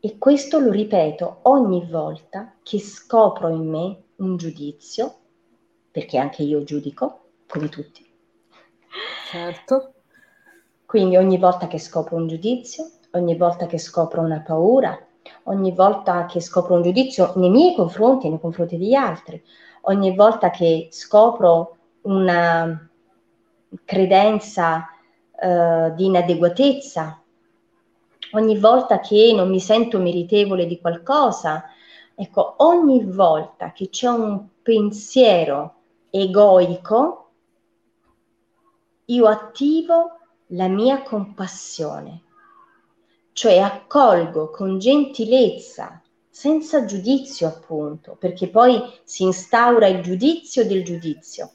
E 0.08 0.18
questo 0.18 0.60
lo 0.60 0.72
ripeto 0.72 1.40
ogni 1.42 1.86
volta 1.86 2.54
che 2.64 2.80
scopro 2.80 3.50
in 3.50 3.68
me 3.70 4.04
un 4.20 4.38
giudizio, 4.38 5.14
perché 5.92 6.18
anche 6.18 6.44
io 6.44 6.64
giudico, 6.64 7.32
come 7.46 7.68
tutti. 7.68 8.10
Certo. 9.30 9.96
Quindi 10.86 11.18
ogni 11.18 11.38
volta 11.38 11.68
che 11.68 11.78
scopro 11.78 12.16
un 12.16 12.30
giudizio, 12.30 12.90
ogni 13.12 13.36
volta 13.36 13.66
che 13.66 13.78
scopro 13.78 14.22
una 14.22 14.40
paura, 14.40 14.98
ogni 15.44 15.74
volta 15.74 16.26
che 16.26 16.40
scopro 16.40 16.76
un 16.76 16.84
giudizio 16.84 17.34
nei 17.36 17.50
miei 17.50 17.76
confronti 17.76 18.28
e 18.28 18.30
nei 18.30 18.40
confronti 18.40 18.78
degli 18.78 18.94
altri, 18.94 19.44
ogni 19.82 20.16
volta 20.16 20.52
che 20.52 20.88
scopro 20.90 21.76
una 22.04 22.90
credenza 23.84 24.88
uh, 25.34 25.94
di 25.94 26.06
inadeguatezza, 26.06 27.22
ogni 28.32 28.58
volta 28.58 29.00
che 29.00 29.34
non 29.36 29.50
mi 29.50 29.60
sento 29.60 30.00
meritevole 30.00 30.66
di 30.66 30.80
qualcosa, 30.80 31.64
ecco, 32.16 32.56
ogni 32.58 33.04
volta 33.04 33.72
che 33.72 33.90
c'è 33.90 34.10
un 34.10 34.48
pensiero 34.62 35.76
egoico, 36.10 37.30
io 39.06 39.28
attivo 39.28 40.20
la 40.48 40.68
mia 40.68 41.02
compassione, 41.04 42.24
cioè 43.34 43.60
accolgo 43.60 44.50
con 44.50 44.80
gentilezza, 44.80 46.02
senza 46.30 46.86
giudizio 46.86 47.48
appunto, 47.48 48.16
perché 48.20 48.50
poi 48.50 48.82
si 49.04 49.24
instaura 49.24 49.88
il 49.88 50.02
giudizio 50.02 50.66
del 50.66 50.84
giudizio. 50.84 51.52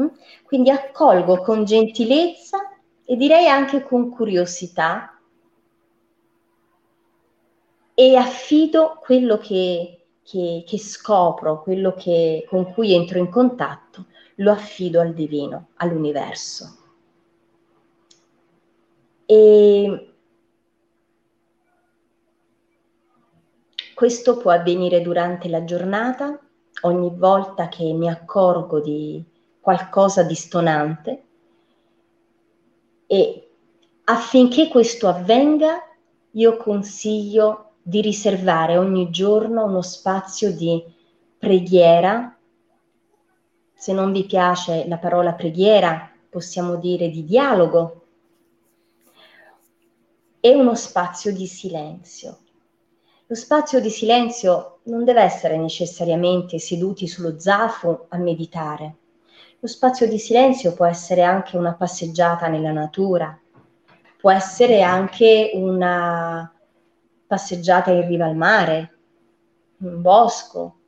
Mm? 0.00 0.06
Quindi 0.44 0.70
accolgo 0.70 1.40
con 1.42 1.64
gentilezza 1.64 2.58
e 3.04 3.16
direi 3.16 3.48
anche 3.48 3.82
con 3.82 4.10
curiosità 4.10 5.17
e 8.00 8.14
affido 8.14 9.00
quello 9.00 9.38
che, 9.38 10.06
che, 10.22 10.62
che 10.64 10.78
scopro, 10.78 11.62
quello 11.62 11.94
che, 11.94 12.46
con 12.48 12.72
cui 12.72 12.94
entro 12.94 13.18
in 13.18 13.28
contatto, 13.28 14.06
lo 14.36 14.52
affido 14.52 15.00
al 15.00 15.12
divino, 15.14 15.70
all'universo. 15.78 16.76
E 19.26 20.12
questo 23.96 24.36
può 24.36 24.52
avvenire 24.52 25.02
durante 25.02 25.48
la 25.48 25.64
giornata, 25.64 26.38
ogni 26.82 27.10
volta 27.12 27.66
che 27.66 27.92
mi 27.92 28.08
accorgo 28.08 28.78
di 28.78 29.24
qualcosa 29.60 30.22
di 30.22 30.36
stonante 30.36 31.22
e 33.08 33.50
affinché 34.04 34.68
questo 34.68 35.08
avvenga 35.08 35.82
io 36.30 36.56
consiglio 36.58 37.67
di 37.88 38.02
riservare 38.02 38.76
ogni 38.76 39.08
giorno 39.08 39.64
uno 39.64 39.80
spazio 39.80 40.54
di 40.54 40.84
preghiera. 41.38 42.36
Se 43.72 43.94
non 43.94 44.12
vi 44.12 44.26
piace 44.26 44.86
la 44.86 44.98
parola 44.98 45.32
preghiera, 45.32 46.10
possiamo 46.28 46.76
dire 46.76 47.08
di 47.08 47.24
dialogo. 47.24 48.04
E 50.38 50.54
uno 50.54 50.74
spazio 50.74 51.32
di 51.32 51.46
silenzio. 51.46 52.40
Lo 53.24 53.34
spazio 53.34 53.80
di 53.80 53.88
silenzio 53.88 54.80
non 54.82 55.04
deve 55.04 55.22
essere 55.22 55.56
necessariamente 55.56 56.58
seduti 56.58 57.06
sullo 57.06 57.40
zafo 57.40 58.04
a 58.10 58.18
meditare. 58.18 58.96
Lo 59.60 59.66
spazio 59.66 60.06
di 60.06 60.18
silenzio 60.18 60.74
può 60.74 60.84
essere 60.84 61.22
anche 61.22 61.56
una 61.56 61.72
passeggiata 61.72 62.48
nella 62.48 62.72
natura, 62.72 63.38
può 64.18 64.30
essere 64.30 64.82
anche 64.82 65.52
una 65.54 66.52
passeggiata 67.28 67.92
in 67.92 68.08
riva 68.08 68.24
al 68.24 68.34
mare, 68.34 68.98
un 69.80 70.00
bosco, 70.00 70.78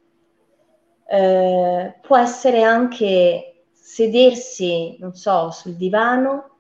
eh, 1.07 1.99
può 2.01 2.17
essere 2.17 2.63
anche 2.63 3.65
sedersi, 3.71 4.97
non 4.99 5.15
so, 5.15 5.51
sul 5.51 5.77
divano, 5.77 6.57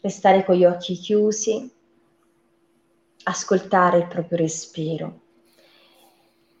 restare 0.00 0.44
con 0.44 0.54
gli 0.54 0.64
occhi 0.64 0.94
chiusi, 0.94 1.70
ascoltare 3.24 3.98
il 3.98 4.06
proprio 4.06 4.38
respiro. 4.38 5.20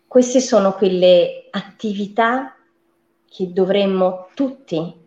Queste 0.06 0.40
sono 0.40 0.72
quelle 0.72 1.46
attività 1.50 2.56
che 3.28 3.52
dovremmo 3.52 4.28
tutti 4.34 5.04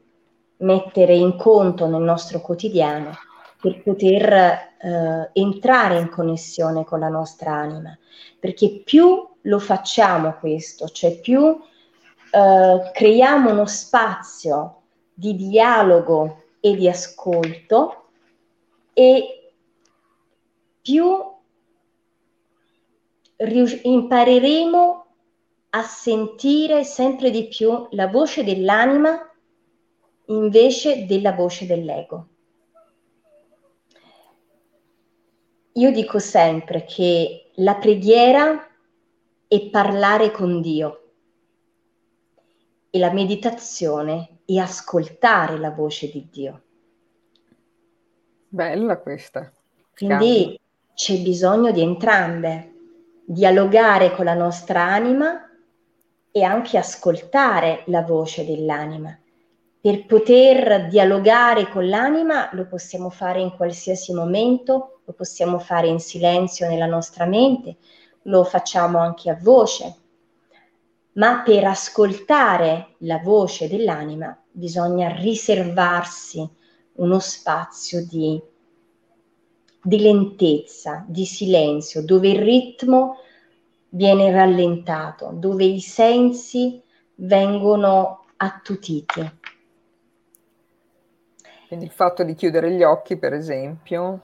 mettere 0.58 1.16
in 1.16 1.36
conto 1.36 1.88
nel 1.88 2.02
nostro 2.02 2.42
quotidiano 2.42 3.12
per 3.62 3.82
poter 3.84 4.34
eh, 4.34 5.30
entrare 5.34 6.00
in 6.00 6.10
connessione 6.10 6.86
con 6.86 7.00
la 7.00 7.10
nostra 7.10 7.54
anima, 7.54 7.98
perché 8.40 8.82
più 8.86 9.28
lo 9.42 9.60
facciamo 9.60 10.36
questo, 10.40 10.88
cioè 10.88 11.20
più 11.20 11.60
eh, 12.32 12.92
creiamo 12.94 13.52
uno 13.52 13.66
spazio 13.66 14.82
di 15.14 15.36
dialogo 15.36 16.44
e 16.62 16.76
di 16.76 16.88
ascolto 16.88 18.10
e 18.94 19.52
più 20.82 21.18
rius- 23.38 23.80
impareremo 23.84 25.06
a 25.72 25.84
sentire 25.84 26.84
sempre 26.84 27.30
di 27.30 27.48
più 27.48 27.88
la 27.92 28.08
voce 28.08 28.44
dell'anima 28.44 29.30
invece 30.28 31.06
della 31.06 31.34
voce 31.34 31.66
dell'ego. 31.66 32.28
Io 35.80 35.92
dico 35.92 36.20
sempre 36.20 36.84
che 36.84 37.52
la 37.56 37.76
preghiera 37.76 38.68
è 39.48 39.70
parlare 39.70 40.30
con 40.30 40.60
Dio 40.60 41.04
e 42.90 43.00
la 43.00 43.14
meditazione 43.14 44.40
è 44.44 44.58
ascoltare 44.58 45.58
la 45.58 45.72
voce 45.72 46.12
di 46.12 46.28
Dio. 46.30 46.62
Bella 48.50 48.98
questa. 48.98 49.50
Quindi 49.96 50.60
c'è 50.94 51.18
bisogno 51.20 51.72
di 51.72 51.80
entrambe, 51.82 52.74
dialogare 53.24 54.12
con 54.12 54.26
la 54.26 54.34
nostra 54.34 54.84
anima 54.84 55.50
e 56.30 56.44
anche 56.44 56.78
ascoltare 56.78 57.84
la 57.86 58.02
voce 58.02 58.46
dell'anima. 58.46 59.18
Per 59.80 60.06
poter 60.08 60.90
dialogare 60.90 61.70
con 61.70 61.88
l'anima 61.88 62.50
lo 62.52 62.68
possiamo 62.68 63.10
fare 63.10 63.40
in 63.40 63.56
qualsiasi 63.56 64.14
momento 64.14 64.99
lo 65.10 65.14
possiamo 65.16 65.58
fare 65.58 65.88
in 65.88 66.00
silenzio 66.00 66.68
nella 66.68 66.86
nostra 66.86 67.26
mente, 67.26 67.78
lo 68.24 68.44
facciamo 68.44 69.00
anche 69.00 69.32
a 69.32 69.40
voce. 69.42 69.96
ma 71.14 71.42
per 71.42 71.66
ascoltare 71.66 72.96
la 73.00 73.18
voce 73.18 73.68
dell'anima 73.68 74.40
bisogna 74.52 75.10
riservarsi 75.16 76.48
uno 76.94 77.20
spazio 77.20 78.06
di, 78.06 78.42
di 79.82 80.00
lentezza, 80.00 81.04
di 81.08 81.26
silenzio, 81.26 82.06
dove 82.06 82.30
il 82.30 82.40
ritmo 82.40 83.18
viene 83.90 84.32
rallentato, 84.32 85.32
dove 85.34 85.66
i 85.66 85.82
sensi 85.82 86.82
vengono 87.16 88.26
attutiti. 88.38 89.38
Quindi 91.68 91.86
il 91.86 91.92
fatto 91.92 92.24
di 92.24 92.34
chiudere 92.34 92.72
gli 92.72 92.84
occhi, 92.84 93.18
per 93.18 93.34
esempio. 93.34 94.24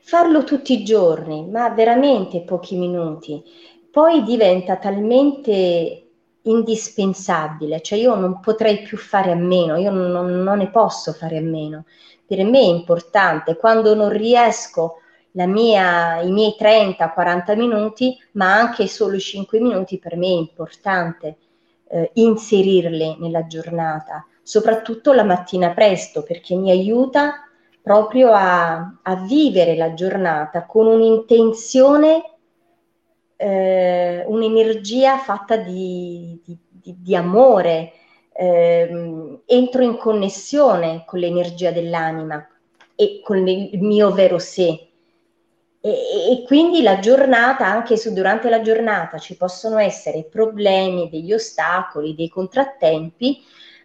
Farlo 0.00 0.44
tutti 0.44 0.72
i 0.72 0.84
giorni, 0.84 1.46
ma 1.48 1.68
veramente 1.70 2.42
pochi 2.42 2.76
minuti. 2.76 3.42
Poi 3.90 4.22
diventa 4.22 4.76
talmente 4.76 6.06
indispensabile, 6.42 7.80
cioè 7.82 7.98
io 7.98 8.14
non 8.14 8.40
potrei 8.40 8.82
più 8.82 8.96
fare 8.96 9.30
a 9.30 9.36
meno, 9.36 9.76
io 9.76 9.90
non, 9.90 10.42
non 10.42 10.58
ne 10.58 10.70
posso 10.70 11.12
fare 11.12 11.38
a 11.38 11.42
meno. 11.42 11.84
Per 12.26 12.42
me 12.44 12.60
è 12.60 12.64
importante, 12.64 13.56
quando 13.56 13.94
non 13.94 14.08
riesco 14.08 14.96
mia, 15.32 16.20
i 16.20 16.30
miei 16.30 16.56
30-40 16.58 17.56
minuti, 17.56 18.16
ma 18.32 18.54
anche 18.54 18.86
solo 18.86 19.18
5 19.18 19.60
minuti 19.60 19.98
per 19.98 20.16
me 20.16 20.26
è 20.26 20.30
importante 20.30 21.36
eh, 21.88 22.10
inserirle 22.14 23.16
nella 23.18 23.46
giornata, 23.46 24.26
soprattutto 24.42 25.12
la 25.12 25.24
mattina 25.24 25.70
presto, 25.72 26.22
perché 26.22 26.54
mi 26.54 26.70
aiuta 26.70 27.46
proprio 27.82 28.32
a, 28.32 29.00
a 29.02 29.16
vivere 29.16 29.74
la 29.74 29.92
giornata 29.94 30.64
con 30.66 30.86
un'intenzione, 30.86 32.30
eh, 33.36 34.24
un'energia 34.26 35.18
fatta 35.18 35.56
di, 35.56 36.40
di, 36.44 36.56
di, 36.70 36.96
di 36.98 37.16
amore, 37.16 37.92
eh, 38.34 39.40
entro 39.44 39.82
in 39.82 39.96
connessione 39.96 41.02
con 41.04 41.18
l'energia 41.18 41.72
dell'anima 41.72 42.46
e 42.94 43.20
con 43.22 43.46
il 43.48 43.82
mio 43.82 44.12
vero 44.12 44.38
sé. 44.38 44.88
E, 45.84 45.90
e, 45.90 46.44
quindi 46.46 46.80
la 46.82 47.00
giornata, 47.00 47.66
anche 47.66 47.96
se 47.96 48.12
durante 48.12 48.48
la 48.48 48.62
giornata 48.62 49.18
ci 49.18 49.36
possono 49.36 49.78
essere 49.78 50.22
problemi, 50.24 51.08
degli 51.10 51.32
ostacoli, 51.32 52.14
dei 52.14 52.28
contrattempi, 52.28 53.42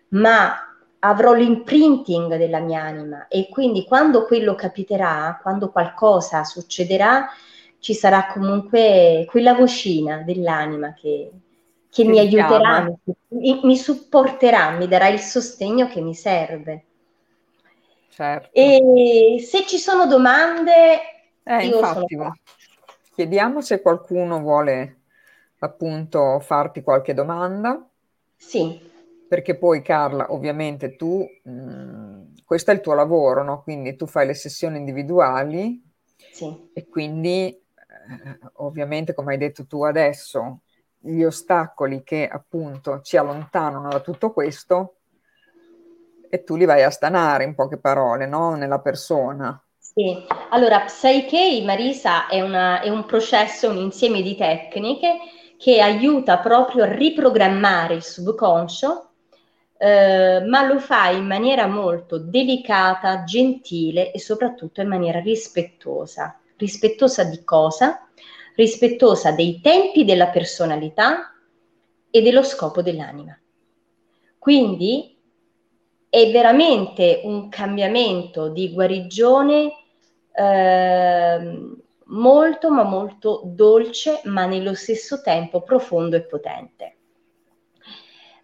ma 0.09 0.66
avrò 0.99 1.33
l'imprinting 1.33 2.35
della 2.37 2.59
mia 2.59 2.81
anima 2.81 3.27
e 3.27 3.47
quindi 3.49 3.83
quando 3.85 4.25
quello 4.25 4.55
capiterà, 4.55 5.39
quando 5.41 5.69
qualcosa 5.69 6.43
succederà, 6.43 7.27
ci 7.79 7.93
sarà 7.93 8.27
comunque 8.27 9.25
quella 9.29 9.53
vocina 9.53 10.23
dell'anima 10.23 10.93
che, 10.93 11.31
che 11.89 12.03
mi 12.03 12.19
aiuterà, 12.19 12.91
mi, 13.29 13.59
mi, 13.63 13.77
supporterà, 13.77 14.71
mi 14.71 14.87
darà 14.87 15.07
il 15.07 15.19
sostegno 15.19 15.87
che 15.87 16.01
mi 16.01 16.15
serve. 16.15 16.83
Certo. 18.09 18.49
E 18.51 19.37
se 19.39 19.65
ci 19.67 19.77
sono 19.77 20.07
domande, 20.07 20.73
eh, 21.43 21.65
infatti, 21.65 22.17
chiediamo 23.13 23.61
se 23.61 23.81
qualcuno 23.81 24.39
vuole 24.39 25.01
appunto 25.59 26.39
farti 26.39 26.81
qualche 26.81 27.13
domanda. 27.13 27.87
Sì. 28.35 28.86
Perché 29.27 29.57
poi 29.57 29.81
Carla, 29.81 30.31
ovviamente 30.31 30.95
tu, 30.95 31.27
mh, 31.43 31.51
mm, 31.51 32.21
questo 32.45 32.71
è 32.71 32.73
il 32.73 32.81
tuo 32.81 32.93
lavoro, 32.93 33.43
no? 33.43 33.61
Quindi 33.61 33.95
tu 33.95 34.05
fai 34.05 34.25
le 34.25 34.33
sessioni 34.33 34.77
individuali 34.77 35.83
sì. 36.31 36.69
e 36.73 36.87
quindi 36.87 37.47
eh, 37.47 38.39
ovviamente, 38.55 39.13
come 39.13 39.33
hai 39.33 39.37
detto 39.37 39.65
tu 39.65 39.83
adesso, 39.83 40.61
gli 40.99 41.23
ostacoli 41.23 42.03
che 42.03 42.27
appunto 42.27 43.01
ci 43.01 43.17
allontanano 43.17 43.89
da 43.89 43.99
tutto 43.99 44.31
questo 44.31 44.95
e 46.29 46.43
tu 46.43 46.55
li 46.55 46.65
vai 46.65 46.83
a 46.83 46.89
stanare 46.89 47.43
in 47.43 47.55
poche 47.55 47.77
parole, 47.77 48.25
no? 48.25 48.55
Nella 48.55 48.79
persona. 48.79 49.61
Sì, 49.77 50.15
allora 50.49 50.81
Psyche, 50.81 51.61
Marisa, 51.63 52.27
è, 52.27 52.41
una, 52.41 52.81
è 52.81 52.89
un 52.89 53.05
processo, 53.05 53.69
un 53.69 53.77
insieme 53.77 54.21
di 54.21 54.35
tecniche 54.35 55.17
che 55.57 55.81
aiuta 55.81 56.37
proprio 56.37 56.83
a 56.83 56.91
riprogrammare 56.93 57.95
il 57.95 58.03
subconscio, 58.03 59.06
eh, 59.77 60.43
ma 60.45 60.65
lo 60.65 60.79
fa 60.79 61.09
in 61.09 61.25
maniera 61.25 61.67
molto 61.67 62.17
delicata, 62.17 63.23
gentile 63.23 64.11
e 64.11 64.19
soprattutto 64.19 64.81
in 64.81 64.87
maniera 64.87 65.19
rispettosa. 65.19 66.39
Rispettosa 66.55 67.23
di 67.23 67.43
cosa? 67.43 68.07
Rispettosa 68.55 69.31
dei 69.31 69.61
tempi 69.61 70.03
della 70.05 70.27
personalità 70.27 71.33
e 72.09 72.21
dello 72.21 72.43
scopo 72.43 72.81
dell'anima. 72.81 73.37
Quindi 74.39 75.15
è 76.09 76.31
veramente 76.31 77.21
un 77.23 77.49
cambiamento 77.49 78.49
di 78.49 78.71
guarigione 78.73 79.71
Ehm, 80.39 81.75
molto 82.09 82.69
ma 82.69 82.83
molto 82.83 83.41
dolce, 83.43 84.21
ma 84.25 84.45
nello 84.45 84.75
stesso 84.75 85.21
tempo 85.21 85.63
profondo 85.63 86.15
e 86.15 86.21
potente. 86.21 86.96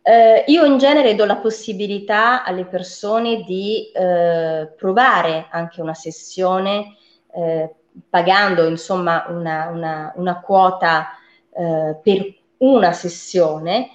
Eh, 0.05 0.43
io 0.47 0.65
in 0.65 0.77
genere 0.77 1.15
do 1.15 1.23
la 1.23 1.37
possibilità 1.37 2.43
alle 2.43 2.65
persone 2.65 3.43
di 3.43 3.89
eh, 3.91 4.73
provare 4.75 5.47
anche 5.49 5.79
una 5.79 5.93
sessione 5.93 6.97
eh, 7.33 7.73
pagando 8.09 8.67
insomma 8.67 9.25
una, 9.29 9.69
una, 9.69 10.11
una 10.17 10.41
quota 10.41 11.17
eh, 11.51 11.97
per 12.03 12.35
una 12.57 12.91
sessione. 12.91 13.91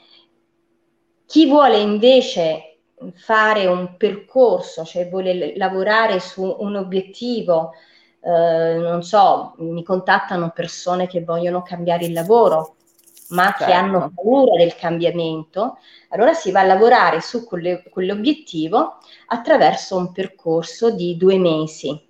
Chi 1.27 1.47
vuole 1.47 1.79
invece 1.79 2.79
fare 3.15 3.67
un 3.67 3.97
percorso, 3.99 4.85
cioè 4.85 5.09
vuole 5.11 5.55
lavorare 5.57 6.21
su 6.21 6.57
un 6.59 6.77
obiettivo 6.77 7.73
eh, 8.21 8.77
non 8.79 9.03
so, 9.03 9.55
mi 9.59 9.83
contattano 9.83 10.51
persone 10.51 11.07
che 11.07 11.23
vogliono 11.23 11.63
cambiare 11.63 12.05
il 12.05 12.13
lavoro, 12.13 12.77
ma 13.29 13.45
certo. 13.45 13.65
che 13.65 13.73
hanno 13.73 14.13
paura 14.15 14.57
del 14.57 14.75
cambiamento, 14.75 15.79
allora 16.11 16.33
si 16.35 16.51
va 16.51 16.61
a 16.61 16.65
lavorare 16.65 17.21
su 17.21 17.45
quelle, 17.45 17.83
quell'obiettivo 17.91 18.99
attraverso 19.27 19.97
un 19.97 20.13
percorso 20.13 20.91
di 20.91 21.17
due 21.17 21.39
mesi. 21.39 22.07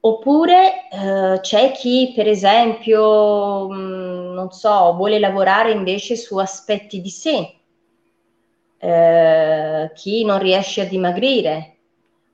Oppure 0.00 0.88
eh, 0.90 1.38
c'è 1.40 1.72
chi, 1.72 2.12
per 2.14 2.28
esempio, 2.28 3.68
mh, 3.68 3.74
mm, 3.74 4.32
non 4.34 4.50
so, 4.50 4.94
vuole 4.94 5.18
lavorare 5.18 5.72
invece 5.72 6.16
su 6.16 6.36
aspetti 6.36 7.00
di 7.00 7.08
sé, 7.08 7.54
eh, 8.78 9.90
chi 9.94 10.24
non 10.24 10.38
riesce 10.38 10.82
a 10.82 10.84
dimagrire, 10.84 11.76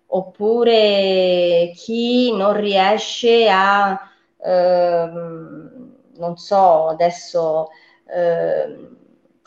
oppure 0.06 1.70
chi 1.76 2.34
non 2.36 2.54
riesce 2.54 3.48
a, 3.48 4.00
ehm, 4.44 5.69
non 6.20 6.36
so, 6.36 6.86
adesso 6.86 7.68
eh, 8.06 8.88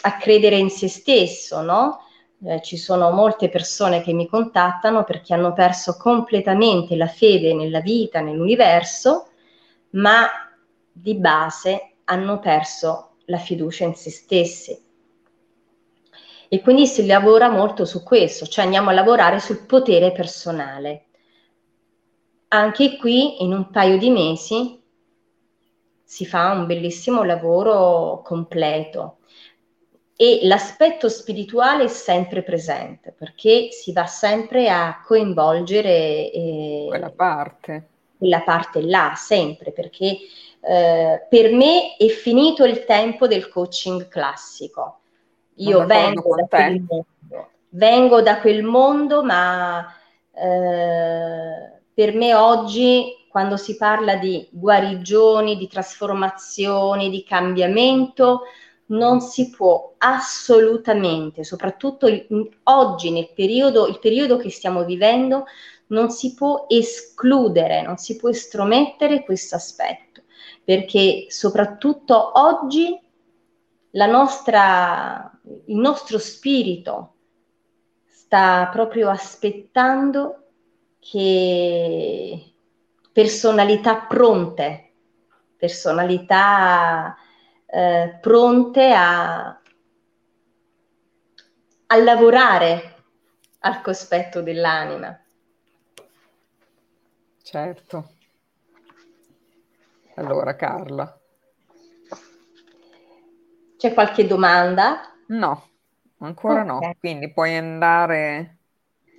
a 0.01 0.17
credere 0.17 0.57
in 0.57 0.69
se 0.69 0.89
stesso, 0.89 1.61
no? 1.61 1.99
Eh, 2.45 2.61
ci 2.61 2.75
sono 2.75 3.11
molte 3.11 3.47
persone 3.47 4.01
che 4.01 4.11
mi 4.11 4.27
contattano 4.27 5.05
perché 5.05 5.33
hanno 5.33 5.53
perso 5.53 5.95
completamente 5.97 6.97
la 6.97 7.07
fede 7.07 7.53
nella 7.53 7.79
vita, 7.79 8.19
nell'universo, 8.19 9.27
ma 9.91 10.27
di 10.91 11.15
base 11.15 11.93
hanno 12.03 12.39
perso 12.39 13.15
la 13.27 13.37
fiducia 13.37 13.85
in 13.85 13.95
se 13.95 14.09
stessi 14.09 14.83
e 16.53 16.61
quindi 16.61 16.85
si 16.85 17.03
lavora 17.07 17.49
molto 17.49 17.83
su 17.83 18.03
questo, 18.03 18.45
cioè 18.45 18.65
andiamo 18.65 18.91
a 18.91 18.93
lavorare 18.93 19.39
sul 19.39 19.65
potere 19.65 20.11
personale. 20.11 21.05
Anche 22.49 22.97
qui 22.97 23.41
in 23.41 23.53
un 23.53 23.71
paio 23.71 23.97
di 23.97 24.11
mesi 24.11 24.82
si 26.13 26.27
fa 26.27 26.51
un 26.51 26.67
bellissimo 26.67 27.23
lavoro 27.23 28.21
completo. 28.23 29.17
E 30.15 30.41
l'aspetto 30.43 31.09
spirituale 31.09 31.85
è 31.85 31.87
sempre 31.87 32.43
presente 32.43 33.15
perché 33.17 33.69
si 33.71 33.91
va 33.93 34.05
sempre 34.05 34.69
a 34.69 35.01
coinvolgere 35.03 36.29
eh, 36.29 36.85
quella 36.87 37.09
parte. 37.09 37.87
Quella 38.15 38.41
parte 38.41 38.83
là, 38.83 39.13
sempre, 39.15 39.71
perché 39.71 40.17
eh, 40.61 41.25
per 41.27 41.51
me 41.51 41.97
è 41.97 42.07
finito 42.09 42.63
il 42.63 42.85
tempo 42.85 43.25
del 43.25 43.49
coaching 43.49 44.07
classico. 44.07 44.99
Io 45.55 45.83
vengo 45.87 46.35
da, 46.35 46.45
quel 46.47 46.79
mondo, 46.87 47.05
vengo 47.69 48.21
da 48.21 48.39
quel 48.39 48.61
mondo, 48.61 49.23
ma 49.23 49.83
eh, 50.31 51.71
per 51.91 52.13
me 52.13 52.35
oggi, 52.35 53.22
quando 53.33 53.57
si 53.57 53.77
parla 53.77 54.15
di 54.17 54.47
guarigioni, 54.51 55.57
di 55.57 55.67
trasformazioni, 55.67 57.09
di 57.09 57.23
cambiamento, 57.23 58.41
non 58.89 59.21
si 59.21 59.49
può 59.49 59.95
assolutamente, 59.97 61.43
soprattutto 61.43 62.07
oggi 62.65 63.09
nel 63.09 63.31
periodo, 63.33 63.87
il 63.87 63.97
periodo 63.97 64.37
che 64.37 64.51
stiamo 64.51 64.85
vivendo, 64.85 65.45
non 65.87 66.11
si 66.11 66.35
può 66.35 66.67
escludere, 66.69 67.81
non 67.81 67.97
si 67.97 68.17
può 68.17 68.29
estromettere 68.29 69.23
questo 69.23 69.55
aspetto, 69.55 70.21
perché 70.63 71.25
soprattutto 71.29 72.33
oggi 72.39 73.01
la 73.93 74.05
nostra, 74.05 75.39
il 75.65 75.77
nostro 75.77 76.19
spirito 76.19 77.15
sta 78.05 78.69
proprio 78.71 79.09
aspettando 79.09 80.49
che 80.99 82.52
personalità 83.13 84.01
pronte, 84.01 84.93
personalità 85.55 87.15
eh, 87.67 88.17
pronte 88.19 88.91
a, 88.91 89.61
a 91.87 91.97
lavorare 91.97 92.95
al 93.59 93.81
cospetto 93.81 94.41
dell'anima. 94.41 95.17
Certo. 97.41 98.11
Allora, 100.15 100.55
Carla. 100.55 101.19
C'è 103.77 103.93
qualche 103.93 104.25
domanda? 104.25 105.13
No, 105.27 105.69
ancora 106.19 106.63
okay. 106.63 106.65
no. 106.65 106.95
Quindi 106.99 107.31
puoi 107.31 107.55
andare. 107.55 108.62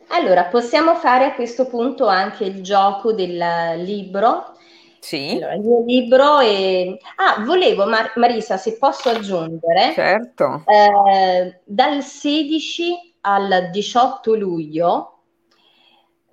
Allora, 0.08 0.44
possiamo 0.44 0.94
fare 0.94 1.24
a 1.24 1.34
questo 1.34 1.66
punto 1.66 2.06
anche 2.06 2.44
il 2.44 2.62
gioco 2.62 3.12
del 3.12 3.82
libro. 3.82 4.56
Sì. 5.00 5.32
Allora, 5.32 5.54
il 5.54 5.60
mio 5.60 5.84
libro 5.84 6.38
è... 6.38 6.96
Ah, 7.16 7.42
volevo, 7.44 7.86
Mar- 7.86 8.12
Marisa, 8.16 8.56
se 8.56 8.78
posso 8.78 9.08
aggiungere. 9.10 9.92
Certo. 9.92 10.64
Eh, 10.66 11.60
dal 11.64 12.02
16 12.02 13.16
al 13.22 13.70
18 13.70 14.34
luglio 14.34 15.14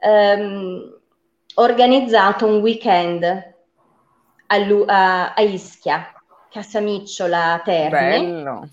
ehm, 0.02 1.00
ho 1.54 1.62
organizzato 1.62 2.46
un 2.46 2.60
weekend 2.60 3.24
a, 4.48 4.58
Lu- 4.58 4.86
a, 4.88 5.34
a 5.34 5.42
Ischia, 5.42 6.12
Casamicciola 6.50 7.62
Terni. 7.64 7.90
Bello. 7.90 8.70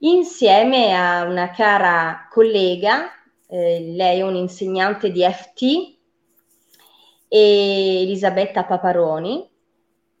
Insieme 0.00 0.94
a 0.94 1.24
una 1.24 1.50
cara 1.50 2.28
collega, 2.30 3.10
eh, 3.48 3.80
lei 3.80 4.18
è 4.18 4.22
un'insegnante 4.22 5.10
di 5.10 5.22
FT, 5.22 5.96
e 7.28 8.02
Elisabetta 8.02 8.64
Paparoni, 8.64 9.46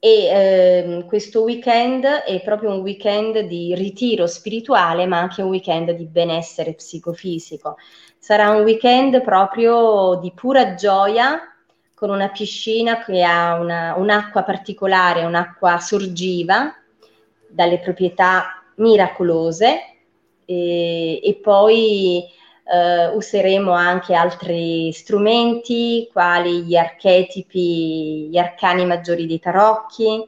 e 0.00 0.08
eh, 0.08 1.04
questo 1.06 1.42
weekend 1.42 2.04
è 2.04 2.40
proprio 2.42 2.70
un 2.70 2.80
weekend 2.80 3.40
di 3.40 3.74
ritiro 3.74 4.26
spirituale, 4.26 5.06
ma 5.06 5.18
anche 5.18 5.42
un 5.42 5.48
weekend 5.48 5.90
di 5.92 6.06
benessere 6.06 6.74
psicofisico. 6.74 7.76
Sarà 8.18 8.50
un 8.50 8.62
weekend 8.62 9.22
proprio 9.22 10.18
di 10.20 10.32
pura 10.32 10.74
gioia, 10.74 11.40
con 11.94 12.10
una 12.10 12.28
piscina 12.28 13.02
che 13.02 13.24
ha 13.24 13.58
una, 13.58 13.94
un'acqua 13.96 14.44
particolare, 14.44 15.24
un'acqua 15.24 15.78
sorgiva, 15.80 16.72
dalle 17.48 17.80
proprietà 17.80 18.62
miracolose, 18.76 19.96
e, 20.44 21.20
e 21.22 21.34
poi 21.42 22.24
Uh, 22.68 23.16
useremo 23.16 23.72
anche 23.72 24.14
altri 24.14 24.92
strumenti, 24.92 26.06
quali 26.12 26.64
gli 26.64 26.76
archetipi, 26.76 28.28
gli 28.28 28.36
arcani 28.36 28.84
maggiori 28.84 29.26
dei 29.26 29.38
tarocchi 29.38 30.22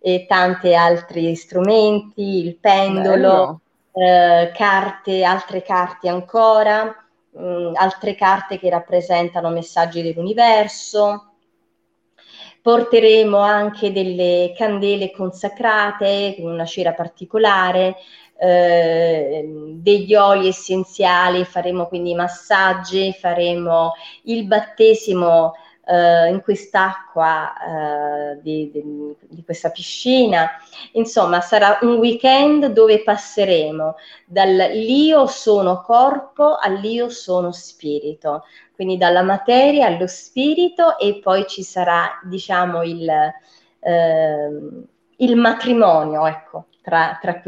e 0.00 0.24
tanti 0.28 0.72
altri 0.72 1.34
strumenti, 1.34 2.46
il 2.46 2.56
pendolo, 2.58 3.60
uh, 3.90 4.52
carte, 4.54 5.24
altre 5.24 5.62
carte 5.62 6.08
ancora, 6.08 6.84
mh, 7.32 7.42
mm, 7.42 7.74
altre 7.74 8.14
carte 8.14 8.60
che 8.60 8.70
rappresentano 8.70 9.50
messaggi 9.50 10.00
dell'universo. 10.00 11.32
Porteremo 12.62 13.38
anche 13.38 13.90
delle 13.90 14.52
candele 14.56 15.10
consacrate 15.10 16.36
con 16.38 16.52
una 16.52 16.66
cera 16.66 16.92
particolare, 16.92 17.96
eh, 18.36 19.44
degli 19.82 20.14
oli 20.14 20.48
essenziali, 20.48 21.44
faremo 21.44 21.86
quindi 21.86 22.14
massaggi, 22.14 23.12
faremo 23.12 23.92
il 24.24 24.46
battesimo 24.46 25.54
eh, 25.90 26.28
in 26.28 26.40
quest'acqua 26.42 27.52
eh, 28.32 28.40
di, 28.42 28.70
di, 28.70 28.82
di, 29.28 29.44
questa 29.44 29.70
piscina. 29.70 30.48
Insomma, 30.92 31.40
sarà 31.40 31.78
un 31.82 31.94
weekend 31.94 32.66
dove 32.66 33.02
passeremo. 33.02 33.96
Dall'io 34.26 35.26
sono 35.26 35.80
corpo 35.82 36.56
all'io 36.56 37.08
sono 37.08 37.50
spirito, 37.52 38.44
quindi 38.74 38.96
dalla 38.96 39.22
materia 39.22 39.86
allo 39.86 40.06
spirito 40.06 40.98
e 40.98 41.18
poi 41.20 41.46
ci 41.48 41.62
sarà, 41.62 42.20
diciamo, 42.24 42.82
il, 42.82 43.10
ehm, 43.80 44.84
il 45.16 45.36
matrimonio, 45.36 46.26
ecco 46.26 46.66
tra, 46.82 47.18
tra, 47.20 47.40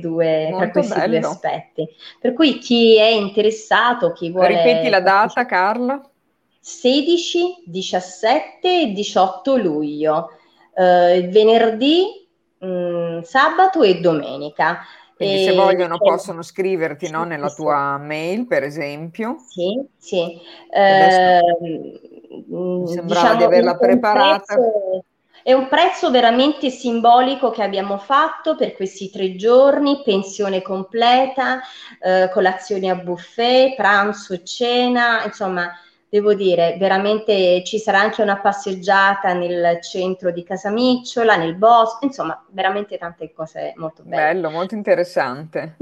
due, 0.00 0.54
tra 0.56 0.70
questi 0.70 1.00
due 1.00 1.18
aspetti. 1.18 1.88
Per 2.20 2.32
cui 2.32 2.58
chi 2.58 2.96
è 2.96 3.08
interessato, 3.08 4.12
chi 4.12 4.30
vuole... 4.30 4.48
Ripeti 4.48 4.88
la 4.88 5.00
data, 5.00 5.46
Carla? 5.46 6.00
16, 6.60 7.64
17 7.66 8.82
e 8.82 8.92
18 8.92 9.56
luglio, 9.56 10.30
eh, 10.74 11.28
venerdì, 11.30 12.28
mh, 12.58 12.66
mm, 12.66 13.20
sabato 13.20 13.82
e 13.82 14.00
domenica. 14.00 14.80
Quindi 15.16 15.44
se 15.44 15.54
vogliono 15.54 15.98
c'è... 15.98 16.10
possono 16.10 16.42
scriverti 16.42 17.06
sì, 17.06 17.12
no, 17.12 17.24
nella 17.24 17.48
sì. 17.48 17.56
tua 17.56 17.98
mail, 17.98 18.46
per 18.46 18.62
esempio. 18.62 19.36
Sì, 19.46 19.86
sì. 19.98 20.40
Eh, 20.70 21.40
mi 22.48 22.86
sembrava 22.88 23.04
diciamo, 23.04 23.36
di 23.36 23.42
averla 23.42 23.76
preparata. 23.76 24.54
Prezzo, 24.54 25.04
è 25.42 25.52
un 25.52 25.68
prezzo 25.68 26.10
veramente 26.10 26.70
simbolico 26.70 27.50
che 27.50 27.62
abbiamo 27.62 27.98
fatto 27.98 28.56
per 28.56 28.74
questi 28.74 29.10
tre 29.10 29.36
giorni, 29.36 30.02
pensione 30.04 30.62
completa, 30.62 31.60
eh, 32.00 32.28
colazione 32.32 32.90
a 32.90 32.96
buffet, 32.96 33.74
pranzo 33.74 34.42
cena, 34.42 35.24
insomma, 35.24 35.70
devo 36.08 36.34
dire, 36.34 36.76
veramente 36.78 37.62
ci 37.64 37.78
sarà 37.78 38.00
anche 38.00 38.20
una 38.20 38.40
passeggiata 38.40 39.32
nel 39.32 39.80
centro 39.80 40.32
di 40.32 40.42
Casamicciola, 40.42 41.36
nel 41.36 41.54
bosco, 41.54 42.04
insomma, 42.04 42.44
veramente 42.50 42.98
tante 42.98 43.32
cose 43.32 43.72
molto 43.76 44.02
belle. 44.02 44.32
Bello, 44.32 44.50
molto 44.50 44.74
interessante. 44.74 45.76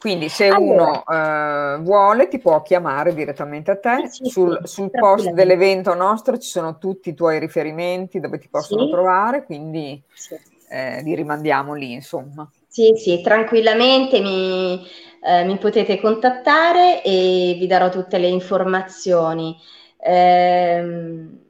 Quindi 0.00 0.30
se 0.30 0.48
allora, 0.48 1.02
uno 1.06 1.76
uh, 1.76 1.82
vuole 1.82 2.28
ti 2.28 2.38
può 2.38 2.62
chiamare 2.62 3.12
direttamente 3.12 3.70
a 3.70 3.76
te, 3.76 4.08
sì, 4.08 4.30
sul, 4.30 4.58
sì, 4.64 4.72
sul 4.72 4.90
post 4.90 5.28
dell'evento 5.28 5.92
nostro 5.92 6.38
ci 6.38 6.48
sono 6.48 6.78
tutti 6.78 7.10
i 7.10 7.14
tuoi 7.14 7.38
riferimenti 7.38 8.18
dove 8.18 8.38
ti 8.38 8.48
possono 8.48 8.84
sì. 8.84 8.90
trovare, 8.92 9.44
quindi 9.44 10.02
eh, 10.70 11.02
li 11.02 11.14
rimandiamo 11.14 11.74
lì 11.74 11.92
insomma. 11.92 12.50
Sì, 12.66 12.94
sì, 12.96 13.20
tranquillamente 13.20 14.20
mi, 14.20 14.86
eh, 15.22 15.44
mi, 15.44 15.58
potete 15.58 16.00
contattare 16.00 17.02
e 17.02 17.56
vi 17.58 17.66
darò 17.66 17.90
tutte 17.90 18.16
le 18.16 18.28
informazioni. 18.28 19.54
Ehm, 19.98 21.40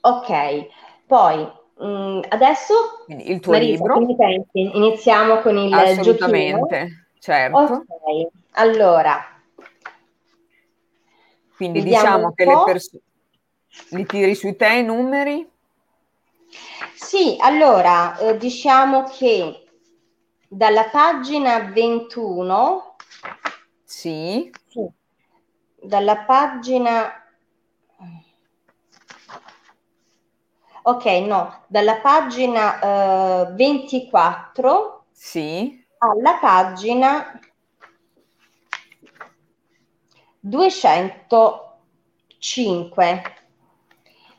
ok, 0.00 0.66
poi 1.06 1.57
Mm, 1.82 2.20
adesso 2.28 2.74
quindi 3.04 3.30
il 3.30 3.40
tuo 3.40 3.52
Marisa, 3.52 3.92
libro. 3.92 4.16
Pensi? 4.16 4.76
Iniziamo 4.76 5.38
con 5.38 5.56
il 5.56 5.72
Assolutamente, 5.72 6.78
giochino. 6.78 7.20
certo. 7.20 7.86
Ok, 7.88 8.28
allora. 8.52 9.24
Quindi 11.54 11.82
diciamo 11.82 12.32
che 12.32 12.44
le 12.44 12.62
persone 12.64 13.02
li 13.90 14.06
tiri 14.06 14.34
su 14.34 14.54
te 14.56 14.74
i 14.74 14.84
numeri? 14.84 15.48
Sì, 16.94 17.36
allora 17.38 18.16
eh, 18.18 18.36
diciamo 18.36 19.04
che 19.04 19.68
dalla 20.48 20.84
pagina 20.84 21.60
21 21.60 22.96
sì. 23.84 24.50
sì 24.68 24.90
dalla 25.80 26.18
pagina 26.18 27.27
Ok, 30.88 31.04
no, 31.26 31.64
dalla 31.66 31.96
pagina 31.96 33.42
uh, 33.42 33.54
24 33.54 35.04
sì. 35.10 35.84
alla 35.98 36.38
pagina 36.40 37.38
205. 40.40 43.22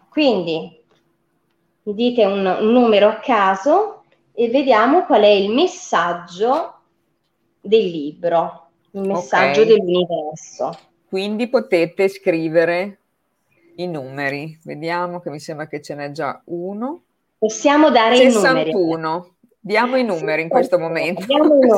Quindi 0.10 0.84
mi 1.84 1.94
dite 1.94 2.26
un, 2.26 2.44
un 2.44 2.72
numero 2.72 3.10
a 3.10 3.20
caso 3.20 4.06
e 4.34 4.50
vediamo 4.50 5.06
qual 5.06 5.22
è 5.22 5.28
il 5.28 5.52
messaggio 5.52 6.80
del 7.62 7.86
libro, 7.86 8.72
il 8.94 9.02
messaggio 9.02 9.62
okay. 9.62 9.76
dell'universo. 9.76 10.76
Quindi 11.08 11.48
potete 11.48 12.08
scrivere 12.08 12.99
i 13.82 13.88
numeri. 13.88 14.58
Vediamo 14.64 15.20
che 15.20 15.30
mi 15.30 15.40
sembra 15.40 15.68
che 15.68 15.82
ce 15.82 15.96
n'è 15.96 16.12
già 16.12 16.42
uno. 16.46 17.04
Possiamo 17.38 17.90
dare 17.90 18.16
61. 18.16 18.38
i 18.38 19.02
numeri. 19.02 19.38
Diamo 19.62 19.96
i 19.98 20.04
numeri 20.04 20.42
in 20.42 20.50
questo 20.50 20.78
momento. 20.80 21.24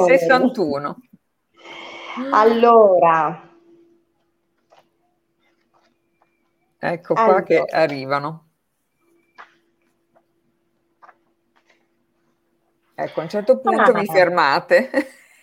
61. 0.05 0.97
Allora. 2.31 3.49
Ecco 6.83 7.13
qua 7.13 7.23
allora. 7.23 7.43
che 7.43 7.63
arrivano. 7.69 8.45
Ecco, 12.95 13.19
a 13.19 13.23
un 13.23 13.29
certo 13.29 13.59
punto 13.59 13.91
ah. 13.91 13.99
vi 13.99 14.05
fermate 14.05 14.89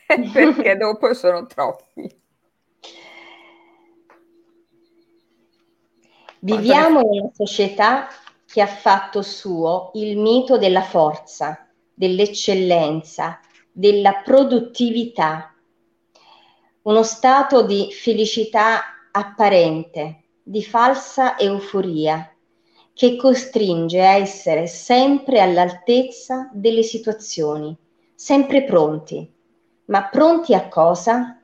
perché 0.33 0.77
dopo 0.77 1.13
sono 1.15 1.47
troppi. 1.47 2.27
Viviamo 6.41 7.01
in 7.01 7.21
una 7.21 7.31
società 7.33 8.07
che 8.47 8.61
ha 8.61 8.67
fatto 8.67 9.23
suo 9.23 9.91
il 9.95 10.17
mito 10.17 10.57
della 10.57 10.83
forza, 10.83 11.67
dell'eccellenza, 11.93 13.41
della 13.73 14.23
produttività, 14.25 15.53
uno 16.83 17.03
stato 17.03 17.63
di 17.63 17.93
felicità 17.93 18.81
apparente, 19.11 20.23
di 20.43 20.63
falsa 20.63 21.37
euforia, 21.37 22.33
che 22.95 23.17
costringe 23.17 24.01
a 24.01 24.17
essere 24.17 24.67
sempre 24.67 25.41
all'altezza 25.41 26.49
delle 26.53 26.83
situazioni, 26.83 27.77
sempre 28.15 28.65
pronti. 28.65 29.31
Ma 29.87 30.09
pronti 30.09 30.55
a 30.55 30.69
cosa? 30.69 31.38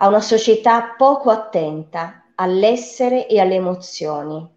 A 0.00 0.06
una 0.06 0.20
società 0.20 0.94
poco 0.96 1.28
attenta 1.28 2.26
all'essere 2.36 3.26
e 3.26 3.40
alle 3.40 3.56
emozioni, 3.56 4.48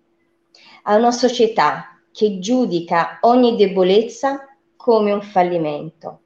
a 0.84 0.96
una 0.96 1.10
società 1.10 2.00
che 2.12 2.38
giudica 2.38 3.18
ogni 3.22 3.56
debolezza 3.56 4.46
come 4.76 5.12
un 5.12 5.24
fallimento. 5.24 6.20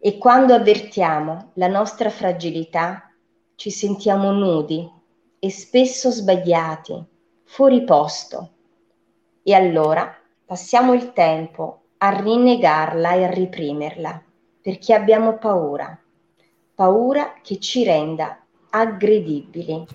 E 0.00 0.18
quando 0.18 0.52
avvertiamo 0.52 1.52
la 1.54 1.68
nostra 1.68 2.10
fragilità, 2.10 3.08
ci 3.54 3.70
sentiamo 3.70 4.32
nudi 4.32 4.90
e 5.38 5.50
spesso 5.50 6.10
sbagliati, 6.10 7.04
fuori 7.44 7.84
posto. 7.84 8.50
E 9.44 9.54
allora 9.54 10.12
passiamo 10.44 10.92
il 10.92 11.12
tempo 11.12 11.82
a 11.98 12.20
rinnegarla 12.20 13.12
e 13.12 13.22
a 13.22 13.30
reprimerla, 13.30 14.24
perché 14.60 14.92
abbiamo 14.92 15.38
paura, 15.38 15.96
paura 16.74 17.34
che 17.42 17.58
ci 17.58 17.84
renda 17.84 18.38
aggredibili. 18.70 19.86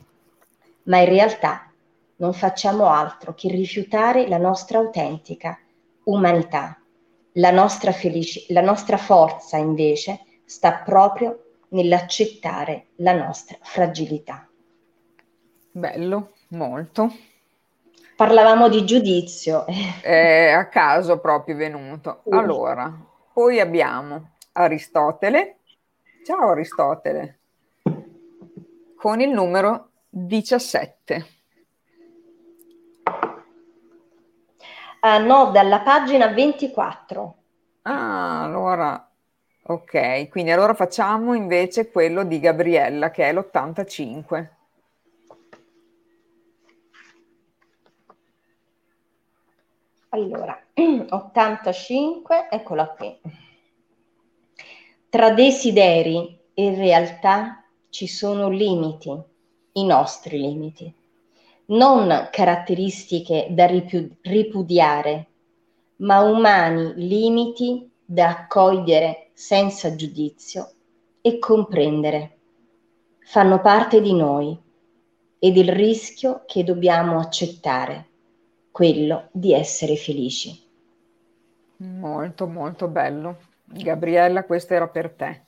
Ma 0.84 1.00
in 1.00 1.10
realtà 1.10 1.72
non 2.18 2.34
facciamo 2.34 2.88
altro 2.88 3.34
che 3.34 3.50
rifiutare 3.50 4.28
la 4.28 4.38
nostra 4.38 4.80
autentica 4.80 5.58
umanità. 6.04 6.80
La 7.34 7.52
nostra, 7.52 7.92
felici- 7.92 8.46
la 8.50 8.62
nostra 8.62 8.98
forza 8.98 9.58
invece 9.58 10.22
sta 10.46 10.74
proprio 10.74 11.44
nell'accettare 11.70 12.88
la 12.98 13.14
nostra 13.14 13.58
fragilità. 13.62 14.48
Bello, 15.72 16.34
molto. 16.50 17.14
Parlavamo 18.16 18.68
di 18.68 18.84
giudizio. 18.86 19.66
È 20.02 20.50
a 20.50 20.68
caso 20.68 21.20
proprio 21.20 21.56
venuto. 21.56 22.24
Allora, 22.32 22.92
poi 23.32 23.60
abbiamo 23.60 24.32
Aristotele. 24.54 25.59
Ciao 26.24 26.50
Aristotele. 26.50 27.40
Con 28.96 29.22
il 29.22 29.30
numero 29.30 29.92
17. 30.10 31.26
Uh, 35.02 35.06
eh, 35.06 35.20
no, 35.20 35.52
dalla 35.52 35.80
pagina 35.80 36.28
24. 36.28 37.36
Ah, 37.84 38.44
allora, 38.44 39.10
ok, 39.64 40.28
quindi 40.30 40.52
allora 40.52 40.74
facciamo 40.74 41.34
invece 41.34 41.90
quello 41.90 42.24
di 42.24 42.40
Gabriella 42.40 43.10
che 43.10 43.30
è 43.30 43.34
l'85. 43.34 44.48
Allora, 50.10 50.60
85, 50.74 52.48
eccola 52.50 52.88
qui. 52.90 53.48
Tra 55.10 55.32
desideri 55.32 56.38
e 56.54 56.76
realtà 56.76 57.66
ci 57.90 58.06
sono 58.06 58.48
limiti, 58.48 59.12
i 59.72 59.84
nostri 59.84 60.40
limiti, 60.40 60.94
non 61.70 62.28
caratteristiche 62.32 63.48
da 63.50 63.66
ripu- 63.66 64.18
ripudiare, 64.22 65.28
ma 65.98 66.22
umani 66.22 66.94
limiti 67.08 67.90
da 68.06 68.30
accogliere 68.30 69.32
senza 69.34 69.96
giudizio 69.96 70.74
e 71.22 71.40
comprendere. 71.40 72.38
Fanno 73.18 73.62
parte 73.62 74.02
di 74.02 74.14
noi 74.14 74.56
e 75.40 75.52
del 75.52 75.70
rischio 75.70 76.44
che 76.46 76.64
dobbiamo 76.64 77.18
accettare 77.18 78.08
quello 78.70 79.30
di 79.32 79.54
essere 79.54 79.96
felici. 79.96 80.68
Molto, 81.78 82.46
molto 82.46 82.88
bello. 82.88 83.49
Gabriella, 83.72 84.46
questo 84.46 84.74
era 84.74 84.88
per 84.88 85.12
te. 85.12 85.44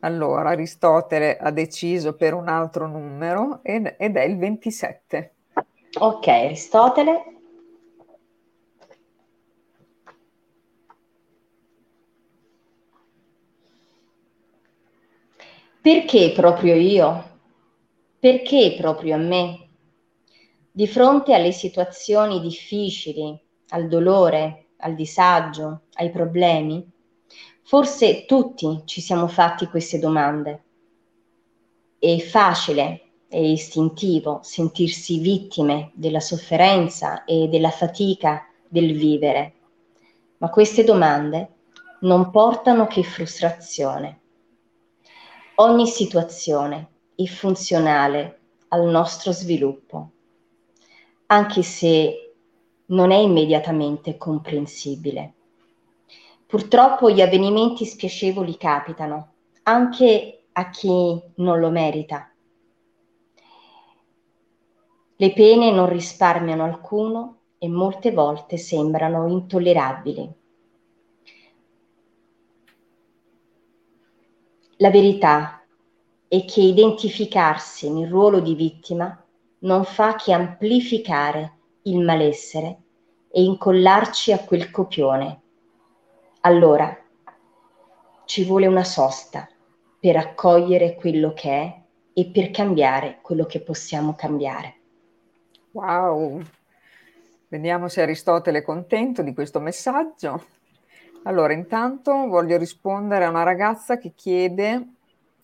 Allora, 0.00 0.50
Aristotele 0.50 1.36
ha 1.36 1.50
deciso 1.50 2.14
per 2.14 2.34
un 2.34 2.48
altro 2.48 2.86
numero 2.86 3.60
ed, 3.62 3.96
ed 3.98 4.16
è 4.16 4.22
il 4.22 4.38
27. 4.38 5.34
Ok, 5.98 6.26
Aristotele. 6.28 7.24
Perché 15.82 16.32
proprio 16.34 16.74
io? 16.74 17.38
Perché 18.18 18.74
proprio 18.76 19.14
a 19.14 19.18
me? 19.18 19.68
Di 20.70 20.86
fronte 20.86 21.34
alle 21.34 21.52
situazioni 21.52 22.40
difficili, 22.40 23.38
al 23.70 23.88
dolore, 23.88 24.68
al 24.78 24.94
disagio, 24.94 25.82
ai 25.94 26.10
problemi, 26.10 26.86
forse 27.70 28.24
tutti 28.26 28.82
ci 28.84 29.00
siamo 29.00 29.28
fatti 29.28 29.66
queste 29.66 30.00
domande. 30.00 30.64
È 32.00 32.18
facile 32.18 33.02
e 33.28 33.52
istintivo 33.52 34.40
sentirsi 34.42 35.20
vittime 35.20 35.92
della 35.94 36.18
sofferenza 36.18 37.22
e 37.22 37.46
della 37.46 37.70
fatica 37.70 38.44
del 38.66 38.92
vivere, 38.92 39.52
ma 40.38 40.50
queste 40.50 40.82
domande 40.82 41.50
non 42.00 42.32
portano 42.32 42.88
che 42.88 43.04
frustrazione. 43.04 44.18
Ogni 45.54 45.86
situazione 45.86 46.88
è 47.14 47.24
funzionale 47.26 48.40
al 48.70 48.88
nostro 48.88 49.30
sviluppo 49.30 50.10
anche 51.26 51.62
se 51.62 52.34
non 52.86 53.12
è 53.12 53.18
immediatamente 53.18 54.16
comprensibile. 54.16 55.34
Purtroppo 56.50 57.12
gli 57.12 57.20
avvenimenti 57.20 57.86
spiacevoli 57.86 58.56
capitano, 58.56 59.34
anche 59.62 60.46
a 60.50 60.68
chi 60.70 61.22
non 61.36 61.60
lo 61.60 61.70
merita. 61.70 62.28
Le 65.14 65.32
pene 65.32 65.70
non 65.70 65.88
risparmiano 65.88 66.64
alcuno 66.64 67.36
e 67.56 67.68
molte 67.68 68.10
volte 68.10 68.56
sembrano 68.56 69.28
intollerabili. 69.28 70.32
La 74.78 74.90
verità 74.90 75.64
è 76.26 76.44
che 76.46 76.62
identificarsi 76.62 77.92
nel 77.92 78.08
ruolo 78.08 78.40
di 78.40 78.56
vittima 78.56 79.24
non 79.60 79.84
fa 79.84 80.16
che 80.16 80.32
amplificare 80.32 81.58
il 81.82 82.00
malessere 82.00 82.82
e 83.30 83.40
incollarci 83.40 84.32
a 84.32 84.42
quel 84.42 84.72
copione. 84.72 85.42
Allora 86.42 86.96
ci 88.24 88.44
vuole 88.44 88.66
una 88.66 88.84
sosta 88.84 89.46
per 90.00 90.16
accogliere 90.16 90.94
quello 90.94 91.34
che 91.34 91.50
è 91.50 91.80
e 92.14 92.30
per 92.32 92.50
cambiare 92.50 93.18
quello 93.20 93.44
che 93.44 93.60
possiamo 93.60 94.14
cambiare. 94.14 94.74
Wow! 95.72 96.40
Vediamo 97.48 97.88
se 97.88 98.00
Aristotele 98.00 98.60
è 98.60 98.62
contento 98.62 99.20
di 99.20 99.34
questo 99.34 99.60
messaggio. 99.60 100.46
Allora, 101.24 101.52
intanto 101.52 102.12
voglio 102.28 102.56
rispondere 102.56 103.26
a 103.26 103.28
una 103.28 103.42
ragazza 103.42 103.98
che 103.98 104.12
chiede, 104.14 104.94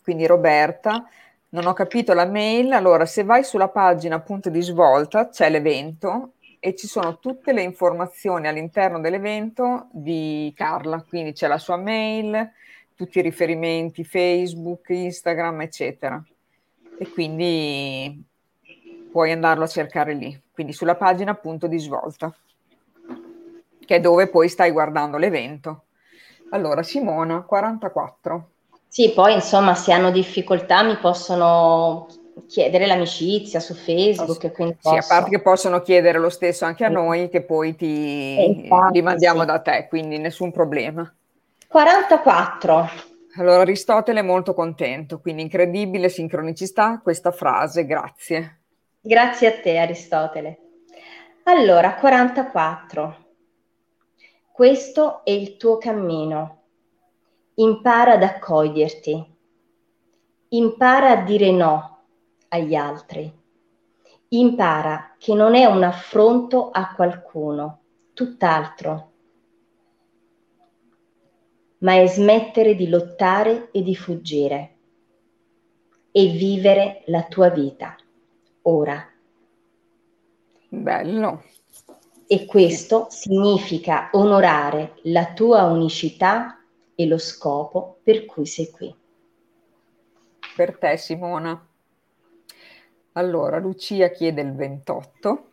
quindi 0.03 0.27
Roberta, 0.27 1.07
non 1.51 1.67
ho 1.67 1.75
capito 1.75 2.15
la 2.15 2.25
mail. 2.25 2.73
Allora, 2.73 3.05
se 3.05 3.23
vai 3.23 3.45
sulla 3.45 3.69
pagina 3.69 4.15
appunto 4.15 4.49
di 4.49 4.63
svolta, 4.63 5.29
c'è 5.29 5.51
l'evento 5.51 6.36
e 6.61 6.75
ci 6.75 6.87
sono 6.87 7.19
tutte 7.19 7.53
le 7.53 7.63
informazioni 7.63 8.47
all'interno 8.47 9.01
dell'evento 9.01 9.89
di 9.93 10.53
Carla, 10.57 11.05
quindi 11.09 11.33
c'è 11.33 11.47
la 11.47 11.59
sua 11.59 11.77
mail, 11.77 12.51
tutti 12.95 13.19
i 13.19 13.23
riferimenti, 13.23 14.05
Facebook, 14.05 14.89
Instagram, 14.89 15.61
eccetera. 15.63 16.23
E 16.99 17.09
quindi 17.11 18.25
puoi 19.11 19.33
andarlo 19.33 19.65
a 19.65 19.69
cercare 19.69 20.15
lì, 20.15 20.41
quindi 20.53 20.73
sulla 20.73 20.97
pagina 20.97 21.31
appunto 21.31 21.67
di 21.67 21.79
svolta, 21.79 22.35
che 23.85 23.97
è 23.97 24.01
dove 24.01 24.29
poi 24.29 24.49
stai 24.49 24.71
guardando 24.71 25.17
l'evento. 25.17 25.85
Allora, 26.51 26.83
Simona, 26.83 27.43
44. 27.43 28.51
Sì, 28.89 29.13
poi 29.13 29.35
insomma 29.35 29.75
se 29.75 29.93
hanno 29.93 30.11
difficoltà 30.11 30.83
mi 30.83 30.97
possono 30.97 32.07
chiedere 32.47 32.87
l'amicizia 32.87 33.61
su 33.61 33.75
Facebook. 33.75 34.39
Posso, 34.39 34.51
quindi 34.53 34.77
posso. 34.81 35.01
Sì, 35.01 35.13
a 35.13 35.15
parte 35.15 35.31
che 35.31 35.41
possono 35.41 35.81
chiedere 35.81 36.19
lo 36.19 36.29
stesso 36.29 36.65
anche 36.65 36.85
a 36.85 36.89
noi, 36.89 37.29
che 37.29 37.43
poi 37.43 37.75
ti 37.75 38.45
infatti, 38.45 38.93
li 38.95 39.03
mandiamo 39.03 39.41
sì. 39.41 39.47
da 39.47 39.61
te, 39.61 39.87
quindi 39.89 40.19
nessun 40.19 40.53
problema. 40.53 41.11
44. 41.69 43.15
Allora 43.39 43.63
Aristotele 43.63 44.21
è 44.21 44.23
molto 44.23 44.55
contento, 44.55 45.21
quindi 45.21 45.43
incredibile 45.43 46.09
sincronicità 46.09 47.01
questa 47.03 47.33
frase, 47.33 47.85
grazie. 47.85 48.61
Grazie 49.01 49.49
a 49.49 49.61
te 49.61 49.79
Aristotele. 49.79 50.59
Allora, 51.45 51.95
44. 51.95 53.25
Questo 54.51 55.25
è 55.25 55.31
il 55.31 55.57
tuo 55.57 55.79
cammino. 55.79 56.63
Impara 57.57 58.13
ad 58.13 58.23
accoglierti. 58.23 59.35
Impara 60.49 61.11
a 61.11 61.17
dire 61.23 61.51
no 61.51 61.96
agli 62.57 62.75
altri. 62.75 63.33
Impara 64.29 65.15
che 65.19 65.35
non 65.35 65.55
è 65.55 65.65
un 65.65 65.83
affronto 65.83 66.71
a 66.71 66.93
qualcuno, 66.95 67.81
tutt'altro 68.13 69.13
ma 71.79 71.95
è 71.95 72.07
smettere 72.07 72.75
di 72.75 72.89
lottare 72.89 73.71
e 73.71 73.83
di 73.83 73.95
fuggire 73.95 74.75
e 76.11 76.27
vivere 76.29 77.03
la 77.07 77.25
tua 77.25 77.51
vita 77.51 77.97
ora. 78.63 79.07
Bello. 80.69 81.45
E 82.27 82.45
questo 82.45 83.07
significa 83.11 84.09
onorare 84.13 84.95
la 85.05 85.33
tua 85.33 85.65
unicità 85.65 86.61
e 86.95 87.07
lo 87.07 87.19
scopo 87.19 88.01
per 88.03 88.25
cui 88.25 88.47
sei 88.47 88.71
qui. 88.71 88.95
Per 90.57 90.79
te 90.79 90.97
Simona. 90.97 91.69
Allora, 93.17 93.59
Lucia 93.59 94.09
chiede 94.09 94.43
il 94.43 94.55
28. 94.55 95.45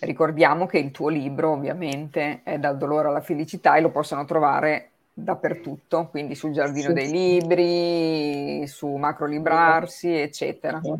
Ricordiamo 0.00 0.66
che 0.66 0.78
il 0.78 0.90
tuo 0.90 1.08
libro 1.08 1.50
ovviamente 1.50 2.40
è 2.44 2.58
Dal 2.58 2.78
dolore 2.78 3.08
alla 3.08 3.20
felicità 3.20 3.74
e 3.74 3.80
lo 3.80 3.90
possono 3.90 4.24
trovare 4.24 4.90
dappertutto, 5.12 6.06
quindi 6.08 6.34
sul 6.34 6.52
Giardino 6.52 6.88
sì, 6.88 6.92
dei 6.94 7.10
Libri, 7.10 8.66
su 8.66 8.88
Macro 8.94 9.26
Librarsi, 9.26 10.10
eccetera. 10.10 10.80
Sì. 10.82 10.94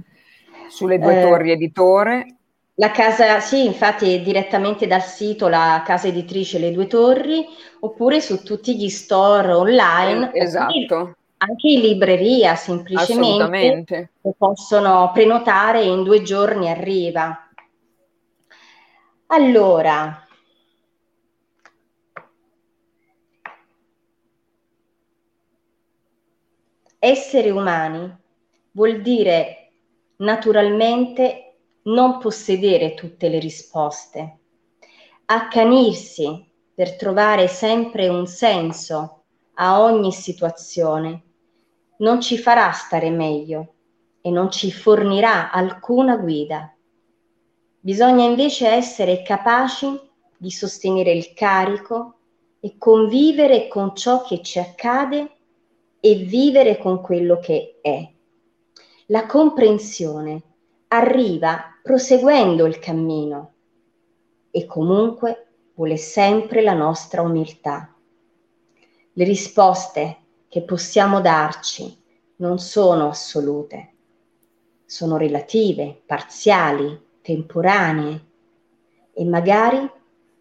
Sulle 0.68 0.98
due 0.98 1.20
eh, 1.20 1.22
torri 1.22 1.52
editore. 1.52 2.26
La 2.74 2.90
casa, 2.90 3.40
sì, 3.40 3.64
infatti 3.64 4.20
direttamente 4.20 4.86
dal 4.86 5.02
sito 5.02 5.48
la 5.48 5.82
casa 5.86 6.08
editrice 6.08 6.58
Le 6.58 6.70
Due 6.70 6.86
Torri, 6.86 7.46
oppure 7.80 8.20
su 8.20 8.42
tutti 8.42 8.76
gli 8.76 8.90
store 8.90 9.52
online. 9.52 10.32
Eh, 10.32 10.42
esatto. 10.42 11.16
Anche 11.40 11.68
in 11.68 11.80
libreria, 11.80 12.56
semplicemente. 12.56 14.10
Possono 14.36 15.10
prenotare 15.12 15.82
in 15.82 16.02
due 16.02 16.22
giorni 16.22 16.68
arriva. 16.68 17.48
Allora, 19.26 20.26
essere 26.98 27.50
umani 27.50 28.16
vuol 28.72 29.00
dire 29.00 29.72
naturalmente 30.16 31.58
non 31.82 32.18
possedere 32.18 32.94
tutte 32.94 33.28
le 33.28 33.38
risposte, 33.38 34.38
accanirsi 35.26 36.50
per 36.74 36.96
trovare 36.96 37.46
sempre 37.46 38.08
un 38.08 38.26
senso 38.26 39.22
a 39.54 39.80
ogni 39.80 40.10
situazione 40.10 41.22
non 41.98 42.20
ci 42.20 42.38
farà 42.38 42.70
stare 42.72 43.10
meglio 43.10 43.74
e 44.20 44.30
non 44.30 44.50
ci 44.50 44.70
fornirà 44.72 45.50
alcuna 45.50 46.16
guida. 46.16 46.74
Bisogna 47.80 48.24
invece 48.24 48.68
essere 48.68 49.22
capaci 49.22 49.98
di 50.36 50.50
sostenere 50.50 51.12
il 51.12 51.32
carico 51.32 52.14
e 52.60 52.76
convivere 52.76 53.68
con 53.68 53.94
ciò 53.94 54.22
che 54.22 54.42
ci 54.42 54.58
accade 54.58 55.30
e 56.00 56.14
vivere 56.14 56.78
con 56.78 57.00
quello 57.00 57.38
che 57.38 57.78
è. 57.80 58.08
La 59.06 59.26
comprensione 59.26 60.42
arriva 60.88 61.78
proseguendo 61.82 62.66
il 62.66 62.78
cammino 62.78 63.52
e 64.50 64.66
comunque 64.66 65.46
vuole 65.74 65.96
sempre 65.96 66.62
la 66.62 66.74
nostra 66.74 67.22
umiltà. 67.22 67.94
Le 69.12 69.24
risposte 69.24 70.16
che 70.48 70.62
possiamo 70.62 71.20
darci 71.20 71.96
non 72.36 72.58
sono 72.58 73.08
assolute, 73.08 73.92
sono 74.84 75.16
relative, 75.16 76.00
parziali, 76.06 77.06
temporanee 77.20 78.24
e 79.12 79.24
magari 79.24 79.88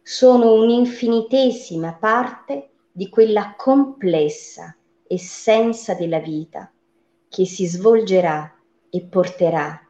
sono 0.01 0.53
un'infinitesima 0.53 1.93
parte 1.93 2.69
di 2.91 3.09
quella 3.09 3.55
complessa 3.57 4.75
essenza 5.05 5.93
della 5.93 6.19
vita 6.19 6.71
che 7.27 7.45
si 7.45 7.65
svolgerà 7.65 8.55
e 8.89 9.01
porterà 9.03 9.85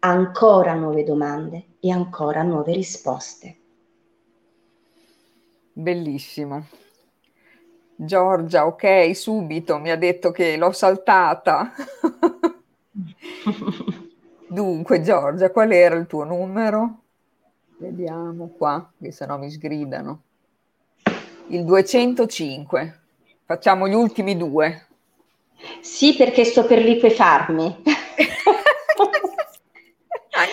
ancora 0.00 0.74
nuove 0.74 1.04
domande 1.04 1.76
e 1.80 1.90
ancora 1.90 2.42
nuove 2.42 2.72
risposte. 2.72 3.56
Bellissimo. 5.72 6.66
Giorgia, 8.04 8.66
ok, 8.66 9.14
subito 9.14 9.78
mi 9.78 9.92
ha 9.92 9.96
detto 9.96 10.32
che 10.32 10.56
l'ho 10.56 10.72
saltata. 10.72 11.72
Dunque, 14.48 15.00
Giorgia, 15.02 15.52
qual 15.52 15.70
era 15.70 15.94
il 15.94 16.08
tuo 16.08 16.24
numero? 16.24 17.02
Vediamo 17.78 18.48
qua, 18.56 18.90
che 19.00 19.12
se 19.12 19.24
no 19.24 19.38
mi 19.38 19.48
sgridano. 19.50 20.22
Il 21.48 21.64
205. 21.64 23.00
Facciamo 23.44 23.86
gli 23.86 23.94
ultimi 23.94 24.36
due. 24.36 24.86
Sì, 25.80 26.16
perché 26.16 26.44
sto 26.44 26.66
per 26.66 26.82
liquefarmi. 26.82 27.82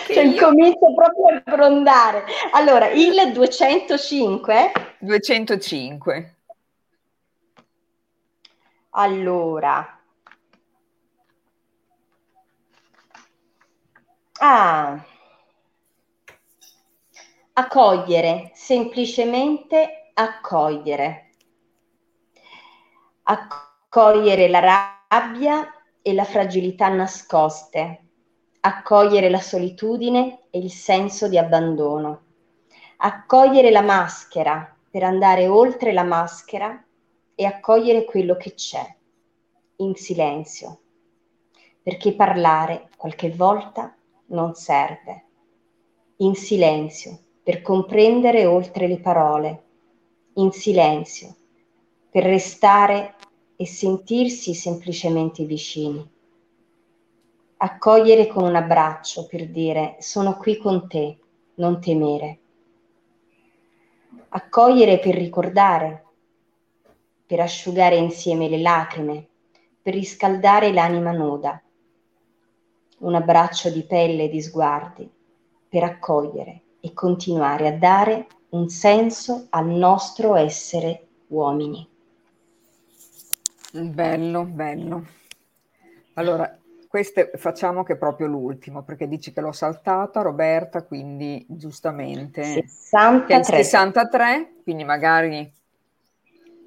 cioè, 0.06 0.22
incomincio 0.22 0.94
proprio 0.94 1.26
a 1.36 1.42
grondare. 1.44 2.24
Allora, 2.52 2.90
il 2.90 3.32
205. 3.32 4.72
205. 5.00 6.34
Allora, 8.90 10.00
Ah, 14.42 15.04
accogliere, 17.52 18.50
semplicemente 18.54 20.10
accogliere. 20.14 21.30
Accogliere 23.24 24.48
la 24.48 24.86
rabbia 25.08 25.70
e 26.00 26.14
la 26.14 26.24
fragilità 26.24 26.88
nascoste, 26.88 28.04
accogliere 28.60 29.28
la 29.28 29.40
solitudine 29.40 30.46
e 30.48 30.58
il 30.58 30.70
senso 30.70 31.28
di 31.28 31.36
abbandono, 31.36 32.22
accogliere 32.96 33.70
la 33.70 33.82
maschera 33.82 34.74
per 34.90 35.02
andare 35.02 35.46
oltre 35.48 35.92
la 35.92 36.04
maschera 36.04 36.82
e 37.40 37.46
accogliere 37.46 38.04
quello 38.04 38.36
che 38.36 38.52
c'è, 38.52 38.86
in 39.76 39.94
silenzio, 39.94 40.80
perché 41.82 42.12
parlare 42.12 42.90
qualche 42.98 43.30
volta 43.30 43.96
non 44.26 44.52
serve. 44.54 45.24
In 46.16 46.34
silenzio, 46.34 47.18
per 47.42 47.62
comprendere 47.62 48.44
oltre 48.44 48.86
le 48.86 48.98
parole. 48.98 49.62
In 50.34 50.52
silenzio, 50.52 51.34
per 52.10 52.24
restare 52.24 53.14
e 53.56 53.64
sentirsi 53.64 54.52
semplicemente 54.52 55.44
vicini. 55.44 56.06
Accogliere 57.56 58.26
con 58.26 58.44
un 58.44 58.54
abbraccio 58.54 59.26
per 59.26 59.48
dire 59.48 59.96
sono 60.00 60.36
qui 60.36 60.58
con 60.58 60.86
te, 60.86 61.18
non 61.54 61.80
temere. 61.80 62.38
Accogliere 64.28 64.98
per 64.98 65.14
ricordare, 65.14 66.04
per 67.30 67.38
asciugare 67.38 67.94
insieme 67.94 68.48
le 68.48 68.58
lacrime, 68.58 69.24
per 69.80 69.94
riscaldare 69.94 70.72
l'anima 70.72 71.12
nuda 71.12 71.62
un 72.98 73.14
abbraccio 73.14 73.70
di 73.70 73.84
pelle 73.84 74.24
e 74.24 74.28
di 74.28 74.42
sguardi 74.42 75.08
per 75.68 75.84
accogliere 75.84 76.62
e 76.80 76.92
continuare 76.92 77.68
a 77.68 77.78
dare 77.78 78.26
un 78.48 78.68
senso 78.68 79.46
al 79.50 79.68
nostro 79.68 80.34
essere 80.34 81.06
uomini. 81.28 81.88
Bello, 83.74 84.42
bello. 84.42 85.06
Allora, 86.14 86.58
queste 86.88 87.30
facciamo 87.36 87.84
che 87.84 87.92
è 87.92 87.96
proprio 87.96 88.26
l'ultimo, 88.26 88.82
perché 88.82 89.06
dici 89.06 89.32
che 89.32 89.40
l'ho 89.40 89.52
saltata 89.52 90.20
Roberta, 90.20 90.82
quindi 90.82 91.46
giustamente 91.48 92.42
63. 92.42 93.62
63, 93.62 94.54
quindi 94.64 94.82
magari 94.82 95.58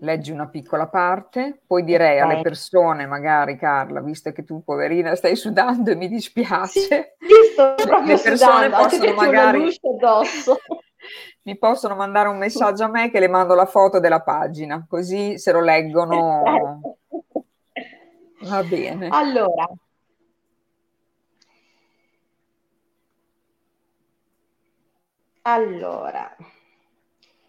leggi 0.04 0.32
una 0.32 0.48
piccola 0.48 0.88
parte, 0.88 1.62
poi 1.66 1.84
direi 1.84 2.20
okay. 2.20 2.34
alle 2.34 2.42
persone, 2.42 3.06
magari 3.06 3.58
Carla, 3.58 4.02
visto 4.02 4.32
che 4.32 4.44
tu 4.44 4.62
poverina 4.64 5.16
stai 5.16 5.36
sudando 5.36 5.92
e 5.92 5.96
mi 5.96 6.10
dispiace, 6.10 7.16
sì, 7.20 7.52
sto 7.52 7.74
proprio 7.76 8.16
le 8.16 8.22
persone 8.22 8.66
sudando, 8.66 8.78
possono 8.78 9.14
magari 9.14 9.80
mi 11.44 11.58
possono 11.58 11.96
mandare 11.96 12.28
un 12.28 12.38
messaggio 12.38 12.84
a 12.84 12.90
me 12.90 13.10
che 13.10 13.20
le 13.20 13.30
mando 13.30 13.56
la 13.56 13.66
foto 13.66 14.00
della 14.00 14.22
pagina, 14.22 14.86
così 14.88 15.38
se 15.38 15.52
lo 15.54 15.62
leggono 15.62 16.98
va 18.42 18.64
bene. 18.64 19.08
Allora, 19.08 19.70
allora, 25.44 26.36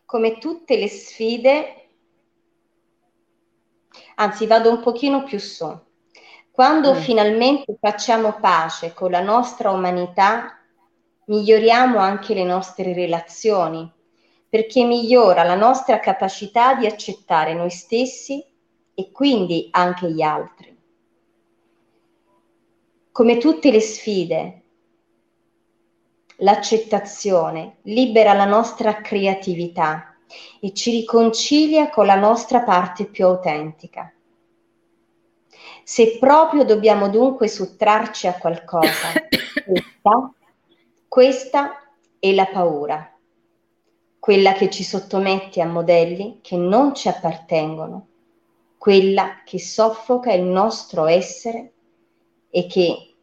come 0.05 0.39
tutte 0.39 0.77
le 0.77 0.89
sfide 0.89 1.84
Anzi, 4.17 4.47
vado 4.47 4.71
un 4.71 4.81
pochino 4.81 5.25
più 5.25 5.39
su. 5.39 5.67
Quando 6.51 6.95
mm. 6.95 6.99
finalmente 6.99 7.77
facciamo 7.81 8.39
pace 8.41 8.95
con 8.95 9.11
la 9.11 9.21
nostra 9.21 9.71
umanità, 9.71 10.61
miglioriamo 11.27 11.99
anche 11.99 12.35
le 12.35 12.45
nostre 12.45 12.93
relazioni, 12.93 13.91
perché 14.49 14.85
migliora 14.85 15.43
la 15.43 15.57
nostra 15.57 15.99
capacità 15.99 16.75
di 16.75 16.87
accettare 16.87 17.55
noi 17.55 17.71
stessi 17.71 18.45
e 18.95 19.11
quindi 19.11 19.69
anche 19.73 20.11
gli 20.11 20.23
altri. 20.23 20.79
Come 23.11 23.39
tutte 23.39 23.73
le 23.73 23.81
sfide, 23.81 24.63
l'accettazione 26.37 27.79
libera 27.83 28.33
la 28.33 28.45
nostra 28.45 29.01
creatività 29.01 30.14
e 30.61 30.73
ci 30.73 30.91
riconcilia 30.91 31.91
con 31.91 32.07
la 32.07 32.17
nostra 32.17 32.61
parte 32.61 33.07
più 33.07 33.27
autentica. 33.27 34.13
Se 35.83 36.19
proprio 36.19 36.65
dobbiamo 36.65 37.09
dunque 37.09 37.49
sottrarci 37.49 38.27
a 38.27 38.39
qualcosa, 38.39 39.13
questa, 39.65 40.33
questa 41.09 41.73
è 42.19 42.33
la 42.33 42.47
paura, 42.47 43.13
quella 44.19 44.55
che 44.55 44.71
ci 44.71 44.83
sottomette 44.83 45.61
a 45.61 45.67
modelli 45.67 46.39
che 46.41 46.57
non 46.57 46.95
ci 46.95 47.09
appartengono, 47.09 48.07
quella 48.79 49.43
che 49.45 49.59
soffoca 49.59 50.33
il 50.33 50.45
nostro 50.45 51.07
essere 51.07 51.73
e 52.49 52.67
che 52.67 53.15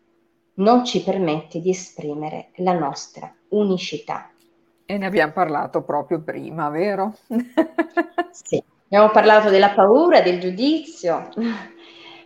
non 0.56 0.86
ci 0.86 1.02
permette 1.02 1.60
di 1.60 1.70
esprimere 1.72 2.52
la 2.58 2.74
nostra 2.74 3.34
unicità. 3.50 4.30
E 4.92 4.98
ne 4.98 5.06
abbiamo 5.06 5.32
parlato 5.32 5.84
proprio 5.84 6.20
prima, 6.20 6.68
vero? 6.68 7.16
sì, 8.32 8.62
abbiamo 8.88 9.10
parlato 9.10 9.50
della 9.50 9.70
paura, 9.70 10.20
del 10.20 10.38
giudizio. 10.42 11.30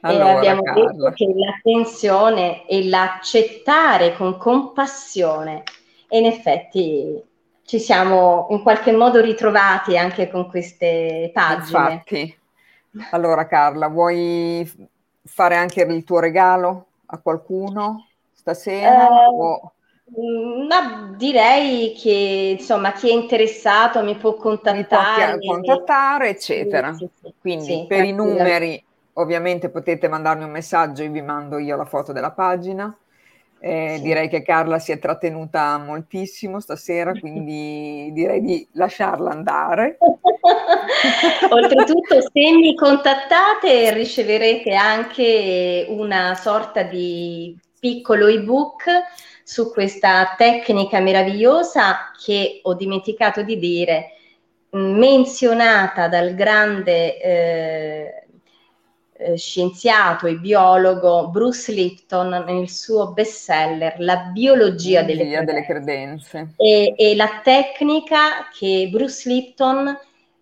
Allora, 0.01 0.31
e 0.31 0.35
abbiamo 0.37 0.63
Carla. 0.63 0.83
detto 0.83 1.11
che 1.11 1.31
l'attenzione 1.35 2.65
e 2.65 2.87
l'accettare 2.87 4.15
con 4.15 4.37
compassione 4.37 5.61
e 6.07 6.17
in 6.17 6.25
effetti 6.25 7.23
ci 7.63 7.77
siamo 7.77 8.47
in 8.49 8.63
qualche 8.63 8.91
modo 8.93 9.21
ritrovati 9.21 9.95
anche 9.95 10.27
con 10.31 10.49
queste 10.49 11.29
pagine. 11.31 11.91
Infatti. 11.93 12.39
Allora 13.11 13.45
Carla, 13.45 13.89
vuoi 13.89 14.89
fare 15.23 15.55
anche 15.55 15.83
il 15.83 16.03
tuo 16.03 16.17
regalo 16.17 16.87
a 17.05 17.19
qualcuno 17.19 18.07
stasera? 18.31 19.29
Uh, 19.29 19.41
o... 19.41 19.73
Mm, 20.07 20.67
ma 20.67 21.13
direi 21.17 21.93
che 21.93 22.57
insomma 22.59 22.91
chi 22.91 23.09
è 23.09 23.13
interessato 23.13 24.03
mi 24.03 24.15
può 24.15 24.35
contattare. 24.35 25.37
Mi 25.37 25.39
può 25.39 25.55
contattare, 25.55 26.29
eccetera. 26.29 26.93
Sì, 26.93 27.09
sì, 27.21 27.33
Quindi 27.41 27.65
sì, 27.65 27.85
per 27.87 28.05
i 28.05 28.11
numeri 28.13 28.83
ovviamente 29.13 29.69
potete 29.69 30.07
mandarmi 30.07 30.43
un 30.43 30.51
messaggio 30.51 31.01
e 31.01 31.09
vi 31.09 31.21
mando 31.21 31.57
io 31.57 31.75
la 31.75 31.85
foto 31.85 32.11
della 32.13 32.31
pagina. 32.31 32.95
Eh, 33.59 33.99
direi 34.03 34.29
che 34.29 34.43
Carla 34.43 34.77
si 34.77 34.91
è 34.91 34.99
trattenuta 34.99 35.79
moltissimo 35.79 36.59
stasera, 36.59 37.13
quindi 37.13 38.11
direi 38.13 38.41
di 38.41 38.67
lasciarla 38.73 39.31
andare. 39.31 39.97
Oltretutto, 41.49 42.21
se 42.21 42.51
mi 42.51 42.75
contattate 42.75 43.91
riceverete 43.91 44.75
anche 44.75 45.87
una 45.89 46.35
sorta 46.35 46.83
di 46.83 47.57
piccolo 47.79 48.27
ebook 48.27 48.83
su 49.47 49.71
questa 49.71 50.33
tecnica 50.35 50.99
meravigliosa 50.99 52.11
che 52.19 52.61
ho 52.63 52.73
dimenticato 52.73 53.43
di 53.43 53.59
dire, 53.59 54.13
menzionata 54.71 56.07
dal 56.07 56.33
grande 56.33 57.21
eh, 57.21 58.27
eh, 59.13 59.37
scienziato 59.37 60.25
e 60.25 60.37
biologo 60.37 61.29
Bruce 61.29 61.71
Lipton 61.71 62.43
nel 62.47 62.67
suo 62.69 63.13
bestseller 63.13 63.97
La 63.99 64.31
biologia 64.33 65.03
delle 65.03 65.25
credenze. 65.25 65.45
Delle 65.45 65.65
credenze. 65.65 66.53
E, 66.57 66.93
e, 66.97 67.15
la 67.15 67.41
tecnica 67.43 68.47
che 68.51 68.89
Bruce 68.91 69.29
Lipton, 69.29 69.95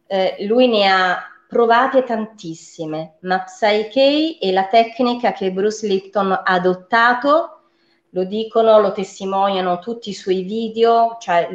eh, 0.08 0.38
lui 0.48 0.70
ne 0.70 0.88
ha 0.88 1.28
provate 1.46 2.04
tantissime, 2.04 3.18
ma 3.24 3.44
Psyche 3.44 4.38
è 4.40 4.50
la 4.52 4.68
tecnica 4.68 5.34
che 5.34 5.52
Bruce 5.52 5.86
Lipton 5.86 6.32
ha 6.32 6.42
adottato 6.46 7.53
lo 8.14 8.24
dicono, 8.26 8.80
lo 8.80 8.92
testimoniano 8.92 9.80
tutti 9.80 10.10
i 10.10 10.14
suoi 10.14 10.44
video, 10.44 11.18
cioè 11.20 11.50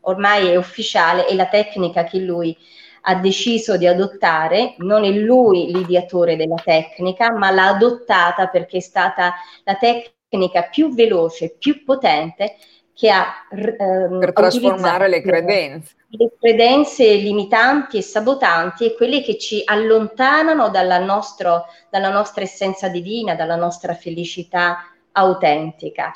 ormai 0.00 0.48
è 0.48 0.56
ufficiale, 0.56 1.26
è 1.26 1.34
la 1.34 1.46
tecnica 1.46 2.04
che 2.04 2.18
lui 2.18 2.56
ha 3.02 3.14
deciso 3.14 3.76
di 3.76 3.86
adottare, 3.86 4.74
non 4.78 5.04
è 5.04 5.10
lui 5.10 5.72
l'ideatore 5.72 6.36
della 6.36 6.60
tecnica, 6.62 7.32
ma 7.32 7.50
l'ha 7.50 7.68
adottata 7.68 8.48
perché 8.48 8.78
è 8.78 8.80
stata 8.80 9.34
la 9.64 9.76
tecnica 9.76 10.64
più 10.64 10.92
veloce, 10.92 11.56
più 11.56 11.84
potente 11.84 12.56
che 12.92 13.08
ha 13.10 13.46
ehm, 13.50 14.18
per 14.18 14.32
trasformare 14.32 15.08
le 15.08 15.22
credenze. 15.22 15.94
Le 16.08 16.32
credenze 16.38 17.14
limitanti 17.14 17.96
e 17.96 18.02
sabotanti 18.02 18.84
e 18.84 18.94
quelle 18.94 19.22
che 19.22 19.38
ci 19.38 19.62
allontanano 19.64 20.68
dalla, 20.68 20.98
nostro, 20.98 21.66
dalla 21.88 22.10
nostra 22.10 22.42
essenza 22.42 22.88
divina, 22.88 23.36
dalla 23.36 23.56
nostra 23.56 23.94
felicità 23.94 24.90
autentica. 25.12 26.12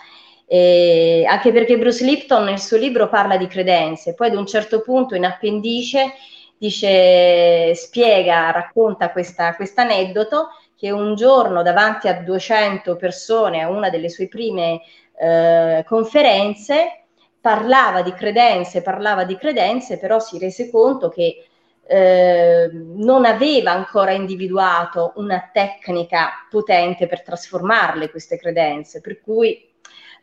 Eh, 0.47 1.25
anche 1.27 1.53
perché 1.53 1.79
Bruce 1.79 2.05
Lipton 2.05 2.45
nel 2.45 2.61
suo 2.61 2.77
libro 2.77 3.09
parla 3.09 3.37
di 3.37 3.47
credenze, 3.47 4.15
poi 4.15 4.29
ad 4.29 4.37
un 4.37 4.47
certo 4.47 4.83
punto 4.83 5.15
in 5.15 5.25
appendice 5.25 6.13
dice, 6.57 7.75
spiega, 7.75 8.51
racconta 8.51 9.11
questo 9.11 9.81
aneddoto 9.81 10.49
che 10.77 10.91
un 10.91 11.15
giorno 11.15 11.63
davanti 11.63 12.09
a 12.09 12.21
200 12.23 12.97
persone 12.97 13.63
a 13.63 13.69
una 13.69 13.91
delle 13.91 14.09
sue 14.09 14.29
prime 14.29 14.81
eh, 15.19 15.85
conferenze 15.87 17.05
parlava 17.41 18.03
di 18.03 18.13
credenze, 18.13 18.83
parlava 18.83 19.25
di 19.25 19.37
credenze, 19.37 19.99
però 19.99 20.19
si 20.19 20.39
rese 20.39 20.71
conto 20.71 21.11
che 21.11 21.47
eh, 21.87 22.71
non 22.73 23.25
aveva 23.25 23.73
ancora 23.73 24.13
individuato 24.13 25.13
una 25.17 25.51
tecnica 25.53 26.31
potente 26.49 27.07
per 27.07 27.23
trasformarle 27.23 28.11
queste 28.11 28.39
credenze, 28.39 29.01
per 29.01 29.21
cui 29.21 29.71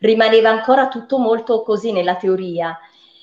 rimaneva 0.00 0.50
ancora 0.50 0.88
tutto 0.88 1.18
molto 1.18 1.62
così 1.62 1.92
nella 1.92 2.16
teoria. 2.16 2.76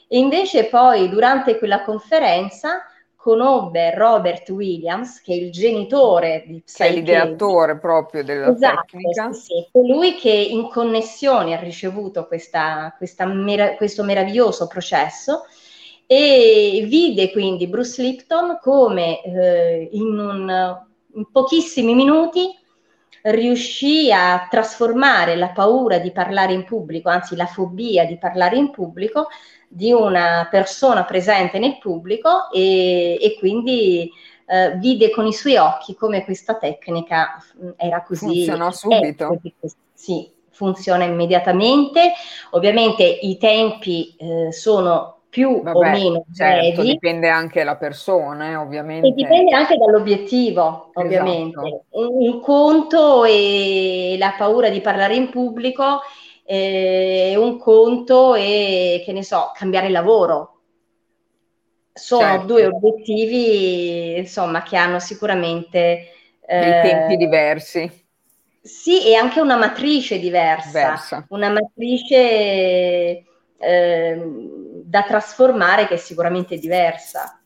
E 0.08 0.18
invece 0.18 0.66
poi 0.66 1.10
durante 1.10 1.58
quella 1.58 1.84
conferenza 1.84 2.84
conobbe 3.16 3.94
Robert 3.94 4.50
Williams, 4.50 5.22
che 5.22 5.34
è 5.34 5.36
il 5.36 5.52
genitore 5.52 6.46
di 6.48 6.62
Psyche. 6.62 6.84
Che 6.84 6.90
è 6.90 6.94
l'ideatore 6.94 7.78
proprio 7.78 8.24
della 8.24 8.52
esatto, 8.52 8.86
tecnica. 8.92 9.32
Sì, 9.34 9.42
sì, 9.42 9.68
colui 9.72 10.16
che 10.16 10.32
in 10.32 10.70
connessione 10.70 11.54
ha 11.54 11.60
ricevuto 11.60 12.26
questa, 12.26 12.94
questa 12.98 13.28
questo 13.76 14.04
meraviglioso 14.04 14.68
processo 14.68 15.44
e 16.12 16.86
vide 16.88 17.30
quindi 17.30 17.68
Bruce 17.68 18.02
Lipton 18.02 18.58
come 18.60 19.22
eh, 19.22 19.90
in, 19.92 20.18
un, 20.18 20.78
in 21.14 21.32
pochissimi 21.32 21.94
minuti 21.94 22.50
riuscì 23.22 24.12
a 24.12 24.48
trasformare 24.50 25.36
la 25.36 25.50
paura 25.50 26.00
di 26.00 26.12
parlare 26.12 26.54
in 26.54 26.64
pubblico, 26.64 27.10
anzi 27.10 27.36
la 27.36 27.46
fobia 27.46 28.06
di 28.06 28.18
parlare 28.18 28.58
in 28.58 28.72
pubblico, 28.72 29.28
di 29.68 29.92
una 29.92 30.48
persona 30.50 31.04
presente 31.06 31.60
nel 31.60 31.78
pubblico 31.78 32.50
e, 32.52 33.20
e 33.22 33.36
quindi 33.38 34.10
eh, 34.48 34.78
vide 34.78 35.12
con 35.12 35.28
i 35.28 35.34
suoi 35.34 35.58
occhi 35.58 35.94
come 35.94 36.24
questa 36.24 36.56
tecnica 36.56 37.38
mm, 37.62 37.70
era 37.76 38.02
così. 38.02 38.26
Funzionò 38.26 38.72
subito. 38.72 39.28
Così, 39.60 39.76
sì, 39.94 40.32
funziona 40.50 41.04
immediatamente. 41.04 42.14
Ovviamente 42.52 43.04
i 43.04 43.38
tempi 43.38 44.16
eh, 44.18 44.52
sono 44.52 45.19
più 45.30 45.62
Vabbè, 45.62 45.78
o 45.78 45.82
meno 45.82 46.26
certo, 46.34 46.82
brevi. 46.82 46.92
dipende 46.94 47.30
anche 47.30 47.60
dalla 47.60 47.78
persona, 47.78 48.50
eh, 48.50 48.56
ovviamente. 48.56 49.08
E 49.08 49.12
dipende 49.12 49.54
anche 49.54 49.78
dall'obiettivo, 49.78 50.90
ovviamente. 50.94 51.60
Esatto. 51.60 51.86
Un, 51.92 52.28
un, 52.28 52.42
conto 52.42 53.24
è 53.26 54.18
la 54.18 54.34
paura 54.38 54.70
di 54.70 54.82
parlare 54.82 55.16
in 55.16 55.30
pubblico, 55.30 56.02
eh, 56.44 57.36
un 57.38 57.58
conto 57.60 58.34
è, 58.34 59.02
che 59.06 59.12
ne 59.14 59.24
so, 59.24 59.52
cambiare 59.54 59.90
lavoro. 59.90 60.62
sono 61.94 62.22
certo. 62.22 62.46
due 62.46 62.66
obiettivi 62.66 64.18
insomma 64.18 64.64
che 64.64 64.78
hanno 64.78 65.00
sicuramente 65.00 66.12
eh, 66.44 66.80
tempi 66.82 67.18
diversi. 67.18 68.08
Sì, 68.62 69.06
e 69.06 69.16
anche 69.16 69.40
una 69.40 69.56
matrice 69.56 70.20
diversa, 70.20 70.68
diversa. 70.68 71.26
una 71.30 71.50
matrice 71.50 73.24
eh, 73.60 74.22
da 74.84 75.04
trasformare 75.04 75.88
che 75.88 75.96
è 75.96 75.98
sicuramente 75.98 76.58
diversa. 76.58 77.40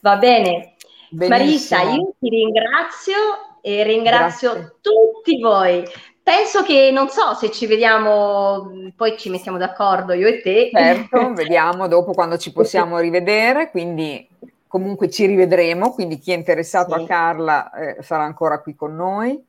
Va 0.00 0.16
bene. 0.16 0.74
Benissimo. 1.08 1.28
Marisa, 1.28 1.80
io 1.82 2.14
ti 2.18 2.28
ringrazio 2.28 3.14
e 3.60 3.82
ringrazio 3.84 4.52
Grazie. 4.52 4.76
tutti 4.80 5.40
voi. 5.40 5.84
Penso 6.22 6.64
che 6.64 6.90
non 6.92 7.08
so 7.08 7.34
se 7.34 7.52
ci 7.52 7.66
vediamo, 7.66 8.70
poi 8.96 9.16
ci 9.16 9.30
mettiamo 9.30 9.58
d'accordo 9.58 10.12
io 10.12 10.26
e 10.26 10.40
te. 10.40 10.70
Certo, 10.72 11.32
vediamo 11.34 11.86
dopo 11.86 12.12
quando 12.12 12.36
ci 12.36 12.52
possiamo 12.52 12.98
rivedere, 12.98 13.70
quindi 13.70 14.28
comunque 14.66 15.08
ci 15.08 15.26
rivedremo, 15.26 15.92
quindi 15.92 16.18
chi 16.18 16.32
è 16.32 16.34
interessato 16.34 16.96
sì. 16.96 17.02
a 17.02 17.06
Carla 17.06 17.70
eh, 17.70 18.02
sarà 18.02 18.24
ancora 18.24 18.60
qui 18.60 18.74
con 18.74 18.96
noi. 18.96 19.40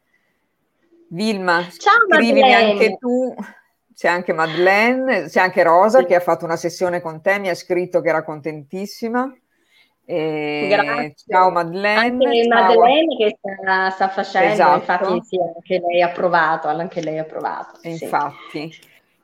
Vilma, 1.09 1.65
Ciao, 1.77 2.05
scrivimi 2.09 2.41
Madeleine. 2.41 2.71
anche 2.71 2.97
tu, 2.97 3.33
c'è 3.97 4.09
anche 4.09 4.31
Madeleine, 4.31 5.23
c'è 5.23 5.39
anche 5.39 5.63
Rosa 5.63 6.01
sì. 6.01 6.05
che 6.05 6.13
ha 6.13 6.19
fatto 6.19 6.45
una 6.45 6.55
sessione 6.55 7.01
con 7.01 7.19
te, 7.19 7.39
mi 7.39 7.49
ha 7.49 7.55
scritto 7.55 7.99
che 7.99 8.09
era 8.09 8.23
contentissima. 8.23 9.35
E... 10.05 10.67
Grazie. 10.69 11.15
Ciao 11.27 11.49
Madeleine. 11.49 11.99
Anche 11.99 12.43
ciao. 12.47 12.61
Madeleine 12.61 13.15
che 13.15 13.37
sta, 13.39 13.89
sta 13.89 14.09
facendo, 14.09 14.53
esatto. 14.53 14.77
infatti 14.77 15.21
sì, 15.25 15.37
anche 15.39 15.79
lei 15.79 16.03
ha 16.03 16.09
provato, 16.09 16.67
anche 16.67 17.01
lei 17.01 17.17
ha 17.17 17.23
provato. 17.23 17.79
Sì. 17.79 17.89
Infatti. 17.89 18.71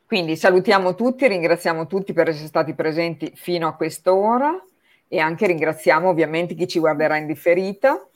Quindi 0.08 0.36
salutiamo 0.36 0.96
tutti, 0.96 1.28
ringraziamo 1.28 1.86
tutti 1.86 2.12
per 2.12 2.30
essere 2.30 2.48
stati 2.48 2.74
presenti 2.74 3.32
fino 3.36 3.68
a 3.68 3.76
quest'ora 3.76 4.60
e 5.08 5.20
anche 5.20 5.46
ringraziamo 5.46 6.10
ovviamente 6.10 6.56
chi 6.56 6.68
ci 6.68 6.80
guarderà 6.80 7.18
in 7.18 7.28
differita. 7.28 8.08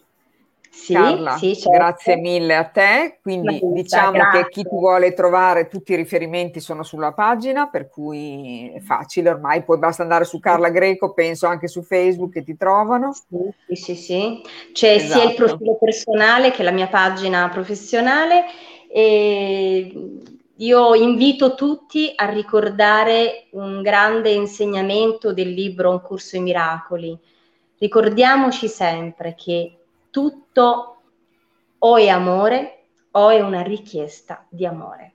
Sì, 0.70 0.94
Carla, 0.94 1.38
sì, 1.38 1.56
certo. 1.56 1.70
grazie 1.70 2.16
mille 2.18 2.56
a 2.56 2.66
te. 2.66 3.20
Quindi 3.22 3.60
Marita, 3.62 3.68
diciamo 3.68 4.12
grazie. 4.12 4.44
che 4.44 4.50
chi 4.50 4.64
ti 4.64 4.70
vuole 4.76 5.14
trovare, 5.14 5.68
tutti 5.68 5.94
i 5.94 5.96
riferimenti 5.96 6.60
sono 6.60 6.84
sulla 6.84 7.14
pagina, 7.14 7.68
per 7.68 7.90
cui 7.90 8.72
è 8.74 8.80
facile 8.80 9.30
ormai, 9.30 9.64
poi 9.64 9.78
basta 9.78 10.04
andare 10.04 10.26
su 10.26 10.40
Carla 10.40 10.70
Greco, 10.70 11.14
penso 11.14 11.48
anche 11.48 11.68
su 11.68 11.82
Facebook 11.84 12.34
che 12.34 12.44
ti 12.44 12.56
trovano. 12.56 13.14
Sì, 13.68 13.76
sì, 13.76 13.96
sì. 13.96 14.42
C'è 14.72 14.94
esatto. 14.94 15.20
sia 15.20 15.24
il 15.24 15.30
esatto. 15.30 15.46
profilo 15.46 15.78
personale 15.78 16.52
che 16.52 16.64
la 16.64 16.72
mia 16.72 16.88
pagina 16.88 17.50
professionale. 17.50 18.46
E 18.90 19.92
io 20.60 20.96
invito 20.96 21.54
tutti 21.54 22.12
a 22.16 22.26
ricordare 22.26 23.48
un 23.52 23.82
grande 23.82 24.32
insegnamento 24.32 25.32
del 25.32 25.50
libro 25.50 25.92
Un 25.92 26.02
corso 26.02 26.36
ai 26.36 26.42
miracoli. 26.42 27.18
Ricordiamoci 27.78 28.68
sempre 28.68 29.36
che 29.36 29.78
tutto 30.10 31.02
o 31.78 31.98
è 31.98 32.08
amore 32.08 32.88
o 33.12 33.30
è 33.30 33.40
una 33.40 33.62
richiesta 33.62 34.46
di 34.50 34.66
amore. 34.66 35.14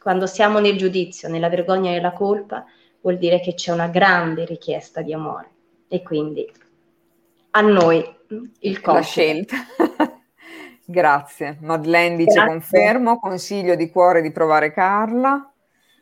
Quando 0.00 0.26
siamo 0.26 0.58
nel 0.60 0.76
giudizio, 0.76 1.28
nella 1.28 1.48
vergogna 1.48 1.90
e 1.90 1.94
nella 1.94 2.12
colpa, 2.12 2.64
vuol 3.00 3.18
dire 3.18 3.40
che 3.40 3.54
c'è 3.54 3.72
una 3.72 3.88
grande 3.88 4.44
richiesta 4.44 5.02
di 5.02 5.12
amore 5.12 5.50
e 5.88 6.02
quindi 6.02 6.50
a 7.50 7.60
noi 7.60 7.98
il 8.60 8.80
compito. 8.80 8.92
La 8.92 9.00
scelta. 9.00 9.56
Grazie. 10.84 11.58
Madeleine 11.60 12.16
dice 12.16 12.34
Grazie. 12.34 12.50
confermo, 12.50 13.18
consiglio 13.18 13.74
di 13.74 13.90
cuore 13.90 14.22
di 14.22 14.32
provare 14.32 14.72
Carla. 14.72 15.49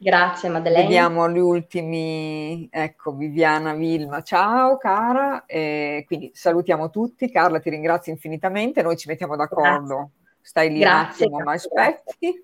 Grazie 0.01 0.49
Madeleine. 0.49 0.85
Vediamo 0.85 1.29
gli 1.29 1.41
ultimi, 1.41 2.69
ecco 2.71 3.13
Viviana 3.15 3.75
Vilma, 3.75 4.23
ciao 4.23 4.77
cara, 4.77 5.45
e 5.45 6.05
quindi 6.07 6.31
salutiamo 6.33 6.89
tutti, 6.89 7.29
Carla 7.31 7.59
ti 7.59 7.69
ringrazio 7.69 8.13
infinitamente, 8.13 8.81
noi 8.83 8.97
ci 8.97 9.09
mettiamo 9.09 9.35
d'accordo, 9.35 9.95
grazie. 9.97 10.11
stai 10.41 10.71
lì 10.71 10.79
grazie, 10.79 11.27
un 11.27 11.33
attimo 11.33 11.45
ma 11.45 11.53
aspetti. 11.53 12.43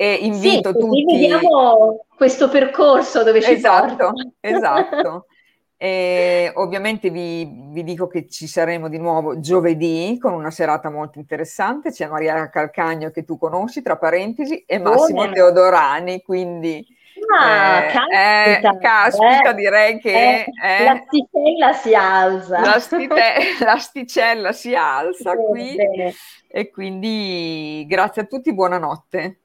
E 0.00 0.12
invito 0.22 0.72
sì, 0.72 0.78
tutti... 0.78 1.04
Vediamo 1.04 2.06
questo 2.16 2.48
percorso 2.48 3.22
dove 3.22 3.42
ci 3.42 3.52
esatto, 3.52 3.96
porta. 3.96 4.12
Esatto, 4.40 5.26
e 5.80 6.50
ovviamente 6.56 7.08
vi, 7.08 7.48
vi, 7.70 7.84
dico 7.84 8.08
che 8.08 8.28
ci 8.28 8.48
saremo 8.48 8.88
di 8.88 8.98
nuovo 8.98 9.38
giovedì 9.38 10.18
con 10.20 10.32
una 10.32 10.50
serata 10.50 10.90
molto 10.90 11.20
interessante. 11.20 11.92
C'è 11.92 12.08
Maria 12.08 12.50
Calcagno 12.50 13.10
che 13.10 13.24
tu 13.24 13.38
conosci, 13.38 13.80
tra 13.80 13.96
parentesi, 13.96 14.64
e 14.66 14.80
Massimo 14.80 15.22
oh, 15.22 15.30
Teodorani. 15.30 16.20
Quindi 16.22 16.84
ah, 17.32 17.84
eh, 17.84 17.92
caspita, 17.92 18.70
eh, 18.70 18.78
caspita 18.80 19.50
eh, 19.50 19.54
direi 19.54 19.98
che 20.00 20.46
eh, 20.46 20.82
l'asticella 20.84 21.72
si 21.72 21.94
alza. 21.94 22.60
L'astite- 22.60 23.34
l'asticella 23.62 24.50
si 24.50 24.74
alza 24.74 25.36
qui. 25.36 25.76
Bene. 25.76 26.12
E 26.48 26.70
quindi 26.70 27.86
grazie 27.86 28.22
a 28.22 28.24
tutti, 28.24 28.52
buonanotte. 28.52 29.40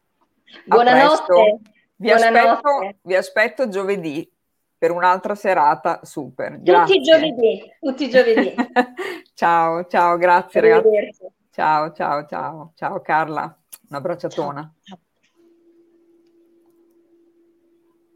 Buonanotte. 0.66 1.60
Vi, 1.96 2.08
buonanotte. 2.08 2.50
Aspetto, 2.50 2.98
vi 3.04 3.16
aspetto 3.16 3.70
giovedì 3.70 4.33
per 4.84 4.92
un'altra 4.92 5.34
serata 5.34 6.02
super. 6.04 6.62
Grazie. 6.62 6.98
Tutti 6.98 6.98
i 6.98 7.10
giovedì, 7.10 7.74
tutti 7.80 8.04
i 8.04 8.10
giovedì. 8.10 8.54
ciao, 9.34 9.86
ciao, 9.86 10.18
grazie 10.18 10.60
ragazzi. 10.60 11.26
Ciao, 11.52 11.94
ciao, 11.94 12.26
ciao, 12.26 12.74
ciao 12.76 13.00
Carla, 13.00 13.58
una 13.88 14.02
bracciatona. 14.02 14.74
Ciao. 14.82 15.00